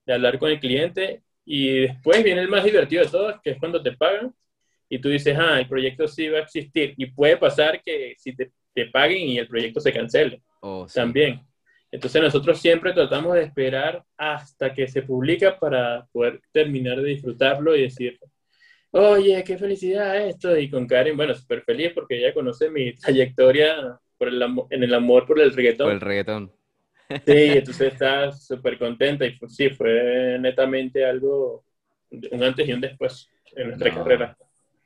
de 0.07 0.13
hablar 0.13 0.39
con 0.39 0.51
el 0.51 0.61
cliente, 0.61 1.23
y 1.45 1.81
después 1.81 2.23
viene 2.23 2.41
el 2.41 2.49
más 2.49 2.65
divertido 2.65 3.05
de 3.05 3.11
todos, 3.11 3.41
que 3.43 3.51
es 3.51 3.59
cuando 3.59 3.83
te 3.83 3.93
pagan, 3.93 4.33
y 4.95 5.01
tú 5.01 5.09
dices, 5.09 5.37
ah, 5.37 5.59
el 5.59 5.67
proyecto 5.67 6.07
sí 6.07 6.29
va 6.29 6.39
a 6.39 6.43
existir. 6.43 6.95
Y 6.97 7.07
puede 7.07 7.37
pasar 7.37 7.83
que 7.83 8.15
si 8.17 8.35
te, 8.37 8.53
te 8.73 8.87
paguen 8.87 9.29
y 9.29 9.39
el 9.39 9.49
proyecto 9.49 9.81
se 9.81 9.93
cancele 9.93 10.41
oh, 10.61 10.87
sí. 10.87 10.95
también. 10.95 11.41
Entonces 11.91 12.23
nosotros 12.23 12.61
siempre 12.61 12.93
tratamos 12.93 13.35
de 13.35 13.43
esperar 13.43 14.05
hasta 14.17 14.73
que 14.73 14.87
se 14.87 15.03
publica 15.03 15.59
para 15.59 16.07
poder 16.13 16.41
terminar 16.53 17.01
de 17.01 17.09
disfrutarlo 17.09 17.75
y 17.75 17.83
decir, 17.83 18.19
oye, 18.93 19.43
qué 19.45 19.59
felicidad 19.59 20.17
esto. 20.29 20.57
Y 20.57 20.71
con 20.71 20.87
Karen, 20.87 21.17
bueno, 21.17 21.35
súper 21.35 21.63
feliz 21.63 21.91
porque 21.93 22.19
ella 22.19 22.33
conoce 22.33 22.71
mi 22.71 22.93
trayectoria 22.95 23.99
por 24.17 24.29
el 24.29 24.41
en 24.71 24.83
el 24.85 24.95
amor 24.95 25.27
por 25.27 25.41
el 25.41 25.53
reggaetón. 25.53 25.87
Por 25.87 25.95
el 25.95 26.01
reggaetón. 26.01 26.53
Sí, 27.09 27.23
entonces 27.27 27.93
está 27.93 28.31
súper 28.31 28.79
contenta 28.79 29.27
y 29.27 29.37
sí, 29.49 29.71
fue 29.71 30.39
netamente 30.41 31.05
algo, 31.05 31.65
un 32.11 32.43
antes 32.45 32.67
y 32.69 32.73
un 32.73 32.81
después 32.81 33.29
en 33.57 33.69
nuestra 33.69 33.91
No. 33.91 33.97
carrera. 34.03 34.37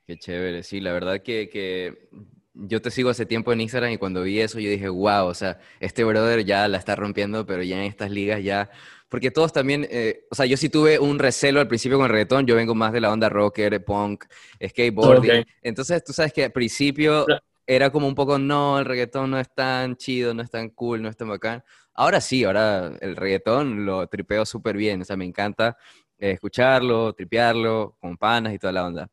Qué 0.09 0.19
chévere, 0.19 0.63
sí, 0.63 0.81
la 0.81 0.93
verdad 0.93 1.21
que, 1.21 1.51
que 1.51 2.09
yo 2.55 2.81
te 2.81 2.91
sigo 2.91 3.11
hace 3.11 3.27
tiempo 3.27 3.53
en 3.53 3.61
Instagram 3.61 3.93
y 3.93 3.99
cuando 3.99 4.23
vi 4.23 4.41
eso 4.41 4.59
yo 4.59 4.71
dije, 4.71 4.89
wow, 4.89 5.27
o 5.27 5.35
sea, 5.35 5.61
este 5.81 6.03
brother 6.03 6.47
ya 6.47 6.67
la 6.67 6.79
está 6.79 6.97
rompiendo, 6.97 7.45
pero 7.45 7.63
ya 7.63 7.77
en 7.77 7.83
estas 7.83 8.11
ligas 8.11 8.43
ya, 8.43 8.71
porque 9.11 9.31
todos 9.31 9.53
también, 9.53 9.87
eh, 9.91 10.25
o 10.31 10.35
sea, 10.35 10.47
yo 10.47 10.57
sí 10.57 10.71
tuve 10.71 10.99
un 10.99 11.19
recelo 11.19 11.61
al 11.61 11.69
principio 11.69 11.99
con 11.99 12.07
el 12.07 12.13
reggaetón, 12.13 12.47
yo 12.47 12.57
vengo 12.57 12.75
más 12.75 12.95
de 12.95 13.03
la 13.03 13.13
onda 13.13 13.29
rocker, 13.29 13.85
punk, 13.85 14.25
skateboarding, 14.67 15.45
entonces 15.61 16.03
tú 16.03 16.15
sabes 16.15 16.33
que 16.33 16.45
al 16.45 16.53
principio 16.53 17.27
era 17.67 17.91
como 17.91 18.09
un 18.09 18.15
poco, 18.15 18.39
no, 18.39 18.79
el 18.79 18.87
reggaetón 18.87 19.31
no 19.31 19.39
es 19.39 19.55
tan 19.55 19.95
chido, 19.97 20.33
no 20.33 20.43
es 20.43 20.51
tan 20.51 20.71
cool, 20.71 21.03
no 21.03 21.11
es 21.11 21.19
tan 21.19 21.29
bacán. 21.29 21.63
Ahora 21.93 22.23
sí, 22.23 22.45
ahora 22.45 22.97
el 23.03 23.15
reggaetón 23.15 23.85
lo 23.85 24.07
tripeo 24.07 24.47
súper 24.47 24.75
bien, 24.79 25.03
o 25.03 25.05
sea, 25.05 25.19
me 25.19 25.27
encanta 25.27 25.77
eh, 26.17 26.31
escucharlo, 26.31 27.13
tripearlo, 27.13 27.99
con 28.01 28.17
panas 28.17 28.55
y 28.55 28.59
toda 28.59 28.73
la 28.73 28.87
onda. 28.87 29.11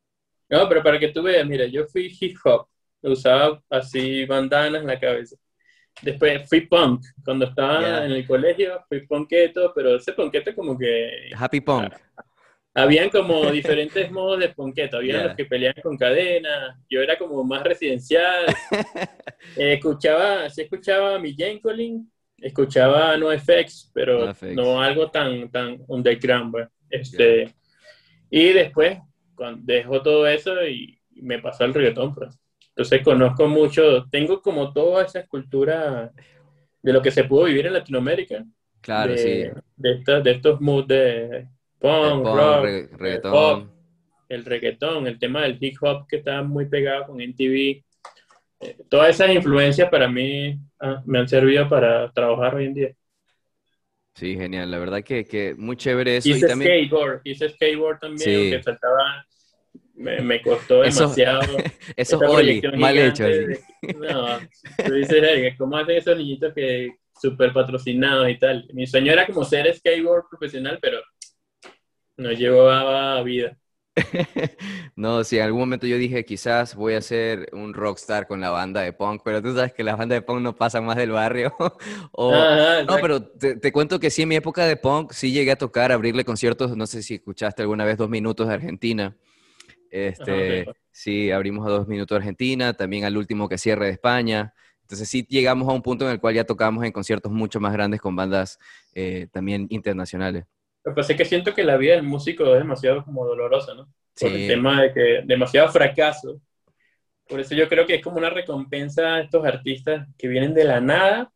No, 0.50 0.70
pero 0.70 0.84
para 0.84 1.00
que 1.00 1.10
tú 1.10 1.24
veas, 1.24 1.48
mira, 1.48 1.66
yo 1.66 1.86
fui 1.86 2.16
hip 2.20 2.38
hop, 2.44 2.68
usaba 3.02 3.62
así 3.70 4.26
bandanas 4.26 4.82
en 4.82 4.88
la 4.88 5.00
cabeza. 5.00 5.36
Después 6.02 6.48
fui 6.50 6.62
punk, 6.62 7.06
cuando 7.24 7.46
estaba 7.46 8.06
en 8.06 8.12
el 8.12 8.28
colegio 8.28 8.84
fui 8.88 9.08
punketo, 9.08 9.72
pero 9.74 9.96
ese 9.96 10.12
punketo 10.14 10.54
como 10.54 10.78
que... 10.78 11.30
Happy 11.36 11.62
punk. 11.62 11.94
habían 12.74 13.10
como 13.10 13.50
diferentes 13.50 14.12
modos 14.12 14.40
de 14.40 14.50
punketo, 14.50 14.98
había 14.98 15.24
los 15.28 15.36
que 15.36 15.46
peleaban 15.46 15.82
con 15.82 15.98
cadenas, 15.98 16.78
yo 16.90 17.02
era 17.02 17.18
como 17.18 17.44
más 17.44 17.64
residencial, 17.64 18.46
eh, 19.56 19.74
escuchaba, 19.74 20.50
sí 20.50 20.64
escuchaba 20.64 21.16
a 21.16 21.20
mi 21.20 21.36
Colin, 21.62 22.12
escuchaba 22.38 23.16
NoFX, 23.16 23.92
pero 23.94 24.34
no, 24.54 24.82
algo 24.82 25.10
tan, 25.10 25.50
tan 25.50 25.78
underground, 25.88 26.52
pues. 26.52 26.68
este, 26.90 27.56
y 28.30 28.52
después 28.52 29.00
dejo 29.58 30.02
todo 30.02 30.28
eso 30.28 30.66
y, 30.66 31.00
me 31.22 31.40
pasó 31.40 31.64
al 31.64 31.74
reggaetón, 31.74 32.14
pues. 32.14 32.38
Entonces 32.70 33.02
conozco 33.02 33.48
mucho, 33.48 34.06
tengo 34.12 34.42
como 34.42 34.74
toda 34.74 35.06
esa 35.06 35.22
escultura 35.22 36.12
de 36.84 36.94
lo 36.94 37.02
que 37.02 37.10
se 37.10 37.24
pudo 37.24 37.46
vivir 37.46 37.66
en 37.66 37.74
Latinoamérica. 37.74 38.44
Claro, 38.82 39.14
de, 39.14 39.18
sí. 39.18 39.62
De, 39.78 40.22
de 40.22 40.32
estos 40.32 40.60
moods 40.60 40.88
de 40.90 41.48
punk, 41.80 42.26
rock, 42.26 42.66
reggaetón. 42.98 43.72
el 44.28 44.44
reggaetón, 44.44 45.08
el 45.08 45.18
tema 45.18 45.44
del 45.44 45.58
hip 45.60 45.78
hop 45.82 46.06
que 46.06 46.18
está 46.18 46.44
muy 46.44 46.66
pegado 46.66 47.08
con 47.08 47.22
MTV. 47.22 47.84
Eh, 48.60 48.78
todas 48.90 49.10
esas 49.10 49.34
influencias 49.34 49.90
para 49.90 50.10
mí 50.10 50.60
ah, 50.80 51.02
me 51.06 51.20
han 51.20 51.28
servido 51.28 51.70
para 51.70 52.12
trabajar 52.12 52.56
hoy 52.56 52.66
en 52.66 52.74
día. 52.74 52.96
Sí, 54.16 54.36
genial. 54.36 54.72
La 54.72 54.80
verdad 54.80 55.04
que, 55.04 55.26
que 55.26 55.56
muy 55.56 55.76
chévere 55.76 56.18
eso. 56.18 56.30
Hice 56.30 56.48
skateboard, 56.48 57.22
hice 57.26 57.50
skateboard 57.50 58.00
también, 58.00 58.52
que 58.52 58.64
saltaba 58.64 59.26
me, 59.96 60.42
costó 60.42 60.82
demasiado. 60.82 61.42
Eso 61.96 62.20
Oli, 62.20 62.62
mal 62.78 62.98
hecho. 62.98 63.26
no, 63.98 64.40
tú 64.86 64.94
dices, 64.94 65.56
¿cómo 65.58 65.78
hacen 65.78 65.98
esos 65.98 66.18
niñitos 66.18 66.54
que 66.54 66.96
súper 67.22 67.54
patrocinados 67.54 68.30
y 68.30 68.38
tal? 68.38 68.68
Mi 68.74 68.86
sueño 68.88 69.12
era 69.12 69.26
como 69.26 69.44
ser 69.44 69.74
skateboard 69.74 70.26
profesional, 70.30 70.80
pero 70.82 71.00
no 72.18 72.32
llevaba 72.32 73.22
vida. 73.24 73.58
no, 74.96 75.24
sí, 75.24 75.38
en 75.38 75.44
algún 75.44 75.62
momento 75.62 75.88
yo 75.88 75.98
dije, 75.98 76.26
quizás 76.26 76.76
voy 76.76 76.96
a 76.96 77.02
ser 77.02 77.50
un 77.54 77.74
rockstar 77.74 78.28
con 78.28 78.42
la 78.42 78.50
banda 78.50 78.82
de 78.82 78.94
punk, 78.94 79.22
pero 79.24 79.42
tú 79.42 79.56
sabes 79.56 79.74
que 79.74 79.84
las 79.84 79.98
bandas 79.98 80.18
de 80.18 80.22
punk 80.22 80.42
no 80.42 80.56
pasan 80.56 80.86
más 80.86 80.98
del 80.98 81.12
barrio. 81.12 81.56
no, 82.18 82.98
pero 83.02 83.24
te, 83.24 83.56
te, 83.56 83.72
cuento 83.72 84.00
que 84.00 84.10
sí, 84.10 84.24
en 84.24 84.30
mi 84.30 84.36
época 84.36 84.66
de 84.66 84.76
punk 84.76 85.12
sí 85.12 85.32
llegué 85.32 85.52
a 85.52 85.58
tocar, 85.58 85.92
abrirle 85.92 86.26
conciertos, 86.26 86.76
no 86.76 86.88
sé 86.88 87.04
si 87.04 87.16
escuchaste 87.16 87.62
alguna 87.62 87.86
vez 87.86 87.98
Dos 87.98 88.10
Minutos 88.10 88.48
de 88.48 88.54
Argentina. 88.54 89.16
Este, 89.96 90.66
sí, 90.92 91.32
abrimos 91.32 91.66
a 91.66 91.70
dos 91.70 91.88
minutos 91.88 92.18
Argentina, 92.18 92.74
también 92.74 93.06
al 93.06 93.16
último 93.16 93.48
que 93.48 93.58
cierre 93.58 93.86
de 93.86 93.92
España. 93.94 94.54
Entonces 94.82 95.08
sí 95.08 95.26
llegamos 95.30 95.70
a 95.70 95.72
un 95.72 95.82
punto 95.82 96.06
en 96.06 96.12
el 96.12 96.20
cual 96.20 96.36
ya 96.36 96.44
tocamos 96.44 96.84
en 96.84 96.92
conciertos 96.92 97.32
mucho 97.32 97.62
más 97.62 97.72
grandes 97.72 98.02
con 98.02 98.14
bandas 98.14 98.60
eh, 98.94 99.28
también 99.32 99.68
internacionales. 99.70 100.46
Lo 100.86 100.92
que 100.92 100.96
pasa 100.96 101.14
es 101.14 101.18
que 101.18 101.26
siento 101.26 101.54
que 101.54 101.64
la 101.64 101.78
vida 101.78 101.96
del 101.96 102.04
músico 102.04 102.46
es 102.54 102.60
demasiado 102.60 103.04
como 103.04 103.26
dolorosa, 103.26 103.74
¿no? 103.74 103.92
Por 104.20 104.32
el 104.32 104.48
tema 104.48 104.84
de 104.84 104.94
que 104.94 105.24
demasiado 105.26 105.70
fracaso. 105.70 106.40
Por 107.28 107.40
eso 107.40 107.56
yo 107.56 107.68
creo 107.68 107.88
que 107.88 107.96
es 107.96 108.04
como 108.04 108.18
una 108.18 108.30
recompensa 108.30 109.16
a 109.16 109.22
estos 109.22 109.44
artistas 109.44 110.08
que 110.16 110.28
vienen 110.28 110.54
de 110.54 110.64
la 110.64 110.80
nada, 110.80 111.32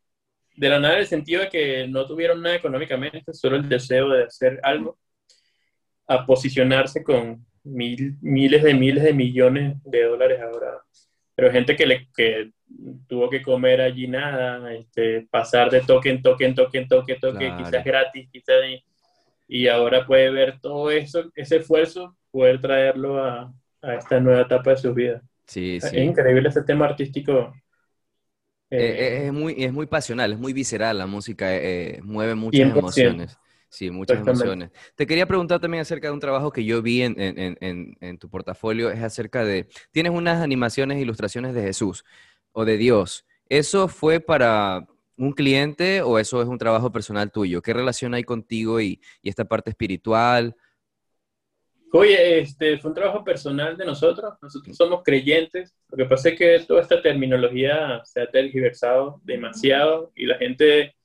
de 0.56 0.70
la 0.70 0.80
nada 0.80 0.94
en 0.94 1.00
el 1.00 1.08
sentido 1.08 1.42
de 1.42 1.50
que 1.50 1.88
no 1.88 2.06
tuvieron 2.06 2.44
nada 2.44 2.56
económicamente, 2.56 3.34
solo 3.34 3.56
el 3.56 3.68
deseo 3.68 4.10
de 4.10 4.26
hacer 4.26 4.60
algo, 4.62 5.00
a 6.08 6.28
posicionarse 6.28 7.04
con, 7.04 7.44
miles 7.64 8.64
de 8.64 8.74
miles 8.74 9.04
de 9.04 9.14
millones 9.14 9.78
de 9.84 10.04
dólares 10.04 10.42
ahora. 10.42 10.82
Pero 11.36 11.52
gente 11.52 11.76
que, 11.76 11.86
le, 11.86 12.08
que 12.16 12.52
tuvo 13.08 13.30
que 13.30 13.42
comer 13.42 13.82
allí 13.82 14.08
nada, 14.08 14.74
este, 14.74 15.28
pasar 15.30 15.70
de 15.72 15.82
toque 15.82 16.10
en 16.10 16.22
toque 16.22 16.46
en 16.46 16.56
toque 16.56 16.78
en 16.78 16.88
toque, 16.88 17.16
toque 17.16 17.54
quizás 17.58 17.84
gratis, 17.84 18.30
quizás... 18.32 18.56
Y, 19.52 19.68
ahora 19.68 20.06
puede 20.06 20.30
ver 20.30 20.60
todo 20.62 20.92
eso, 20.92 21.32
ese 21.36 21.58
esfuerzo, 21.58 22.16
poder 22.32 22.62
traerlo 22.62 23.22
a, 23.22 23.52
a 23.82 23.96
esta 23.96 24.20
nueva 24.20 24.42
etapa 24.42 24.72
de 24.72 24.78
su 24.78 24.94
vida. 24.94 25.22
Sí, 25.46 25.78
Es 25.78 25.92
increíble 25.94 26.50
ese 26.50 26.62
tema 26.62 26.86
artístico. 26.86 27.52
Eh, 28.70 28.78
eh, 28.78 29.26
es, 29.26 29.34
muy, 29.34 29.56
es 29.58 29.74
muy 29.74 29.88
pasional, 29.88 30.32
es 30.32 30.40
muy 30.40 30.54
visceral 30.54 31.00
la 31.00 31.08
música, 31.08 31.56
eh, 31.56 32.00
mueve 32.04 32.36
muchas 32.36 32.70
emociones. 32.70 33.38
Sí, 33.68 33.92
muchas 33.92 34.20
emociones. 34.20 34.72
Te 34.96 35.06
quería 35.06 35.28
preguntar 35.28 35.60
también 35.60 35.82
acerca 35.82 36.08
de 36.08 36.14
un 36.14 36.20
trabajo 36.20 36.52
que 36.52 36.66
yo 36.66 36.82
vi 36.82 37.04
en, 37.04 38.18
tu 38.20 38.30
portafolio, 38.30 38.90
es 38.90 39.02
acerca 39.02 39.44
de, 39.44 39.68
tienes 39.92 40.12
unas 40.12 40.42
animaciones 40.42 40.98
e 40.98 41.02
ilustraciones 41.02 41.54
de 41.54 41.62
Jesús 41.62 42.04
o 42.52 42.66
de 42.66 42.78
Dios. 42.78 43.26
¿Eso 43.48 43.88
fue 43.88 44.20
para 44.20 44.88
un 45.20 45.34
cliente 45.34 46.02
o 46.02 46.18
eso 46.18 46.42
es 46.42 46.48
un 46.48 46.58
trabajo 46.58 46.92
personal 46.92 47.32
tuyo? 47.32 47.62
¿Qué 47.62 47.74
relación 47.74 48.14
hay 48.14 48.24
contigo 48.24 48.82
y, 48.82 49.02
esta 49.22 49.46
parte 49.46 49.70
espiritual? 49.70 50.56
Oye, 51.92 52.40
este, 52.40 52.78
fue 52.78 52.90
un 52.90 52.96
trabajo 52.96 53.24
personal 53.24 53.76
de 53.76 53.86
nosotros. 53.86 54.34
Nosotros 54.42 54.76
somos 54.78 55.02
creyentes. 55.04 55.76
Lo 55.90 55.98
que 55.98 56.06
pasa 56.06 56.30
es 56.30 56.38
que 56.38 56.60
toda 56.66 56.82
esta 56.82 57.02
terminología 57.02 58.02
se 58.06 58.22
ha 58.22 58.32
tergiversado 58.32 59.20
demasiado 59.24 60.12
y 60.16 60.26
la 60.26 60.38
gente 60.38 60.96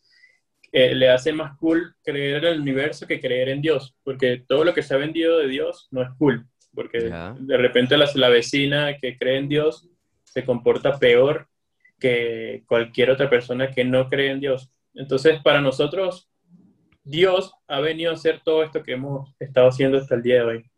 eh, 0.71 0.95
le 0.95 1.09
hace 1.09 1.33
más 1.33 1.57
cool 1.59 1.95
creer 2.03 2.45
en 2.45 2.55
el 2.55 2.61
universo 2.61 3.07
que 3.07 3.21
creer 3.21 3.49
en 3.49 3.63
Dios, 3.63 3.97
porque 4.05 4.45
todo 4.47 4.65
lo 4.65 4.75
que 4.75 4.83
se 4.83 4.95
ha 4.95 4.99
vendido 4.99 5.39
de 5.39 5.49
Dios 5.49 5.89
no 5.91 6.03
es 6.03 6.09
cool, 6.19 6.47
porque 6.73 6.99
de 7.01 7.57
repente 7.57 7.97
la, 7.97 8.09
la 8.15 8.29
vecina 8.29 8.97
que 8.99 9.17
cree 9.17 9.39
en 9.39 9.49
Dios 9.49 9.89
se 10.25 10.45
comporta 10.45 10.99
peor 10.99 11.49
que 11.99 12.65
cualquier 12.67 13.11
otra 13.11 13.31
persona 13.31 13.71
que 13.71 13.85
no 13.85 14.09
cree 14.09 14.31
en 14.31 14.41
Dios. 14.41 14.71
Entonces, 14.95 15.41
para 15.43 15.61
nosotros, 15.61 16.29
Dios 17.03 17.53
ha 17.69 17.81
venido 17.81 18.11
a 18.11 18.15
hacer 18.15 18.41
todo 18.45 18.63
esto 18.63 18.83
que 18.83 18.93
hemos 18.93 19.35
estado 19.39 19.69
haciendo 19.69 19.99
hasta 19.99 20.15
el 20.15 20.23
día 20.23 20.37
de 20.37 20.43
hoy. 20.43 20.71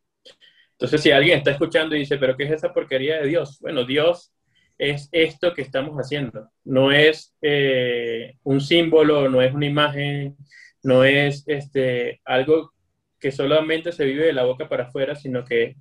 Entonces, 0.72 1.02
si 1.02 1.10
alguien 1.10 1.38
está 1.38 1.52
escuchando 1.52 1.96
y 1.96 2.00
dice, 2.00 2.18
pero 2.18 2.36
¿qué 2.36 2.44
es 2.44 2.50
esa 2.50 2.72
porquería 2.72 3.20
de 3.20 3.28
Dios? 3.28 3.58
Bueno, 3.60 3.84
Dios 3.84 4.32
es 4.78 5.08
esto 5.12 5.54
que 5.54 5.62
estamos 5.62 5.96
haciendo. 5.96 6.50
No 6.64 6.92
es 6.92 7.34
eh, 7.40 8.36
un 8.42 8.60
símbolo, 8.60 9.28
no 9.28 9.40
es 9.40 9.54
una 9.54 9.66
imagen, 9.66 10.36
no 10.82 11.04
es 11.04 11.44
este, 11.46 12.20
algo 12.24 12.72
que 13.18 13.32
solamente 13.32 13.92
se 13.92 14.04
vive 14.04 14.26
de 14.26 14.32
la 14.32 14.44
boca 14.44 14.68
para 14.68 14.84
afuera, 14.84 15.16
sino 15.16 15.44
que 15.44 15.76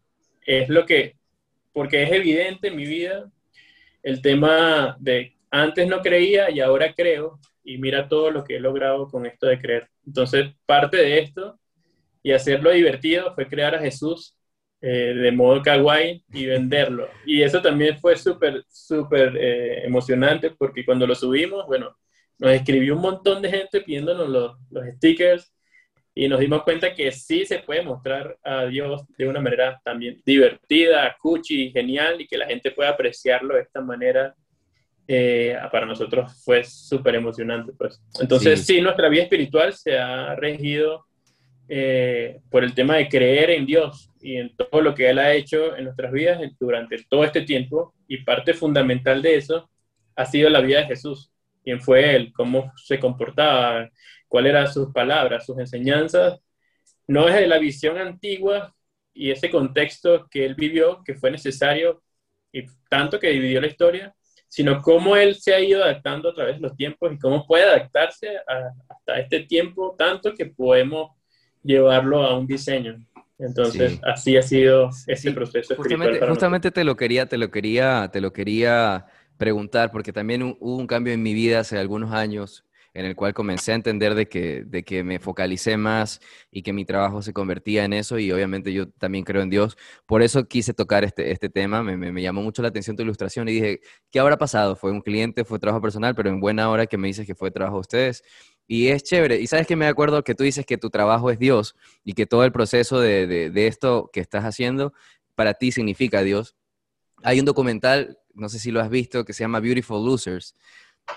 es 0.45 0.69
lo 0.69 0.85
que, 0.85 1.17
porque 1.73 2.03
es 2.03 2.11
evidente 2.11 2.69
en 2.69 2.75
mi 2.77 2.85
vida 2.85 3.29
el 4.05 4.21
tema 4.21 4.95
de 4.99 5.35
antes 5.49 5.87
no 5.87 6.01
creía 6.01 6.51
y 6.51 6.59
ahora 6.59 6.93
creo, 6.93 7.39
y 7.63 7.79
mira 7.79 8.07
todo 8.07 8.29
lo 8.29 8.43
que 8.43 8.57
he 8.57 8.59
logrado 8.59 9.07
con 9.09 9.25
esto 9.25 9.47
de 9.47 9.59
creer. 9.59 9.89
Entonces, 10.05 10.53
parte 10.67 10.97
de 10.97 11.19
esto 11.19 11.59
y 12.21 12.31
hacerlo 12.31 12.69
divertido 12.69 13.33
fue 13.33 13.47
crear 13.47 13.73
a 13.73 13.79
Jesús 13.79 14.37
eh, 14.79 15.15
de 15.15 15.31
modo 15.31 15.63
kawaii 15.63 16.23
y 16.31 16.45
venderlo. 16.45 17.09
Y 17.25 17.41
eso 17.41 17.63
también 17.63 17.97
fue 17.97 18.15
súper, 18.15 18.63
súper 18.69 19.35
eh, 19.37 19.85
emocionante 19.85 20.51
porque 20.51 20.85
cuando 20.85 21.07
lo 21.07 21.15
subimos, 21.15 21.65
bueno, 21.65 21.97
nos 22.37 22.51
escribió 22.51 22.95
un 22.95 23.01
montón 23.01 23.41
de 23.41 23.49
gente 23.49 23.81
pidiéndonos 23.81 24.29
los, 24.29 24.57
los 24.69 24.85
stickers 24.97 25.51
y 26.17 26.29
nos 26.29 26.39
dimos 26.39 26.63
cuenta 26.63 26.95
que 26.95 27.11
sí 27.11 27.45
se 27.45 27.59
puede 27.59 27.81
mostrar 27.81 28.37
a 28.41 28.65
Dios 28.65 29.03
de 29.17 29.27
una 29.27 29.41
manera 29.41 29.81
también 29.83 30.21
divertida, 30.25 31.13
cuchi, 31.21 31.71
genial 31.71 32.21
y 32.21 32.27
que 32.27 32.37
la 32.37 32.47
gente 32.47 32.71
pueda 32.71 32.91
apreciarlo 32.91 33.55
de 33.55 33.61
esta 33.61 33.81
manera. 33.81 34.33
Eh, 35.07 35.55
para 35.71 35.85
nosotros 35.85 36.41
fue 36.43 36.63
súper 36.63 37.15
emocionante. 37.15 37.73
Pues. 37.77 38.01
Entonces, 38.21 38.65
sí. 38.65 38.79
nuestra 38.79 39.09
vida 39.09 39.23
espiritual 39.23 39.73
se 39.73 39.99
ha 39.99 40.35
regido 40.35 41.05
por 42.49 42.63
el 42.63 42.75
tema 42.75 42.95
de 42.95 43.09
creer 43.09 43.49
en 43.49 43.65
Dios 43.65 44.11
y 44.21 44.37
en 44.37 44.55
todo 44.55 44.81
lo 44.81 44.93
que 44.93 45.09
Él 45.09 45.17
ha 45.17 45.33
hecho 45.33 45.75
en 45.75 45.85
nuestras 45.85 46.11
vidas 46.11 46.39
durante 46.59 47.03
todo 47.09 47.25
este 47.25 47.41
tiempo. 47.41 47.93
Y 48.07 48.23
parte 48.23 48.53
fundamental 48.53 49.21
de 49.21 49.35
eso 49.35 49.69
ha 50.15 50.25
sido 50.25 50.49
la 50.49 50.61
vida 50.61 50.79
de 50.79 50.85
Jesús. 50.85 51.29
¿Quién 51.61 51.81
fue 51.81 52.15
Él? 52.15 52.31
¿Cómo 52.33 52.71
se 52.77 52.99
comportaba? 52.99 53.89
¿Cuáles 54.35 54.49
eran 54.49 54.67
sus 54.67 54.91
palabras, 54.91 55.45
sus 55.45 55.57
enseñanzas? 55.59 56.41
No 57.07 57.29
es 57.29 57.35
de 57.35 57.47
la 57.47 57.57
visión 57.57 57.97
antigua 57.97 58.75
y 59.13 59.31
ese 59.31 59.49
contexto 59.49 60.27
que 60.29 60.43
Él 60.43 60.55
vivió, 60.55 61.01
que 61.05 61.13
fue 61.13 61.31
necesario 61.31 62.03
y 62.51 62.65
tanto 62.89 63.17
que 63.17 63.29
dividió 63.29 63.61
la 63.61 63.67
historia, 63.67 64.13
sino 64.49 64.81
cómo 64.81 65.15
Él 65.15 65.35
se 65.35 65.53
ha 65.53 65.61
ido 65.61 65.81
adaptando 65.81 66.31
a 66.31 66.33
través 66.33 66.55
de 66.55 66.63
los 66.63 66.75
tiempos 66.75 67.13
y 67.13 67.17
cómo 67.17 67.47
puede 67.47 67.63
adaptarse 67.63 68.27
hasta 68.89 69.21
este 69.21 69.39
tiempo 69.45 69.95
tanto 69.97 70.33
que 70.33 70.47
podemos 70.47 71.11
llevarlo 71.63 72.21
a 72.21 72.37
un 72.37 72.45
diseño. 72.45 72.97
Entonces, 73.39 74.01
así 74.03 74.35
ha 74.35 74.41
sido 74.41 74.89
ese 75.07 75.31
proceso. 75.31 75.77
Justamente, 75.77 76.27
justamente 76.27 76.71
te 76.71 76.83
lo 76.83 76.97
quería, 76.97 77.25
te 77.25 77.37
lo 77.37 77.49
quería, 77.49 78.09
te 78.11 78.19
lo 78.19 78.33
quería 78.33 79.05
preguntar, 79.37 79.91
porque 79.93 80.11
también 80.11 80.43
hubo 80.43 80.75
un 80.75 80.87
cambio 80.87 81.13
en 81.13 81.23
mi 81.23 81.33
vida 81.33 81.61
hace 81.61 81.77
algunos 81.77 82.11
años 82.11 82.64
en 82.95 83.05
el 83.05 83.15
cual 83.15 83.33
comencé 83.33 83.73
a 83.73 83.75
entender 83.75 84.15
de 84.15 84.27
que, 84.29 84.63
de 84.63 84.83
que 84.83 85.03
me 85.03 85.19
focalicé 85.19 85.75
más 85.75 86.21
y 86.49 86.63
que 86.63 86.71
mi 86.71 86.85
trabajo 86.85 87.21
se 87.21 87.33
convertía 87.33 87.83
en 87.83 87.91
eso 87.91 88.17
y 88.17 88.31
obviamente 88.31 88.71
yo 88.71 88.89
también 88.89 89.25
creo 89.25 89.41
en 89.41 89.49
Dios. 89.49 89.77
Por 90.05 90.21
eso 90.21 90.45
quise 90.47 90.73
tocar 90.73 91.03
este, 91.03 91.29
este 91.31 91.49
tema, 91.49 91.83
me, 91.83 91.97
me, 91.97 92.21
llamó 92.21 92.41
mucho 92.41 92.61
la 92.61 92.69
atención 92.69 92.95
tu 92.95 93.03
ilustración 93.03 93.49
y 93.49 93.51
dije, 93.51 93.81
¿qué 94.11 94.19
habrá 94.19 94.37
pasado? 94.37 94.77
¿Fue 94.77 94.91
un 94.91 95.01
cliente, 95.01 95.43
fue 95.43 95.59
trabajo 95.59 95.81
personal, 95.81 96.15
pero 96.15 96.29
en 96.29 96.39
buena 96.39 96.69
hora 96.69 96.87
que 96.87 96.97
me 96.97 97.09
dices 97.09 97.27
que 97.27 97.35
fue 97.35 97.51
trabajo 97.51 97.75
de 97.75 97.81
ustedes? 97.81 98.23
Y 98.65 98.87
es 98.87 99.03
chévere. 99.03 99.41
Y 99.41 99.47
sabes 99.47 99.67
que 99.67 99.75
me 99.75 99.87
acuerdo 99.87 100.23
que 100.23 100.33
tú 100.33 100.45
dices 100.45 100.65
que 100.65 100.77
tu 100.77 100.89
trabajo 100.89 101.29
es 101.29 101.37
Dios 101.37 101.75
y 102.05 102.13
que 102.13 102.25
todo 102.25 102.45
el 102.45 102.53
proceso 102.53 103.01
de, 103.01 103.27
de, 103.27 103.49
de 103.49 103.67
esto 103.67 104.09
que 104.13 104.21
estás 104.21 104.45
haciendo 104.45 104.93
para 105.35 105.53
ti 105.53 105.73
significa 105.73 106.23
Dios. 106.23 106.55
Hay 107.23 107.41
un 107.41 107.45
documental, 107.45 108.19
no 108.33 108.47
sé 108.47 108.57
si 108.57 108.71
lo 108.71 108.79
has 108.79 108.89
visto, 108.89 109.25
que 109.25 109.33
se 109.33 109.43
llama 109.43 109.59
Beautiful 109.59 110.05
Losers, 110.05 110.55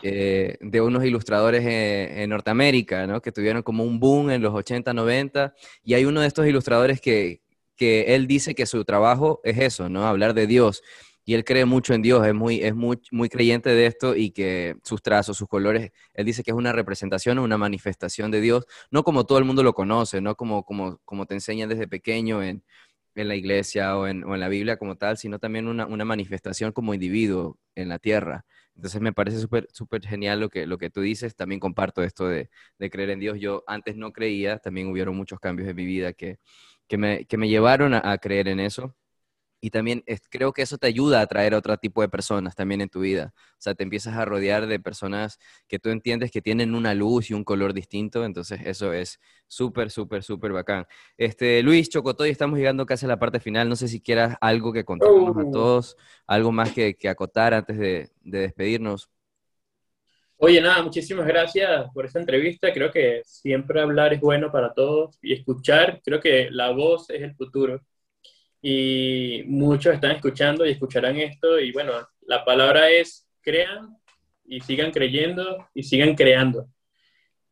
eh, 0.03 0.59
de 0.61 0.81
unos 0.81 1.05
ilustradores 1.05 1.65
en, 1.67 2.31
Norteamérica, 2.31 3.07
¿no? 3.07 3.21
Que 3.21 3.33
tuvieron 3.33 3.63
como 3.63 3.85
un 3.85 3.99
boom 3.99 4.31
en 4.31 4.43
los 4.43 4.55
80, 4.55 4.93
90, 4.93 5.55
y 5.83 5.95
hay 5.95 6.05
uno 6.05 6.21
de 6.21 6.27
estos 6.29 6.47
ilustradores 6.47 7.01
que, 7.01 7.43
que 7.77 8.15
él 8.15 8.27
dice 8.27 8.55
que 8.55 8.67
su 8.67 8.85
trabajo 8.85 9.41
es 9.45 9.59
eso, 9.59 9.89
¿no? 9.89 10.07
Hablar 10.07 10.35
de 10.35 10.47
Dios. 10.47 10.83
Y 11.25 11.35
él 11.35 11.45
cree 11.45 11.67
mucho 11.67 11.93
en 11.93 12.01
Dios, 12.01 12.27
es 12.27 12.33
muy, 12.33 12.63
es 12.63 12.75
muy, 12.75 12.99
muy 13.11 13.29
creyente 13.29 13.69
de 13.69 13.85
esto 13.85 14.17
y 14.17 14.31
que 14.31 14.77
sus 14.83 15.03
trazos, 15.03 15.37
sus 15.37 15.47
colores, 15.47 15.91
él 16.15 16.25
dice 16.25 16.43
que 16.43 16.53
es 16.53 16.57
una 16.57 16.73
representación, 16.73 17.39
una 17.39 17.59
manifestación 17.59 18.31
de 18.31 18.41
Dios, 18.41 18.65
no 18.91 19.03
como 19.03 19.27
todo 19.27 19.37
el 19.37 19.45
mundo 19.45 19.63
lo 19.63 19.75
conoce, 19.75 20.23
no 20.23 20.37
como, 20.37 20.65
como, 20.65 20.99
como 21.05 21.27
te 21.27 21.35
enseñan 21.35 21.69
desde 21.69 21.87
pequeño 21.87 22.43
en, 22.43 22.63
en 23.15 23.29
la 23.29 23.35
iglesia 23.37 23.99
o 23.99 24.07
en, 24.07 24.25
o 24.25 24.35
en, 24.35 24.41
la 24.41 24.49
Biblia 24.49 24.79
como 24.79 24.97
tal, 24.97 25.19
sino 25.19 25.39
también 25.39 25.69
una, 25.69 25.87
una 25.87 26.07
manifestación 26.07 26.73
como 26.73 26.95
individuo 26.95 27.59
en 27.75 27.91
la 27.91 27.99
tierra. 27.99 28.47
Entonces 28.79 29.01
me 29.01 29.13
parece 29.13 29.41
súper 29.41 29.69
súper 29.73 30.07
genial 30.07 30.41
lo 30.41 30.49
que, 30.51 30.67
lo 30.67 30.79
que 30.79 30.91
tú 30.91 31.01
dices. 31.01 31.35
También 31.37 31.61
comparto 31.61 32.03
esto 32.05 32.29
de, 32.29 32.49
de, 32.79 32.91
creer 32.91 33.11
en 33.11 33.21
Dios. 33.21 33.39
Yo 33.41 33.65
antes 33.67 33.97
no 33.97 34.13
creía, 34.13 34.59
también 34.59 34.89
hubieron 34.89 35.17
muchos 35.17 35.41
cambios 35.41 35.69
en 35.69 35.77
mi 35.77 35.85
vida 35.85 36.13
que, 36.13 36.39
que, 36.89 36.97
me, 36.99 37.27
que 37.27 37.37
me 37.39 37.49
llevaron 37.49 37.95
a, 37.95 38.01
a 38.13 38.19
creer 38.19 38.49
en 38.49 38.61
eso 38.61 38.95
y 39.61 39.71
también 39.71 40.05
creo 40.31 40.53
que 40.53 40.63
eso 40.63 40.79
te 40.79 40.87
ayuda 40.87 41.19
a 41.19 41.23
atraer 41.23 41.55
a 41.55 41.59
otro 41.59 41.77
tipo 41.77 42.01
de 42.03 42.09
personas 42.09 42.55
también 42.55 42.81
en 42.81 42.89
tu 42.89 43.01
vida. 43.01 43.33
O 43.35 43.61
sea, 43.61 43.75
te 43.75 43.83
empiezas 43.83 44.17
a 44.17 44.25
rodear 44.25 44.67
de 44.67 44.79
personas 44.79 45.39
que 45.67 45.79
tú 45.79 45.91
entiendes 45.91 46.31
que 46.31 46.43
tienen 46.43 46.75
una 46.75 46.95
luz 46.95 47.31
y 47.31 47.35
un 47.35 47.45
color 47.45 47.75
distinto, 47.75 48.25
entonces 48.25 48.61
eso 48.65 48.93
es 48.93 49.21
súper, 49.47 49.91
súper, 49.91 50.23
súper 50.23 50.53
bacán. 50.53 50.87
Este, 51.17 51.63
Luis 51.63 51.89
Chocotoy, 51.89 52.31
estamos 52.31 52.59
llegando 52.59 52.87
casi 52.87 53.07
a 53.07 53.09
la 53.09 53.19
parte 53.19 53.41
final, 53.41 53.69
no 53.69 53.77
sé 53.77 53.89
si 53.89 54.01
quieras 54.01 54.37
algo 54.41 54.73
que 54.73 54.85
contarnos 54.85 55.37
a 55.37 55.41
oh. 55.41 55.51
todos, 55.51 55.97
algo 56.27 56.53
más 56.53 56.73
que, 56.73 56.95
que 56.95 57.09
acotar 57.09 57.55
antes 57.55 57.79
de, 57.79 58.11
de 58.21 58.41
despedirnos. 58.41 59.11
Oye, 60.41 60.61
nada, 60.61 60.85
muchísimas 60.85 61.27
gracias 61.27 61.91
por 61.93 62.07
esta 62.07 62.21
entrevista. 62.21 62.73
Creo 62.73 62.93
que 62.93 63.23
siempre 63.25 63.81
hablar 63.81 64.15
es 64.15 64.21
bueno 64.21 64.53
para 64.53 64.73
todos 64.73 65.19
y 65.21 65.33
escuchar, 65.33 66.01
creo 66.05 66.21
que 66.21 66.49
la 66.53 66.71
voz 66.71 67.11
es 67.11 67.23
el 67.23 67.35
futuro 67.35 67.81
y 68.61 69.43
muchos 69.47 69.95
están 69.95 70.13
escuchando 70.13 70.67
y 70.67 70.71
escucharán 70.71 71.17
esto 71.17 71.61
y 71.61 71.73
bueno, 71.73 71.93
la 72.23 72.45
palabra 72.45 72.91
es 72.91 73.29
crean 73.41 73.97
y 74.45 74.61
sigan 74.61 74.91
creyendo 74.91 75.69
y 75.75 75.83
sigan 75.83 76.15
creando. 76.15 76.69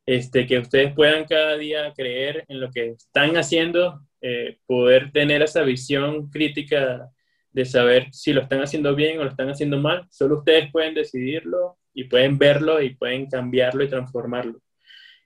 Este, 0.04 0.46
que 0.46 0.58
ustedes 0.58 0.94
puedan 0.94 1.24
cada 1.24 1.56
día 1.56 1.92
creer 1.92 2.44
en 2.48 2.60
lo 2.60 2.70
que 2.70 2.90
están 2.90 3.36
haciendo, 3.36 4.02
eh, 4.20 4.58
poder 4.66 5.10
tener 5.10 5.42
esa 5.42 5.62
visión 5.62 6.30
crítica 6.30 7.10
de 7.50 7.64
saber 7.64 8.08
si 8.12 8.32
lo 8.32 8.42
están 8.42 8.62
haciendo 8.62 8.94
bien 8.94 9.18
o 9.18 9.24
lo 9.24 9.30
están 9.30 9.48
haciendo 9.48 9.78
mal. 9.78 10.06
Solo 10.10 10.38
ustedes 10.38 10.70
pueden 10.70 10.94
decidirlo 10.94 11.78
y 11.92 12.04
pueden 12.04 12.38
verlo 12.38 12.80
y 12.80 12.94
pueden 12.94 13.26
cambiarlo 13.28 13.82
y 13.82 13.88
transformarlo. 13.88 14.60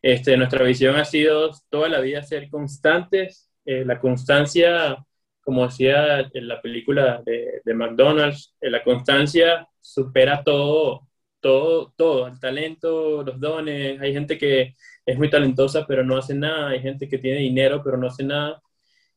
Este, 0.01 0.37
nuestra 0.37 0.64
visión 0.64 0.97
ha 0.97 1.05
sido 1.05 1.51
toda 1.68 1.89
la 1.89 2.01
vida 2.01 2.22
ser 2.22 2.49
constantes. 2.49 3.51
Eh, 3.66 3.85
la 3.85 4.01
constancia 4.01 5.05
como 5.51 5.66
decía 5.66 6.30
en 6.32 6.46
la 6.46 6.62
película 6.62 7.20
de, 7.26 7.74
McDonald's, 7.74 8.55
eh, 8.61 8.70
la 8.70 8.84
constancia 8.84 9.66
supera 9.80 10.44
todo, 10.44 11.09
todo, 11.40 11.92
todo, 11.96 12.28
el 12.28 12.38
talento, 12.38 13.24
los 13.24 13.40
dones. 13.40 14.01
Hay 14.01 14.12
gente 14.12 14.38
que 14.38 14.76
es 15.05 15.18
muy 15.18 15.28
talentosa 15.28 15.84
pero 15.88 16.05
no 16.05 16.16
hace 16.16 16.34
nada, 16.34 16.68
hay 16.68 16.78
gente 16.80 17.09
que 17.09 17.18
tiene 17.18 17.40
dinero 17.40 17.82
pero 17.82 17.96
no 17.96 18.07
hace 18.07 18.22
nada. 18.22 18.62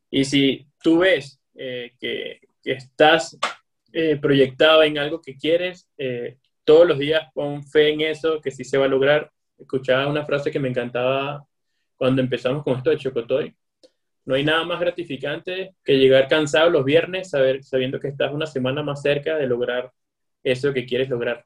Y 0.09 0.25
si 0.25 0.65
tú 0.81 0.97
ves 0.99 1.39
eh, 1.53 1.91
que, 1.99 2.39
que, 2.63 2.71
estás 2.71 3.37
eh, 3.91 4.17
proyectado 4.19 4.81
en 4.81 4.97
algo 4.97 5.21
que 5.21 5.37
quieres, 5.37 5.87
eh, 5.99 6.37
todos 6.63 6.87
los 6.87 6.97
días 6.97 7.29
pon 7.35 7.63
fe 7.63 7.93
en 7.93 8.01
eso, 8.01 8.41
que 8.41 8.49
sí 8.49 8.63
se 8.63 8.79
va 8.79 8.85
a 8.85 8.87
lograr. 8.87 9.31
Escuchaba 9.55 10.07
una 10.07 10.25
frase 10.25 10.49
que 10.49 10.59
me 10.59 10.69
encantaba 10.69 11.45
cuando 11.95 12.23
empezamos 12.23 12.63
con 12.63 12.77
esto 12.77 12.89
de 12.89 12.97
Chocotoy, 12.97 13.55
no 14.25 14.35
hay 14.35 14.43
nada 14.43 14.63
más 14.63 14.79
gratificante 14.79 15.75
que 15.83 15.97
llegar 15.97 16.27
cansado 16.27 16.69
los 16.69 16.85
viernes 16.85 17.29
saber, 17.29 17.63
sabiendo 17.63 17.99
que 17.99 18.07
estás 18.07 18.31
una 18.31 18.45
semana 18.45 18.83
más 18.83 19.01
cerca 19.01 19.37
de 19.37 19.47
lograr 19.47 19.91
eso 20.43 20.73
que 20.73 20.85
quieres 20.85 21.09
lograr. 21.09 21.45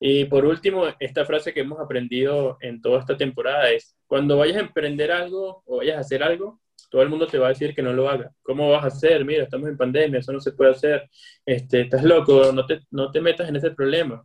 Y 0.00 0.26
por 0.26 0.44
último, 0.44 0.86
esta 1.00 1.24
frase 1.24 1.52
que 1.52 1.60
hemos 1.60 1.80
aprendido 1.80 2.58
en 2.60 2.80
toda 2.82 3.00
esta 3.00 3.16
temporada 3.16 3.70
es, 3.70 3.96
cuando 4.06 4.36
vayas 4.36 4.58
a 4.58 4.60
emprender 4.60 5.10
algo 5.10 5.62
o 5.66 5.78
vayas 5.78 5.96
a 5.96 6.00
hacer 6.00 6.22
algo, 6.22 6.60
todo 6.90 7.02
el 7.02 7.08
mundo 7.08 7.26
te 7.26 7.38
va 7.38 7.46
a 7.46 7.50
decir 7.50 7.74
que 7.74 7.82
no 7.82 7.92
lo 7.92 8.08
haga. 8.08 8.30
¿Cómo 8.42 8.70
vas 8.70 8.84
a 8.84 8.88
hacer? 8.88 9.24
Mira, 9.24 9.44
estamos 9.44 9.68
en 9.68 9.76
pandemia, 9.76 10.20
eso 10.20 10.32
no 10.32 10.40
se 10.40 10.52
puede 10.52 10.72
hacer. 10.72 11.08
Este, 11.44 11.82
estás 11.82 12.04
loco, 12.04 12.52
no 12.52 12.66
te, 12.66 12.80
no 12.90 13.10
te 13.10 13.20
metas 13.20 13.48
en 13.48 13.56
ese 13.56 13.70
problema. 13.70 14.24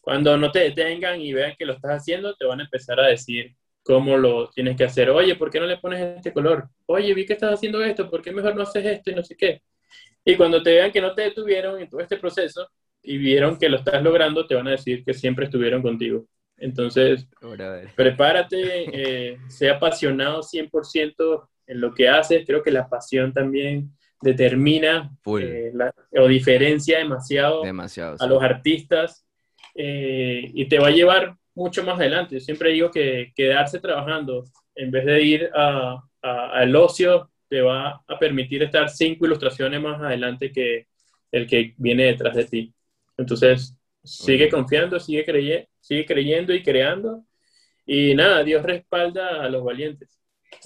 Cuando 0.00 0.36
no 0.36 0.50
te 0.50 0.60
detengan 0.60 1.20
y 1.20 1.32
vean 1.32 1.54
que 1.58 1.66
lo 1.66 1.74
estás 1.74 1.92
haciendo, 1.92 2.34
te 2.34 2.46
van 2.46 2.60
a 2.60 2.64
empezar 2.64 2.98
a 3.00 3.08
decir, 3.08 3.54
cómo 3.88 4.18
lo 4.18 4.50
tienes 4.50 4.76
que 4.76 4.84
hacer. 4.84 5.08
Oye, 5.08 5.34
¿por 5.34 5.48
qué 5.48 5.58
no 5.58 5.64
le 5.64 5.78
pones 5.78 6.18
este 6.18 6.30
color? 6.30 6.68
Oye, 6.84 7.14
vi 7.14 7.24
que 7.24 7.32
estás 7.32 7.54
haciendo 7.54 7.82
esto, 7.82 8.10
¿por 8.10 8.20
qué 8.20 8.30
mejor 8.32 8.54
no 8.54 8.64
haces 8.64 8.84
esto 8.84 9.10
y 9.10 9.14
no 9.14 9.22
sé 9.22 9.34
qué? 9.34 9.62
Y 10.26 10.36
cuando 10.36 10.62
te 10.62 10.74
vean 10.74 10.92
que 10.92 11.00
no 11.00 11.14
te 11.14 11.22
detuvieron 11.22 11.80
en 11.80 11.88
todo 11.88 12.02
este 12.02 12.18
proceso 12.18 12.68
y 13.02 13.16
vieron 13.16 13.58
que 13.58 13.70
lo 13.70 13.78
estás 13.78 14.02
logrando, 14.02 14.46
te 14.46 14.54
van 14.54 14.68
a 14.68 14.72
decir 14.72 15.02
que 15.06 15.14
siempre 15.14 15.46
estuvieron 15.46 15.80
contigo. 15.80 16.26
Entonces, 16.58 17.26
prepárate, 17.96 18.90
eh, 18.92 19.38
sea 19.48 19.76
apasionado 19.76 20.42
100% 20.42 21.48
en 21.66 21.80
lo 21.80 21.94
que 21.94 22.10
haces. 22.10 22.44
Creo 22.46 22.62
que 22.62 22.70
la 22.70 22.90
pasión 22.90 23.32
también 23.32 23.90
determina 24.20 25.10
eh, 25.40 25.72
o 26.18 26.28
diferencia 26.28 26.98
demasiado, 26.98 27.62
a 27.64 28.26
los 28.26 28.42
artistas 28.42 29.24
eh, 29.74 30.42
y 30.52 30.68
te 30.68 30.78
va 30.78 30.88
a 30.88 30.90
llevar 30.90 31.37
mucho 31.58 31.82
más 31.82 31.98
adelante. 31.98 32.40
siempre 32.40 32.70
digo 32.70 32.90
que 32.90 33.32
quedarse 33.34 33.80
trabajando 33.80 34.44
en 34.74 34.90
vez 34.90 35.04
de 35.04 35.22
ir 35.22 35.50
al 35.52 36.02
a, 36.22 36.80
ocio 36.80 37.30
te 37.48 37.60
va 37.60 38.02
a 38.06 38.18
permitir 38.18 38.62
estar 38.62 38.88
cinco 38.88 39.26
ilustraciones 39.26 39.80
más 39.80 40.00
adelante 40.00 40.52
que 40.52 40.86
el 41.32 41.46
que 41.46 41.74
viene 41.76 42.04
detrás 42.04 42.36
de 42.36 42.44
ti. 42.44 42.74
Entonces, 43.16 43.76
sigue 44.04 44.48
confiando, 44.48 45.00
sigue, 45.00 45.24
creyendo, 45.24 45.68
sigue 45.80 46.06
creyendo 46.06 46.54
y 46.54 46.62
creando. 46.62 47.24
Y 47.84 48.14
nada, 48.14 48.44
Dios 48.44 48.62
respalda 48.62 49.42
a 49.42 49.48
los 49.48 49.64
valientes. 49.64 50.20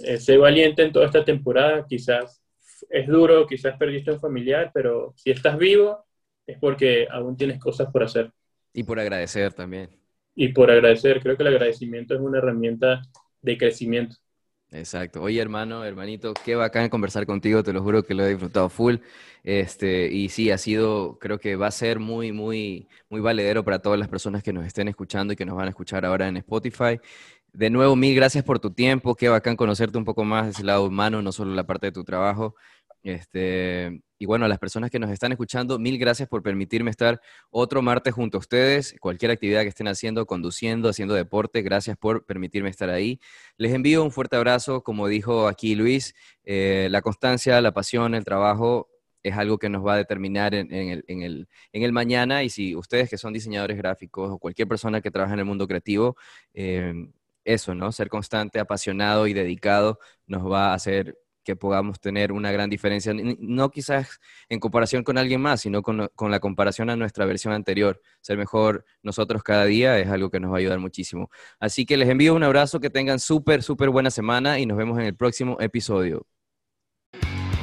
Eh, 0.04 0.18
sé 0.18 0.36
valiente 0.36 0.82
en 0.82 0.92
toda 0.92 1.06
esta 1.06 1.24
temporada, 1.24 1.86
quizás 1.88 2.42
es 2.90 3.06
duro, 3.06 3.46
quizás 3.46 3.76
perdiste 3.78 4.12
un 4.12 4.20
familiar, 4.20 4.70
pero 4.74 5.14
si 5.16 5.30
estás 5.30 5.56
vivo 5.56 6.04
es 6.46 6.58
porque 6.58 7.06
aún 7.10 7.36
tienes 7.36 7.58
cosas 7.58 7.90
por 7.90 8.02
hacer. 8.02 8.30
Y 8.74 8.82
por 8.82 8.98
agradecer 8.98 9.52
también 9.52 10.01
y 10.34 10.48
por 10.48 10.70
agradecer. 10.70 11.20
Creo 11.20 11.36
que 11.36 11.42
el 11.42 11.54
agradecimiento 11.54 12.14
es 12.14 12.20
una 12.20 12.38
herramienta 12.38 13.02
de 13.40 13.58
crecimiento. 13.58 14.16
Exacto. 14.74 15.20
Oye, 15.22 15.38
hermano, 15.40 15.84
hermanito, 15.84 16.32
qué 16.32 16.54
bacán 16.54 16.88
conversar 16.88 17.26
contigo, 17.26 17.62
te 17.62 17.74
lo 17.74 17.82
juro 17.82 18.02
que 18.04 18.14
lo 18.14 18.24
he 18.24 18.30
disfrutado 18.30 18.70
full. 18.70 18.96
Este, 19.44 20.06
y 20.10 20.30
sí, 20.30 20.50
ha 20.50 20.56
sido, 20.56 21.18
creo 21.18 21.38
que 21.38 21.56
va 21.56 21.66
a 21.66 21.70
ser 21.70 21.98
muy, 21.98 22.32
muy, 22.32 22.88
muy 23.10 23.20
valedero 23.20 23.64
para 23.64 23.80
todas 23.80 23.98
las 23.98 24.08
personas 24.08 24.42
que 24.42 24.52
nos 24.52 24.64
estén 24.64 24.88
escuchando 24.88 25.34
y 25.34 25.36
que 25.36 25.44
nos 25.44 25.56
van 25.56 25.66
a 25.66 25.70
escuchar 25.70 26.06
ahora 26.06 26.26
en 26.26 26.38
Spotify. 26.38 26.98
De 27.52 27.68
nuevo, 27.68 27.96
mil 27.96 28.14
gracias 28.14 28.44
por 28.44 28.60
tu 28.60 28.70
tiempo, 28.72 29.14
qué 29.14 29.28
bacán 29.28 29.56
conocerte 29.56 29.98
un 29.98 30.06
poco 30.06 30.24
más 30.24 30.46
de 30.46 30.50
ese 30.52 30.64
lado 30.64 30.86
humano, 30.86 31.20
no 31.20 31.32
solo 31.32 31.54
la 31.54 31.66
parte 31.66 31.88
de 31.88 31.92
tu 31.92 32.02
trabajo. 32.02 32.54
Este, 33.02 34.00
y 34.18 34.26
bueno, 34.26 34.44
a 34.44 34.48
las 34.48 34.58
personas 34.58 34.90
que 34.90 34.98
nos 34.98 35.10
están 35.10 35.32
escuchando, 35.32 35.78
mil 35.78 35.98
gracias 35.98 36.28
por 36.28 36.42
permitirme 36.42 36.90
estar 36.90 37.20
otro 37.50 37.82
martes 37.82 38.14
junto 38.14 38.38
a 38.38 38.40
ustedes. 38.40 38.94
Cualquier 39.00 39.32
actividad 39.32 39.62
que 39.62 39.68
estén 39.68 39.88
haciendo, 39.88 40.26
conduciendo, 40.26 40.88
haciendo 40.88 41.14
deporte, 41.14 41.62
gracias 41.62 41.96
por 41.96 42.24
permitirme 42.24 42.70
estar 42.70 42.90
ahí. 42.90 43.20
Les 43.56 43.72
envío 43.72 44.04
un 44.04 44.12
fuerte 44.12 44.36
abrazo, 44.36 44.82
como 44.82 45.08
dijo 45.08 45.48
aquí 45.48 45.74
Luis, 45.74 46.14
eh, 46.44 46.88
la 46.90 47.02
constancia, 47.02 47.60
la 47.60 47.72
pasión, 47.72 48.14
el 48.14 48.24
trabajo 48.24 48.88
es 49.24 49.36
algo 49.36 49.58
que 49.58 49.68
nos 49.68 49.86
va 49.86 49.94
a 49.94 49.96
determinar 49.96 50.54
en, 50.54 50.72
el, 50.72 51.04
en, 51.06 51.22
el, 51.22 51.48
en, 51.72 51.82
el, 51.82 51.92
mañana 51.92 52.42
y 52.42 52.50
si 52.50 52.74
ustedes 52.74 53.08
que 53.08 53.18
son 53.18 53.32
diseñadores 53.32 53.76
gráficos 53.76 54.30
o 54.32 54.38
cualquier 54.38 54.68
persona 54.68 55.00
que 55.00 55.10
trabaja 55.10 55.34
en 55.34 55.40
el 55.40 55.44
mundo 55.44 55.66
creativo, 55.68 56.16
eh, 56.54 56.92
eso, 57.44 57.74
¿no? 57.74 57.90
Ser 57.92 58.08
constante, 58.08 58.60
apasionado 58.60 59.26
y 59.26 59.32
dedicado 59.32 59.98
nos 60.26 60.50
va 60.50 60.70
a 60.70 60.74
hacer 60.74 61.18
que 61.44 61.56
podamos 61.56 62.00
tener 62.00 62.32
una 62.32 62.52
gran 62.52 62.70
diferencia, 62.70 63.12
no 63.14 63.70
quizás 63.70 64.20
en 64.48 64.60
comparación 64.60 65.04
con 65.04 65.18
alguien 65.18 65.40
más, 65.40 65.60
sino 65.60 65.82
con, 65.82 66.08
con, 66.14 66.30
la 66.30 66.40
comparación 66.40 66.90
a 66.90 66.96
nuestra 66.96 67.24
versión 67.24 67.52
anterior. 67.52 68.00
Ser 68.20 68.38
mejor 68.38 68.84
nosotros 69.02 69.42
cada 69.42 69.64
día 69.64 69.98
es 69.98 70.08
algo 70.08 70.30
que 70.30 70.40
nos 70.40 70.50
va 70.50 70.56
a 70.56 70.58
ayudar 70.58 70.78
muchísimo. 70.78 71.30
Así 71.58 71.86
que 71.86 71.96
les 71.96 72.08
envío 72.08 72.34
un 72.34 72.42
abrazo, 72.42 72.80
que 72.80 72.90
tengan 72.90 73.18
súper, 73.18 73.62
súper 73.62 73.90
buena 73.90 74.10
semana 74.10 74.58
y 74.58 74.66
nos 74.66 74.78
vemos 74.78 74.98
en 74.98 75.04
el 75.04 75.14
próximo 75.14 75.56
episodio. 75.60 76.26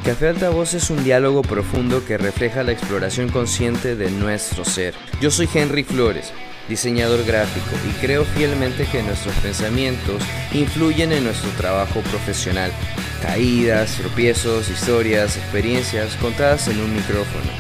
Café 0.04 0.30
Altavoz 0.30 0.74
es 0.74 0.90
un 0.90 1.04
diálogo 1.04 1.42
profundo 1.42 2.04
que 2.06 2.18
refleja 2.18 2.64
la 2.64 2.72
exploración 2.72 3.30
consciente 3.30 3.96
de 3.96 4.10
nuestro 4.10 4.66
ser. 4.66 4.96
Yo 5.22 5.30
soy 5.30 5.48
Henry 5.54 5.84
Flores 5.84 6.34
diseñador 6.70 7.26
gráfico, 7.26 7.72
y 7.90 7.92
creo 8.00 8.24
fielmente 8.24 8.86
que 8.86 9.02
nuestros 9.02 9.34
pensamientos 9.38 10.22
influyen 10.54 11.12
en 11.12 11.24
nuestro 11.26 11.50
trabajo 11.52 12.02
profesional. 12.02 12.72
Caídas, 13.22 13.96
tropiezos, 13.96 14.70
historias, 14.70 15.36
experiencias 15.36 16.16
contadas 16.18 16.68
en 16.68 16.80
un 16.80 16.94
micrófono. 16.94 17.52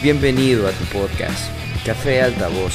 Bienvenido 0.00 0.68
a 0.68 0.70
tu 0.70 0.84
podcast, 0.84 1.50
Café 1.84 2.22
Altavoz. 2.22 2.74